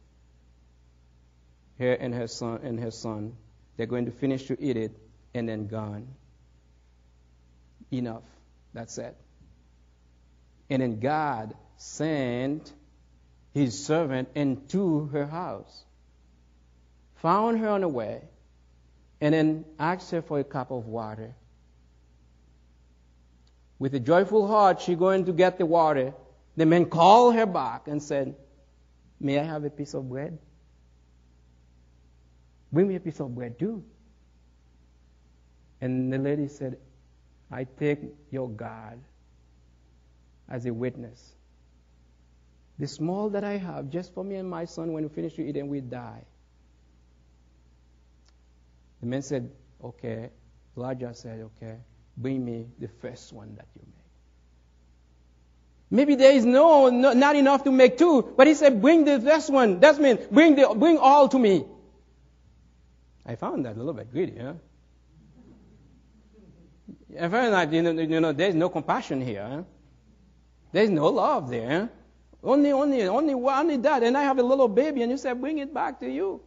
Her 1.79 1.93
and 1.93 2.13
her 2.13 2.27
son 2.27 2.61
and 2.63 2.79
her 2.79 2.91
son, 2.91 3.35
they're 3.77 3.87
going 3.87 4.05
to 4.05 4.11
finish 4.11 4.45
to 4.47 4.61
eat 4.61 4.77
it, 4.77 4.91
and 5.33 5.47
then 5.49 5.67
gone. 5.67 6.07
Enough. 7.91 8.23
That's 8.73 8.97
it. 8.97 9.15
And 10.69 10.81
then 10.81 10.99
God 10.99 11.55
sent 11.77 12.71
his 13.53 13.85
servant 13.85 14.29
into 14.35 15.07
her 15.07 15.25
house, 15.25 15.85
found 17.15 17.59
her 17.59 17.69
on 17.69 17.81
the 17.81 17.87
way, 17.87 18.21
and 19.21 19.33
then 19.33 19.65
asked 19.79 20.11
her 20.11 20.21
for 20.21 20.39
a 20.39 20.43
cup 20.43 20.71
of 20.71 20.85
water 20.87 21.35
With 23.79 23.93
a 23.95 23.99
joyful 23.99 24.47
heart, 24.47 24.81
she 24.81 24.95
going 24.95 25.25
to 25.25 25.33
get 25.33 25.57
the 25.57 25.65
water. 25.65 26.13
The 26.55 26.65
man 26.65 26.85
called 26.85 27.35
her 27.35 27.45
back 27.45 27.87
and 27.87 28.01
said, 28.01 28.35
May 29.19 29.39
I 29.39 29.43
have 29.43 29.65
a 29.65 29.69
piece 29.69 29.93
of 29.93 30.07
bread? 30.09 30.37
Bring 32.73 32.87
me 32.87 32.95
a 32.95 32.99
piece 32.99 33.19
of 33.19 33.33
bread 33.35 33.59
too. 33.59 33.83
And 35.79 36.11
the 36.11 36.17
lady 36.17 36.47
said, 36.47 36.77
I 37.51 37.65
take 37.65 37.99
your 38.31 38.49
God 38.49 38.99
as 40.49 40.65
a 40.65 40.73
witness. 40.73 41.35
The 42.79 42.87
small 42.87 43.29
that 43.29 43.43
I 43.43 43.57
have, 43.57 43.91
just 43.91 44.13
for 44.15 44.23
me 44.23 44.35
and 44.35 44.49
my 44.49 44.65
son, 44.65 44.91
when 44.91 45.03
we 45.03 45.09
finish 45.09 45.35
to 45.35 45.47
eat 45.47 45.55
and 45.55 45.69
we 45.69 45.81
die. 45.81 46.23
The 49.01 49.05
man 49.05 49.21
said, 49.21 49.51
Okay. 49.83 50.31
Elijah 50.75 51.13
said, 51.13 51.41
Okay, 51.41 51.75
bring 52.17 52.43
me 52.43 52.65
the 52.79 52.87
first 52.87 53.31
one 53.31 53.55
that 53.55 53.67
you 53.75 53.81
made. 53.85 54.03
Maybe 55.91 56.15
there 56.15 56.31
is 56.31 56.43
no, 56.43 56.89
no, 56.89 57.13
not 57.13 57.35
enough 57.35 57.65
to 57.65 57.71
make 57.71 57.99
two, 57.99 58.33
but 58.35 58.47
he 58.47 58.55
said, 58.55 58.81
bring 58.81 59.05
the 59.05 59.21
first 59.21 59.51
one. 59.51 59.79
That 59.81 59.99
means 59.99 60.21
bring 60.31 60.55
the, 60.55 60.73
bring 60.75 60.97
all 60.97 61.29
to 61.29 61.37
me. 61.37 61.65
I 63.25 63.35
found 63.35 63.65
that 63.65 63.75
a 63.75 63.79
little 63.79 63.93
bit 63.93 64.11
greedy, 64.11 64.37
huh? 64.39 64.53
I 67.19 67.29
found 67.29 67.53
that, 67.53 67.71
you 67.71 67.81
know, 67.81 67.91
you 67.91 68.19
know 68.19 68.31
there's 68.31 68.55
no 68.55 68.69
compassion 68.69 69.21
here. 69.21 69.47
Huh? 69.47 69.63
There's 70.71 70.89
no 70.89 71.07
love 71.07 71.49
there. 71.49 71.89
Only, 72.43 72.71
only, 72.71 73.03
only, 73.03 73.33
only 73.33 73.77
that. 73.77 74.03
And 74.03 74.17
I 74.17 74.23
have 74.23 74.39
a 74.39 74.43
little 74.43 74.67
baby, 74.67 75.01
and 75.03 75.11
you 75.11 75.17
said, 75.17 75.39
bring 75.39 75.59
it 75.59 75.73
back 75.73 75.99
to 76.01 76.09
you. 76.09 76.41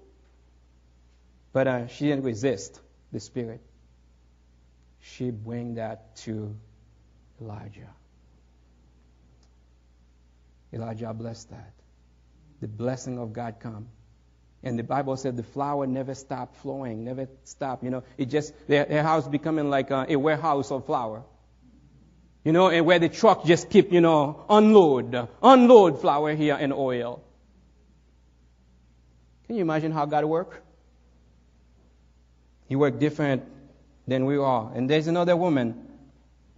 But 1.53 1.67
uh, 1.67 1.87
she 1.87 2.07
didn't 2.09 2.25
resist 2.25 2.81
the 3.13 3.21
Spirit. 3.21 3.63
She 5.01 5.31
bring 5.31 5.77
that 5.77 6.17
to 6.17 6.55
Elijah. 7.41 7.89
Elijah 10.73 11.15
blessed 11.15 11.51
that. 11.51 11.73
The 12.61 12.69
blessing 12.69 13.19
of 13.19 13.33
God 13.33 13.57
come. 13.61 13.87
And 14.63 14.79
the 14.79 14.83
Bible 14.83 15.17
said 15.17 15.37
the 15.37 15.43
flour 15.43 15.87
never 15.87 16.15
stopped 16.15 16.57
flowing, 16.57 17.05
never 17.05 17.29
stopped. 17.45 17.85
You 17.85 17.91
know, 17.91 18.05
it 18.19 18.27
just, 18.27 18.53
their, 18.67 18.85
their 18.85 19.03
house 19.03 19.29
becoming 19.29 19.71
like 19.71 19.91
a, 19.91 20.07
a 20.09 20.17
warehouse 20.17 20.71
of 20.71 20.87
flour. 20.87 21.25
You 22.45 22.53
know, 22.53 22.69
and 22.69 22.87
where 22.87 22.99
the 22.99 23.09
truck 23.09 23.45
just 23.45 23.71
keep, 23.71 23.93
you 23.93 24.01
know, 24.01 24.45
unload, 24.49 25.29
unload 25.43 26.01
flour 26.01 26.35
here 26.35 26.57
and 26.59 26.73
oil. 26.73 27.23
Can 29.47 29.57
you 29.57 29.63
imagine 29.63 29.93
how 29.93 30.07
God 30.07 30.25
work? 30.25 30.63
He 32.69 32.77
worked 32.77 32.99
different 32.99 33.45
than 34.07 34.27
we 34.27 34.37
are. 34.37 34.73
And 34.75 34.91
there's 34.91 35.07
another 35.07 35.37
woman. 35.37 35.87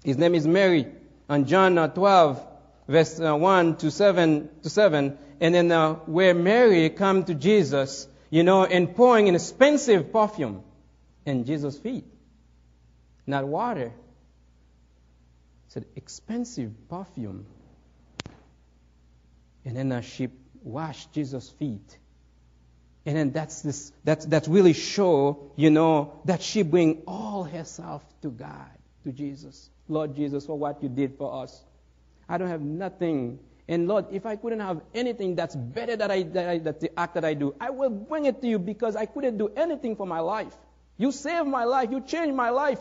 His 0.05 0.17
name 0.17 0.35
is 0.35 0.47
Mary. 0.47 0.87
On 1.29 1.45
John 1.45 1.77
uh, 1.77 1.89
12, 1.89 2.47
verse 2.87 3.21
uh, 3.21 3.37
1 3.37 3.77
to 3.77 3.91
7 3.91 4.49
to 4.63 4.71
7, 4.71 5.19
and 5.41 5.55
then 5.55 5.71
uh, 5.71 5.95
where 5.95 6.35
Mary 6.35 6.89
come 6.91 7.25
to 7.25 7.35
Jesus, 7.35 8.09
you 8.31 8.43
know, 8.43 8.65
and 8.65 8.95
pouring 8.95 9.29
an 9.29 9.35
expensive 9.35 10.13
perfume 10.13 10.63
in 11.25 11.45
Jesus' 11.45 11.79
feet, 11.79 12.05
not 13.27 13.47
water. 13.47 13.93
Said 15.69 15.85
expensive 15.97 16.73
perfume, 16.89 17.45
and 19.67 19.77
then 19.77 19.93
uh, 19.93 20.01
she 20.01 20.29
washed 20.63 21.13
Jesus' 21.13 21.51
feet. 21.51 21.99
And 23.05 23.17
then 23.17 23.33
that's 23.33 23.63
this, 23.63 23.93
that's, 24.05 24.27
that's 24.27 24.49
really 24.49 24.73
show, 24.73 25.53
you 25.57 25.71
know, 25.71 26.21
that 26.25 26.43
she 26.43 26.63
bring 26.63 27.03
all 27.07 27.45
herself 27.45 28.03
to 28.23 28.31
God, 28.31 28.71
to 29.05 29.13
Jesus. 29.13 29.71
Lord 29.89 30.15
Jesus, 30.15 30.47
for 30.47 30.59
what 30.59 30.83
you 30.83 30.89
did 30.89 31.17
for 31.17 31.43
us. 31.43 31.65
I 32.29 32.37
don't 32.37 32.49
have 32.49 32.61
nothing. 32.61 33.39
And 33.69 33.87
Lord, 33.87 34.07
if 34.13 34.25
I 34.25 34.37
couldn't 34.37 34.61
have 34.61 34.81
anything 34.95 35.35
that's 35.35 35.55
better 35.55 35.95
that 35.95 36.11
I, 36.11 36.23
that 36.23 36.49
I, 36.49 36.59
that 36.59 36.81
the 36.81 36.99
act 36.99 37.15
that 37.15 37.25
I 37.25 37.35
do, 37.35 37.55
I 37.61 37.69
will 37.69 37.91
bring 37.91 38.25
it 38.25 38.41
to 38.41 38.49
you 38.49 38.59
because 38.59 38.97
I 38.97 39.05
couldn't 39.05 39.37
do 39.37 39.49
anything 39.55 39.95
for 39.95 40.07
my 40.07 40.21
life. 40.21 40.57
You 40.97 41.13
saved 41.13 41.47
my 41.47 41.65
life. 41.65 41.91
You 41.91 42.01
changed 42.01 42.35
my 42.35 42.49
life. 42.49 42.81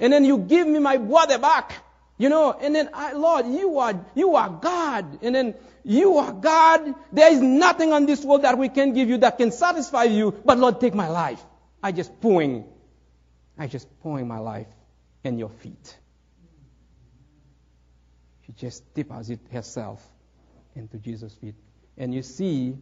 And 0.00 0.12
then 0.12 0.24
you 0.24 0.38
give 0.38 0.66
me 0.66 0.80
my 0.80 0.96
brother 0.96 1.38
back. 1.38 1.72
You 2.18 2.28
know, 2.28 2.52
and 2.52 2.74
then 2.74 2.90
I, 2.94 3.12
Lord, 3.12 3.46
you 3.46 3.78
are, 3.78 4.04
you 4.16 4.34
are 4.34 4.48
God. 4.48 5.22
And 5.22 5.34
then 5.34 5.54
you 5.84 6.18
are 6.18 6.32
God. 6.32 6.94
There 7.12 7.32
is 7.32 7.40
nothing 7.40 7.92
on 7.92 8.06
this 8.06 8.24
world 8.24 8.42
that 8.42 8.58
we 8.58 8.68
can 8.68 8.92
give 8.92 9.08
you 9.08 9.18
that 9.18 9.38
can 9.38 9.52
satisfy 9.52 10.04
you. 10.04 10.32
But 10.44 10.58
Lord, 10.58 10.80
take 10.80 10.94
my 10.94 11.08
life. 11.08 11.44
I 11.80 11.92
just 11.92 12.20
pouring, 12.20 12.64
I 13.56 13.68
just 13.68 13.88
pouring 14.00 14.26
my 14.26 14.38
life 14.38 14.68
in 15.22 15.38
your 15.38 15.50
feet. 15.50 15.96
She 18.46 18.52
just 18.52 18.94
deposit 18.94 19.40
herself 19.52 20.04
into 20.74 20.98
Jesus' 20.98 21.34
feet. 21.34 21.54
And 21.96 22.14
you 22.14 22.22
see, 22.22 22.76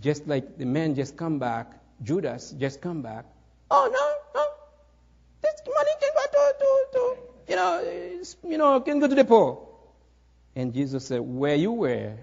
just 0.00 0.26
like 0.26 0.58
the 0.58 0.66
man 0.66 0.94
just 0.94 1.16
come 1.16 1.38
back, 1.38 1.72
Judas 2.02 2.54
just 2.58 2.80
come 2.80 3.02
back. 3.02 3.24
Oh 3.70 3.88
no, 3.92 4.40
no, 4.40 4.46
this 5.40 5.60
money 5.66 5.90
can 6.00 6.10
go 6.14 6.24
to, 6.32 6.54
to, 6.58 6.86
to 6.92 7.16
you 7.48 7.56
know, 7.56 8.50
you 8.50 8.58
know, 8.58 8.80
can 8.80 9.00
go 9.00 9.08
to 9.08 9.14
the 9.14 9.24
poor. 9.24 9.68
And 10.54 10.74
Jesus 10.74 11.06
said, 11.06 11.20
where 11.20 11.54
you 11.54 11.72
were, 11.72 12.16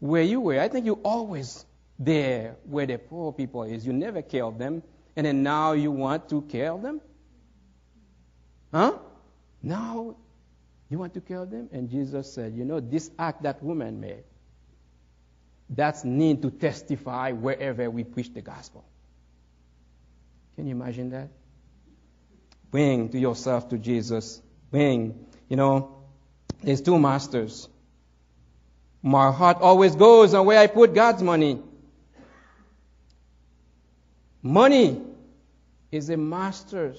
where 0.00 0.22
you 0.22 0.40
were, 0.40 0.60
I 0.60 0.68
think 0.68 0.86
you 0.86 0.94
always 1.04 1.64
there 1.98 2.56
where 2.64 2.86
the 2.86 2.98
poor 2.98 3.32
people 3.32 3.62
is. 3.62 3.86
You 3.86 3.92
never 3.92 4.22
care 4.22 4.44
of 4.44 4.58
them, 4.58 4.82
and 5.14 5.26
then 5.26 5.42
now 5.42 5.72
you 5.72 5.92
want 5.92 6.28
to 6.30 6.42
care 6.42 6.72
of 6.72 6.82
them? 6.82 7.00
Huh? 8.72 8.98
Now 9.62 10.16
you 10.92 10.98
want 10.98 11.14
to 11.14 11.20
kill 11.20 11.46
them? 11.46 11.68
And 11.72 11.88
Jesus 11.88 12.32
said, 12.32 12.54
You 12.54 12.64
know, 12.64 12.80
this 12.80 13.10
act 13.18 13.42
that 13.44 13.62
woman 13.62 14.00
made, 14.00 14.24
that's 15.68 16.04
need 16.04 16.42
to 16.42 16.50
testify 16.50 17.32
wherever 17.32 17.90
we 17.90 18.04
preach 18.04 18.32
the 18.32 18.42
gospel. 18.42 18.84
Can 20.56 20.66
you 20.66 20.72
imagine 20.72 21.10
that? 21.10 21.28
Bring 22.70 23.08
to 23.10 23.18
yourself 23.18 23.68
to 23.70 23.78
Jesus. 23.78 24.40
Bring. 24.70 25.26
You 25.48 25.56
know, 25.56 26.04
there's 26.62 26.80
two 26.80 26.98
masters. 26.98 27.68
My 29.02 29.32
heart 29.32 29.58
always 29.60 29.96
goes 29.96 30.34
on 30.34 30.46
where 30.46 30.58
I 30.58 30.66
put 30.66 30.94
God's 30.94 31.22
money. 31.22 31.60
Money 34.42 35.00
is 35.90 36.10
a 36.10 36.16
master 36.16 36.94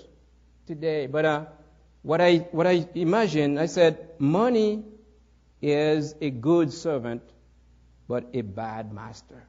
today, 0.68 1.08
but 1.08 1.26
uh, 1.26 1.46
what 2.04 2.20
I, 2.20 2.38
what 2.52 2.68
I 2.68 2.86
imagine, 2.96 3.58
I 3.58 3.66
said, 3.66 4.10
money 4.20 4.84
is 5.62 6.14
a 6.20 6.30
good 6.30 6.72
servant, 6.72 7.24
but 8.10 8.26
a 8.34 8.42
bad 8.42 8.94
master. 8.94 9.42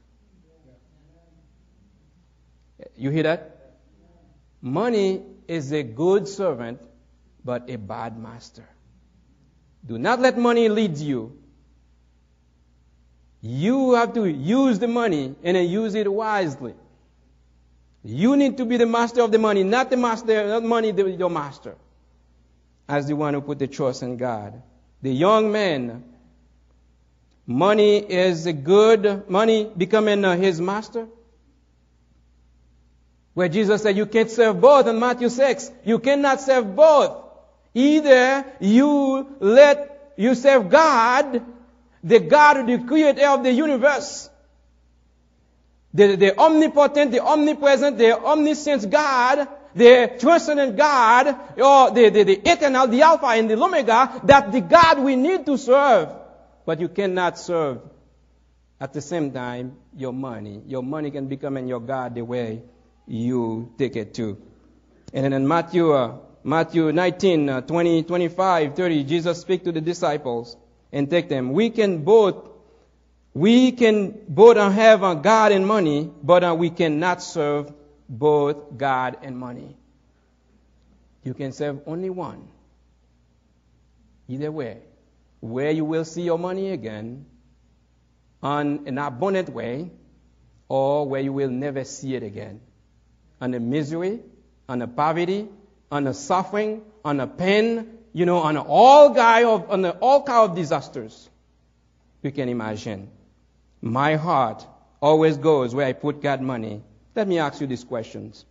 You 2.97 3.11
hear 3.11 3.25
that? 3.25 3.73
Money 4.63 5.23
is 5.49 5.73
a 5.73 5.83
good 5.83 6.29
servant, 6.29 6.81
but 7.45 7.69
a 7.69 7.77
bad 7.77 8.17
master. 8.17 8.69
Do 9.85 9.99
not 9.99 10.21
let 10.21 10.39
money 10.39 10.69
lead 10.69 10.97
you. 10.97 11.37
You 13.43 13.95
have 13.95 14.15
to 14.15 14.27
use 14.27 14.79
the 14.79 14.89
money 14.89 15.35
and 15.43 15.57
then 15.57 15.69
use 15.69 15.95
it 15.95 16.11
wisely. 16.11 16.75
You 18.05 18.37
need 18.37 18.59
to 18.59 18.65
be 18.65 18.77
the 18.77 18.87
master 18.87 19.23
of 19.23 19.33
the 19.33 19.39
money, 19.39 19.65
not 19.65 19.91
the 19.91 19.97
master, 19.97 20.47
not 20.47 20.63
money, 20.63 20.93
your 20.93 21.31
master 21.31 21.75
as 22.89 23.07
the 23.07 23.17
one 23.17 23.35
who 23.35 23.41
put 23.41 23.59
the 23.59 23.67
trust 23.67 24.03
in 24.03 24.17
God. 24.17 24.63
The 25.03 25.13
young 25.13 25.53
man, 25.53 26.05
money 27.47 27.99
is 27.99 28.47
a 28.47 28.53
good, 28.53 29.29
money 29.29 29.71
becoming 29.77 30.25
uh, 30.25 30.37
his 30.37 30.61
master. 30.61 31.07
Where 33.35 33.49
Jesus 33.49 33.83
said 33.83 33.97
you 33.97 34.07
can't 34.07 34.31
serve 34.31 34.61
both 34.61 34.87
in 34.87 34.99
Matthew 34.99 35.29
6. 35.29 35.71
You 35.85 35.99
cannot 35.99 36.41
serve 36.41 36.77
both. 36.77 37.23
Either 37.75 38.45
you 38.61 39.37
let, 39.41 40.13
you 40.17 40.35
serve 40.35 40.71
God, 40.71 41.43
the 42.05 42.21
God, 42.21 42.67
the 42.67 42.79
creator 42.79 43.27
of 43.29 43.43
the 43.43 43.51
universe, 43.51 44.31
the, 45.93 46.17
the 46.17 46.39
omnipotent, 46.39 47.11
the 47.11 47.25
omnipresent, 47.25 47.99
the 47.99 48.17
omniscient 48.19 48.89
God, 48.91 49.49
the 49.75 50.17
transcendent 50.19 50.77
God, 50.77 51.29
or 51.59 51.91
the, 51.91 52.11
the, 52.11 52.23
the 52.23 52.51
eternal, 52.51 52.87
the 52.87 53.03
Alpha 53.03 53.27
and 53.27 53.51
the 53.51 53.61
Omega, 53.63 54.21
that 54.25 54.53
the 54.53 54.61
God 54.61 55.01
we 55.01 55.17
need 55.17 55.47
to 55.47 55.59
serve. 55.59 56.09
But 56.65 56.81
you 56.81 56.89
cannot 56.89 57.39
serve 57.39 57.81
at 58.81 58.93
the 58.93 59.01
same 59.01 59.33
time 59.33 59.77
your 59.97 60.13
money. 60.13 60.63
Your 60.67 60.83
money 60.83 61.11
can 61.11 61.27
become 61.27 61.57
in 61.57 61.69
your 61.69 61.81
God 61.81 62.15
the 62.15 62.23
way 62.23 62.63
you 63.07 63.73
take 63.79 63.97
it 63.97 64.15
to. 64.15 64.39
And 65.13 65.25
then 65.25 65.33
in 65.33 65.47
Matthew, 65.47 65.93
uh, 65.93 66.17
Matthew 66.43 66.93
19, 66.93 67.49
uh, 67.49 67.61
20, 67.63 68.03
25, 68.03 68.75
30, 68.75 69.05
Jesus 69.05 69.41
speak 69.41 69.65
to 69.65 69.73
the 69.73 69.81
disciples 69.81 70.57
and 70.93 71.11
take 71.11 71.29
them. 71.29 71.53
We 71.53 71.71
can 71.71 72.05
both, 72.05 72.49
we 73.33 73.73
can 73.73 74.19
both 74.29 74.57
have 74.57 75.03
a 75.03 75.15
God 75.15 75.53
and 75.53 75.67
money, 75.67 76.11
but 76.23 76.45
uh, 76.45 76.55
we 76.55 76.71
cannot 76.71 77.23
serve 77.23 77.73
both 78.09 78.77
God 78.77 79.19
and 79.23 79.37
money. 79.39 79.77
You 81.23 81.35
can 81.35 81.53
serve 81.53 81.81
only 81.87 82.11
one. 82.11 82.49
Either 84.29 84.51
way, 84.53 84.79
where 85.41 85.71
you 85.71 85.85
will 85.85 86.05
see 86.05 86.23
your 86.23 86.39
money 86.39 86.71
again 86.71 87.27
on 88.43 88.87
an 88.87 88.99
abundant 88.99 89.49
way, 89.49 89.91
or 90.69 91.09
where 91.09 91.21
you 91.21 91.33
will 91.33 91.51
never 91.51 91.85
see 91.85 92.15
it 92.15 92.23
again. 92.23 92.61
On 93.41 93.51
the 93.51 93.61
misery, 93.61 94.21
on 94.69 94.79
the 94.79 94.87
poverty, 94.87 95.49
on 95.91 96.05
the 96.05 96.15
suffering, 96.15 96.83
on 97.05 97.19
the 97.19 97.27
pain, 97.27 97.99
you 98.13 98.27
know, 98.27 98.39
on 98.39 98.57
all 98.57 99.19
of, 99.19 99.71
on 99.71 99.85
all 99.87 100.23
kind 100.23 100.51
of 100.51 100.57
disasters 100.57 101.29
you 102.23 102.33
can 102.33 102.49
imagine. 102.49 103.11
My 103.83 104.17
heart 104.17 104.67
always 105.01 105.37
goes 105.37 105.75
where 105.75 105.87
I 105.87 105.93
put 105.93 106.23
God 106.23 106.41
money. 106.41 106.83
Let 107.15 107.29
me 107.29 107.39
ask 107.39 107.61
you 107.61 107.67
these 107.67 107.85
questions. 107.85 108.45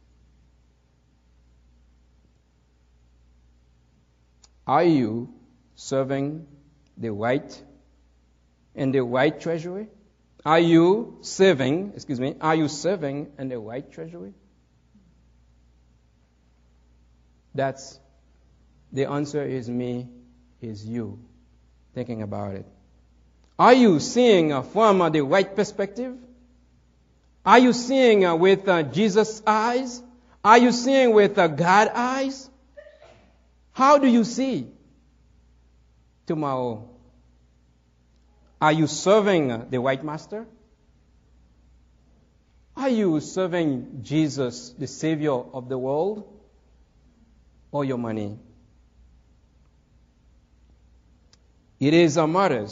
Are 4.66 4.84
you 4.84 5.34
serving 5.76 6.48
the 6.98 7.12
right 7.12 7.62
in 8.76 8.92
the 8.92 9.04
right 9.04 9.40
treasury? 9.40 9.88
Are 10.46 10.60
you 10.60 11.18
serving, 11.22 11.94
excuse 11.96 12.20
me, 12.20 12.36
are 12.40 12.56
you 12.56 12.68
serving 12.68 13.32
in 13.38 13.50
the 13.50 13.60
right 13.60 13.90
treasury? 13.92 14.34
That's 17.56 18.00
the 18.92 19.06
answer 19.06 19.44
is 19.44 19.70
me, 19.70 20.10
is 20.62 20.86
you. 20.86 21.20
Thinking 21.94 22.22
about 22.22 22.56
it. 22.56 22.66
Are 23.60 23.74
you 23.74 24.00
seeing 24.00 24.64
from 24.64 25.12
the 25.12 25.22
right 25.22 25.56
perspective? 25.56 26.18
Are 27.46 27.60
you 27.60 27.74
seeing 27.74 28.26
uh, 28.26 28.36
with 28.36 28.68
uh, 28.68 28.84
Jesus' 28.84 29.42
eyes? 29.46 30.02
Are 30.44 30.58
you 30.58 30.72
seeing 30.72 31.14
with 31.14 31.38
uh, 31.38 31.48
God 31.48 31.90
eyes? 31.94 32.50
How 33.74 33.98
do 33.98 34.08
you 34.08 34.24
see 34.24 34.68
tomorrow? 36.26 36.90
Are 38.62 38.72
you 38.72 38.88
serving 38.88 39.70
the 39.70 39.82
white 39.82 40.06
master? 40.06 40.46
Are 42.78 42.90
you 42.90 43.20
serving 43.20 44.00
Jesus, 44.04 44.70
the 44.72 44.88
Savior 44.88 45.34
of 45.34 45.70
the 45.70 45.78
world, 45.78 46.24
or 47.72 47.84
your 47.84 47.98
money? 47.98 48.40
It 51.80 51.94
is 51.94 52.16
a 52.16 52.26
matter 52.26 52.68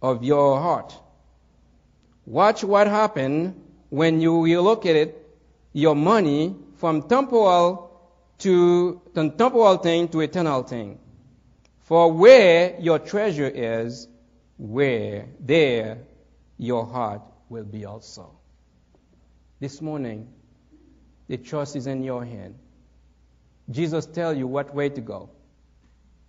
of 0.00 0.24
your 0.24 0.58
heart. 0.58 0.98
Watch 2.32 2.64
what 2.64 2.86
happens 2.86 3.54
when 3.90 4.22
you, 4.22 4.46
it, 4.96 5.36
your 5.74 5.94
money 5.94 6.56
from 6.76 7.02
temporal 7.02 7.90
to 8.38 9.02
the 9.12 9.28
temporal 9.28 9.76
thing 9.76 10.08
to 10.08 10.20
eternal 10.20 10.62
thing. 10.62 10.98
For 11.80 12.10
where 12.10 12.80
your 12.80 12.98
treasure 13.00 13.52
is, 13.54 14.08
where 14.56 15.26
there 15.40 15.98
your 16.56 16.86
heart 16.86 17.20
will 17.50 17.64
be 17.64 17.84
also. 17.84 18.30
This 19.60 19.82
morning, 19.82 20.26
the 21.28 21.36
choice 21.36 21.76
is 21.76 21.86
in 21.86 22.02
your 22.02 22.24
hand. 22.24 22.54
Jesus 23.70 24.06
tell 24.06 24.34
you 24.34 24.46
what 24.46 24.74
way 24.74 24.88
to 24.88 25.02
go. 25.02 25.28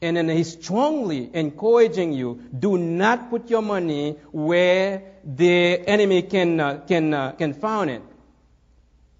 And 0.04 0.18
then 0.18 0.28
he's 0.28 0.52
strongly 0.52 1.30
encouraging 1.34 2.12
you, 2.12 2.42
do 2.60 2.78
not 2.78 3.30
put 3.30 3.50
your 3.50 3.62
money 3.62 4.18
where 4.34 5.02
the 5.24 5.80
enemy 5.88 6.24
can, 6.24 6.60
uh, 6.60 6.82
can, 6.86 7.14
uh, 7.14 7.32
can 7.32 7.54
find 7.54 7.90
it. 7.90 8.02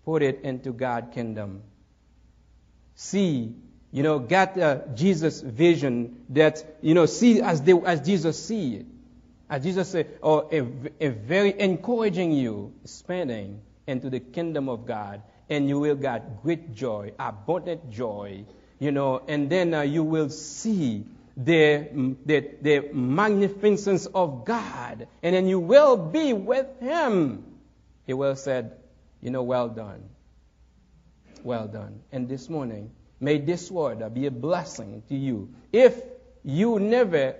Put 0.04 0.24
it 0.24 0.42
into 0.44 0.74
God's 0.74 1.14
kingdom. 1.14 1.62
See, 2.96 3.56
you 3.94 4.04
know, 4.04 4.20
get 4.20 4.58
uh, 4.58 4.80
Jesus' 4.94 5.40
vision 5.40 6.26
that, 6.30 6.78
you 6.82 6.94
know, 6.94 7.06
see 7.06 7.42
as, 7.42 7.62
they, 7.62 7.72
as 7.72 8.02
Jesus 8.02 8.44
see 8.46 8.76
it. 8.76 8.86
As 9.50 9.64
Jesus 9.64 9.88
said, 9.88 10.18
or 10.22 10.50
a, 10.52 10.68
a 11.00 11.10
very 11.12 11.58
encouraging 11.58 12.34
you 12.34 12.74
spending 12.84 13.62
into 13.88 14.10
the 14.10 14.20
kingdom 14.20 14.68
of 14.68 14.86
God, 14.86 15.22
and 15.50 15.70
you 15.70 15.80
will 15.80 15.96
get 15.96 16.44
great 16.44 16.74
joy, 16.74 17.14
abundant 17.18 17.90
joy, 17.90 18.44
you 18.84 18.92
know, 18.92 19.22
and 19.30 19.50
then 19.50 19.74
uh, 19.74 19.82
you 19.82 20.04
will 20.04 20.30
see 20.30 21.06
the, 21.38 21.88
mm, 21.94 22.18
the, 22.26 22.50
the 22.62 22.90
magnificence 22.94 24.08
of 24.08 24.44
God, 24.44 25.08
and 25.24 25.34
then 25.34 25.48
you 25.48 25.60
will 25.60 25.96
be 25.96 26.34
with 26.34 26.68
Him. 26.82 27.46
He 28.06 28.14
will 28.14 28.36
said, 28.36 28.74
you 29.22 29.32
know, 29.32 29.42
well 29.44 29.70
done. 29.70 30.04
Well 31.44 31.70
done. 31.70 32.02
And 32.12 32.28
this 32.28 32.50
morning, 32.50 32.92
may 33.22 33.38
this 33.38 33.72
word 33.72 34.02
uh, 34.02 34.10
be 34.10 34.26
a 34.26 34.32
blessing 34.32 35.04
to 35.08 35.16
you. 35.16 35.54
If 35.72 36.02
you 36.44 36.78
never 36.78 37.36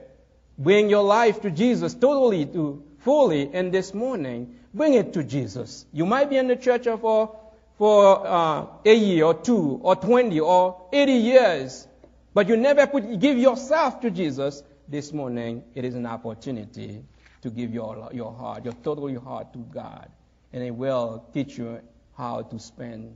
bring 0.58 0.90
your 0.90 1.04
life 1.04 1.42
to 1.42 1.52
Jesus 1.52 1.94
totally 1.94 2.46
to 2.46 2.84
fully, 3.00 3.50
and 3.52 3.74
this 3.74 3.94
morning, 3.94 4.56
bring 4.74 4.94
it 4.94 5.12
to 5.14 5.26
Jesus. 5.26 5.86
You 5.92 6.06
might 6.06 6.30
be 6.30 6.38
in 6.38 6.48
the 6.48 6.56
church 6.56 6.86
for 7.02 7.36
for 7.78 8.26
uh, 8.26 8.66
a 8.86 8.94
year 8.94 9.26
or 9.26 9.34
two 9.34 9.80
or 9.84 9.96
20 9.96 10.40
or 10.40 10.88
80 10.94 11.14
years, 11.14 11.88
but 12.34 12.48
you 12.48 12.58
never 12.58 12.88
put, 12.88 13.20
give 13.20 13.38
yourself 13.38 14.02
to 14.02 14.12
Jesus, 14.12 14.64
this 14.88 15.14
morning 15.14 15.64
it 15.76 15.86
is 15.86 15.96
an 15.96 16.06
opportunity 16.06 17.04
to 17.42 17.50
give 17.50 17.74
your, 17.74 18.10
your 18.14 18.32
heart, 18.34 18.66
your 18.66 18.74
total 18.74 19.20
heart 19.20 19.54
to 19.54 19.60
God. 19.60 20.10
And 20.52 20.64
it 20.64 20.72
will 20.72 21.26
teach 21.34 21.58
you 21.58 21.82
how 22.18 22.42
to 22.44 22.60
spend 22.60 23.16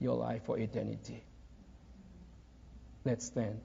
your 0.00 0.16
life 0.16 0.42
for 0.46 0.58
eternity. 0.58 1.22
Let's 3.04 3.26
stand. 3.26 3.60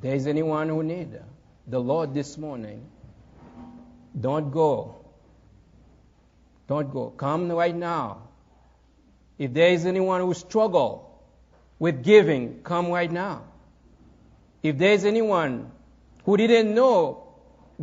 There 0.00 0.14
is 0.14 0.26
anyone 0.26 0.68
who 0.68 0.82
need 0.82 1.18
the 1.66 1.78
Lord 1.78 2.12
this 2.12 2.36
morning, 2.36 2.90
don't 4.18 4.50
go. 4.50 4.96
Don't 6.68 6.92
go. 6.92 7.10
Come 7.10 7.50
right 7.50 7.74
now. 7.74 8.28
If 9.38 9.52
there 9.52 9.70
is 9.70 9.84
anyone 9.84 10.20
who 10.20 10.32
struggle 10.34 11.22
with 11.78 12.04
giving, 12.04 12.62
come 12.62 12.90
right 12.90 13.10
now. 13.10 13.42
If 14.62 14.78
there 14.78 14.92
is 14.92 15.04
anyone 15.04 15.70
who 16.24 16.36
didn't 16.36 16.74
know 16.74 17.34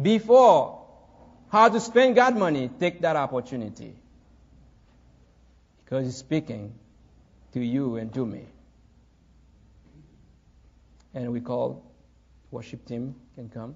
before 0.02 0.86
how 1.50 1.68
to 1.70 1.80
spend 1.80 2.16
God 2.16 2.38
money, 2.38 2.70
take 2.80 3.02
that 3.02 3.16
opportunity. 3.16 3.94
Because 5.84 6.06
He's 6.06 6.16
speaking 6.16 6.74
to 7.54 7.60
you 7.60 7.98
and 7.98 8.14
to 8.14 8.26
me. 8.26 8.46
And 11.14 11.34
we 11.34 11.42
call 11.42 11.84
worship 12.50 12.86
team 12.86 13.16
can 13.36 13.50
come. 13.50 13.76